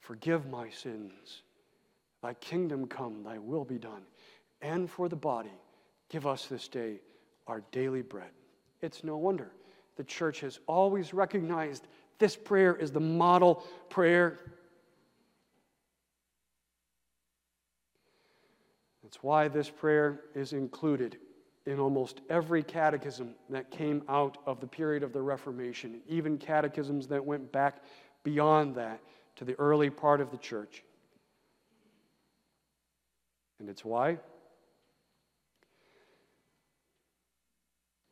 forgive 0.00 0.48
my 0.48 0.68
sins. 0.70 1.42
Thy 2.22 2.34
kingdom 2.34 2.86
come, 2.86 3.22
thy 3.22 3.38
will 3.38 3.64
be 3.64 3.78
done. 3.78 4.02
And 4.60 4.90
for 4.90 5.08
the 5.08 5.16
body, 5.16 5.52
give 6.08 6.26
us 6.26 6.46
this 6.46 6.68
day 6.68 7.00
our 7.46 7.62
daily 7.72 8.02
bread. 8.02 8.30
It's 8.80 9.04
no 9.04 9.16
wonder 9.16 9.50
the 9.96 10.04
church 10.04 10.40
has 10.40 10.60
always 10.66 11.14
recognized 11.14 11.86
this 12.18 12.36
prayer 12.36 12.74
is 12.74 12.92
the 12.92 13.00
model 13.00 13.64
prayer. 13.88 14.38
That's 19.02 19.22
why 19.22 19.48
this 19.48 19.70
prayer 19.70 20.20
is 20.34 20.52
included 20.52 21.18
in 21.64 21.78
almost 21.78 22.20
every 22.30 22.62
catechism 22.62 23.34
that 23.50 23.70
came 23.70 24.02
out 24.08 24.38
of 24.46 24.60
the 24.60 24.66
period 24.66 25.02
of 25.02 25.12
the 25.12 25.22
Reformation, 25.22 26.00
even 26.08 26.38
catechisms 26.38 27.06
that 27.08 27.24
went 27.24 27.50
back 27.52 27.82
beyond 28.22 28.74
that 28.76 29.00
to 29.36 29.44
the 29.44 29.54
early 29.58 29.90
part 29.90 30.20
of 30.20 30.30
the 30.30 30.36
church. 30.36 30.82
And 33.58 33.68
it's 33.68 33.84
why 33.84 34.18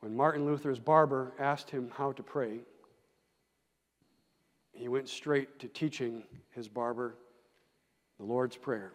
When 0.04 0.14
Martin 0.14 0.44
Luther's 0.44 0.78
barber 0.78 1.32
asked 1.38 1.70
him 1.70 1.90
how 1.96 2.12
to 2.12 2.22
pray, 2.22 2.58
he 4.74 4.88
went 4.88 5.08
straight 5.08 5.58
to 5.60 5.68
teaching 5.68 6.24
his 6.50 6.68
barber 6.68 7.16
the 8.18 8.24
Lord's 8.24 8.56
Prayer. 8.56 8.92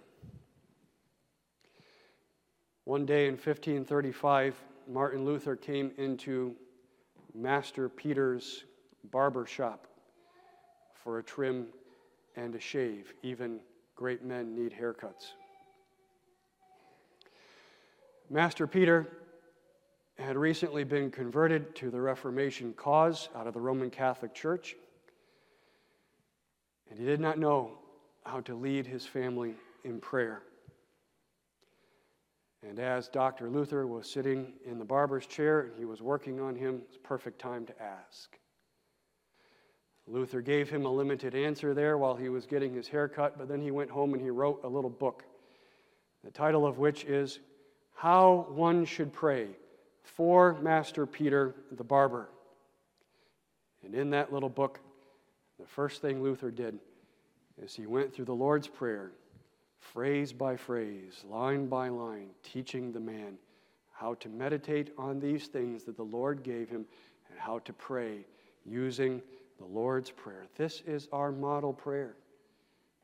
One 2.84 3.06
day 3.06 3.28
in 3.28 3.34
1535, 3.34 4.62
Martin 4.88 5.26
Luther 5.26 5.56
came 5.56 5.92
into 5.98 6.56
Master 7.34 7.88
Peter's 7.88 8.66
barber 9.12 9.46
shop 9.46 9.88
for 11.04 11.20
a 11.20 11.24
trim 11.24 11.68
and 12.36 12.56
a 12.56 12.60
shave. 12.60 13.14
Even 13.24 13.60
great 13.96 14.24
men 14.24 14.56
need 14.56 14.74
haircuts. 14.74 15.34
Master 18.30 18.68
Peter 18.68 19.08
had 20.18 20.36
recently 20.36 20.84
been 20.84 21.10
converted 21.10 21.76
to 21.76 21.90
the 21.90 22.02
Reformation 22.02 22.74
cause 22.74 23.30
out 23.36 23.48
of 23.48 23.54
the 23.54 23.62
Roman 23.62 23.90
Catholic 23.90 24.34
Church, 24.34 24.76
and 26.90 27.00
he 27.00 27.06
did 27.06 27.20
not 27.20 27.38
know 27.38 27.78
how 28.26 28.42
to 28.42 28.56
lead 28.56 28.86
his 28.86 29.06
family 29.06 29.56
in 29.84 30.00
prayer. 30.00 30.42
And 32.68 32.80
as 32.80 33.08
Dr. 33.08 33.50
Luther 33.50 33.88
was 33.88 34.10
sitting 34.10 34.54
in 34.66 34.80
the 34.80 34.86
barber's 34.86 35.26
chair 35.26 35.62
and 35.62 35.72
he 35.78 35.86
was 35.86 36.02
working 36.02 36.42
on 36.42 36.56
him, 36.56 36.82
it's 36.86 36.98
perfect 37.02 37.40
time 37.40 37.66
to 37.66 37.82
ask. 37.82 38.38
Luther 40.08 40.42
gave 40.42 40.70
him 40.70 40.86
a 40.86 40.92
limited 40.92 41.36
answer 41.36 41.74
there 41.74 41.98
while 41.98 42.16
he 42.16 42.30
was 42.30 42.46
getting 42.46 42.74
his 42.74 42.88
hair 42.88 43.08
cut, 43.08 43.38
but 43.38 43.48
then 43.48 43.62
he 43.62 43.72
went 43.72 43.92
home 43.92 44.14
and 44.14 44.22
he 44.22 44.32
wrote 44.32 44.62
a 44.64 44.68
little 44.68 44.90
book, 44.90 45.24
the 46.24 46.32
title 46.32 46.66
of 46.66 46.80
which 46.80 47.06
is 47.06 47.40
How 47.96 48.48
One 48.50 48.86
Should 48.86 49.14
Pray 49.14 49.50
for 50.04 50.60
Master 50.62 51.06
Peter 51.06 51.56
the 51.72 51.84
Barber. 51.84 52.30
And 53.86 53.94
in 53.94 54.10
that 54.10 54.34
little 54.34 54.50
book, 54.50 54.80
the 55.60 55.66
first 55.66 56.02
thing 56.02 56.24
Luther 56.24 56.52
did 56.52 56.80
is 57.62 57.76
he 57.76 57.86
went 57.86 58.14
through 58.14 58.26
the 58.26 58.34
Lord's 58.34 58.68
Prayer, 58.68 59.12
phrase 59.80 60.32
by 60.32 60.56
phrase, 60.56 61.26
line 61.30 61.68
by 61.68 61.90
line, 61.90 62.30
teaching 62.42 62.92
the 62.92 63.00
man 63.00 63.38
how 63.92 64.14
to 64.16 64.30
meditate 64.30 64.94
on 64.98 65.20
these 65.20 65.48
things 65.48 65.84
that 65.84 65.98
the 65.98 66.04
Lord 66.04 66.42
gave 66.42 66.70
him 66.70 66.86
and 67.30 67.38
how 67.38 67.60
to 67.60 67.74
pray 67.74 68.26
using 68.66 69.22
the 69.58 69.66
Lord's 69.66 70.10
Prayer. 70.10 70.48
This 70.56 70.82
is 70.88 71.10
our 71.12 71.34
model 71.34 71.74
prayer, 71.74 72.16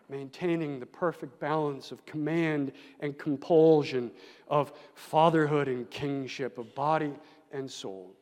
maintaining 0.08 0.80
the 0.80 0.86
perfect 0.86 1.38
balance 1.38 1.92
of 1.92 2.06
command 2.06 2.72
and 3.02 3.18
compulsion, 3.18 4.10
of 4.48 4.72
fatherhood 4.94 5.68
and 5.68 5.90
kingship, 5.90 6.58
of 6.58 6.74
body 6.76 7.12
and 7.52 7.70
soul. 7.70 8.14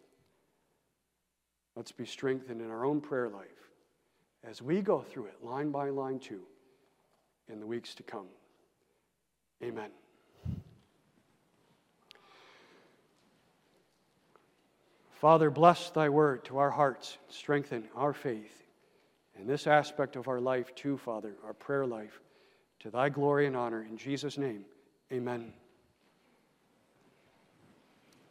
Let's 1.76 1.92
be 1.92 2.06
strengthened 2.06 2.62
in 2.62 2.72
our 2.72 2.86
own 2.86 3.00
prayer 3.00 3.30
life 3.30 3.53
as 4.48 4.62
we 4.62 4.82
go 4.82 5.02
through 5.02 5.26
it 5.26 5.44
line 5.44 5.72
by 5.72 5.90
line 5.90 6.20
too 6.20 6.42
in 7.52 7.60
the 7.60 7.66
weeks 7.66 7.96
to 7.96 8.04
come. 8.04 8.28
Amen. 9.64 9.90
Father, 15.14 15.50
bless 15.50 15.90
thy 15.92 16.10
word 16.10 16.44
to 16.46 16.58
our 16.58 16.70
hearts, 16.70 17.18
strengthen 17.30 17.88
our 17.96 18.14
faith 18.14 18.64
in 19.40 19.48
this 19.48 19.68
aspect 19.68 20.18
of 20.18 20.28
our 20.28 20.42
life 20.42 20.76
too, 20.76 20.98
Father, 20.98 21.36
our 21.46 21.54
prayer 21.54 21.86
life, 21.86 22.20
to 22.80 22.90
thy 22.90 23.08
glory 23.08 23.48
and 23.48 23.56
honor. 23.56 23.84
In 23.84 23.98
Jesus' 23.98 24.38
name, 24.38 24.66
amen. 25.12 25.54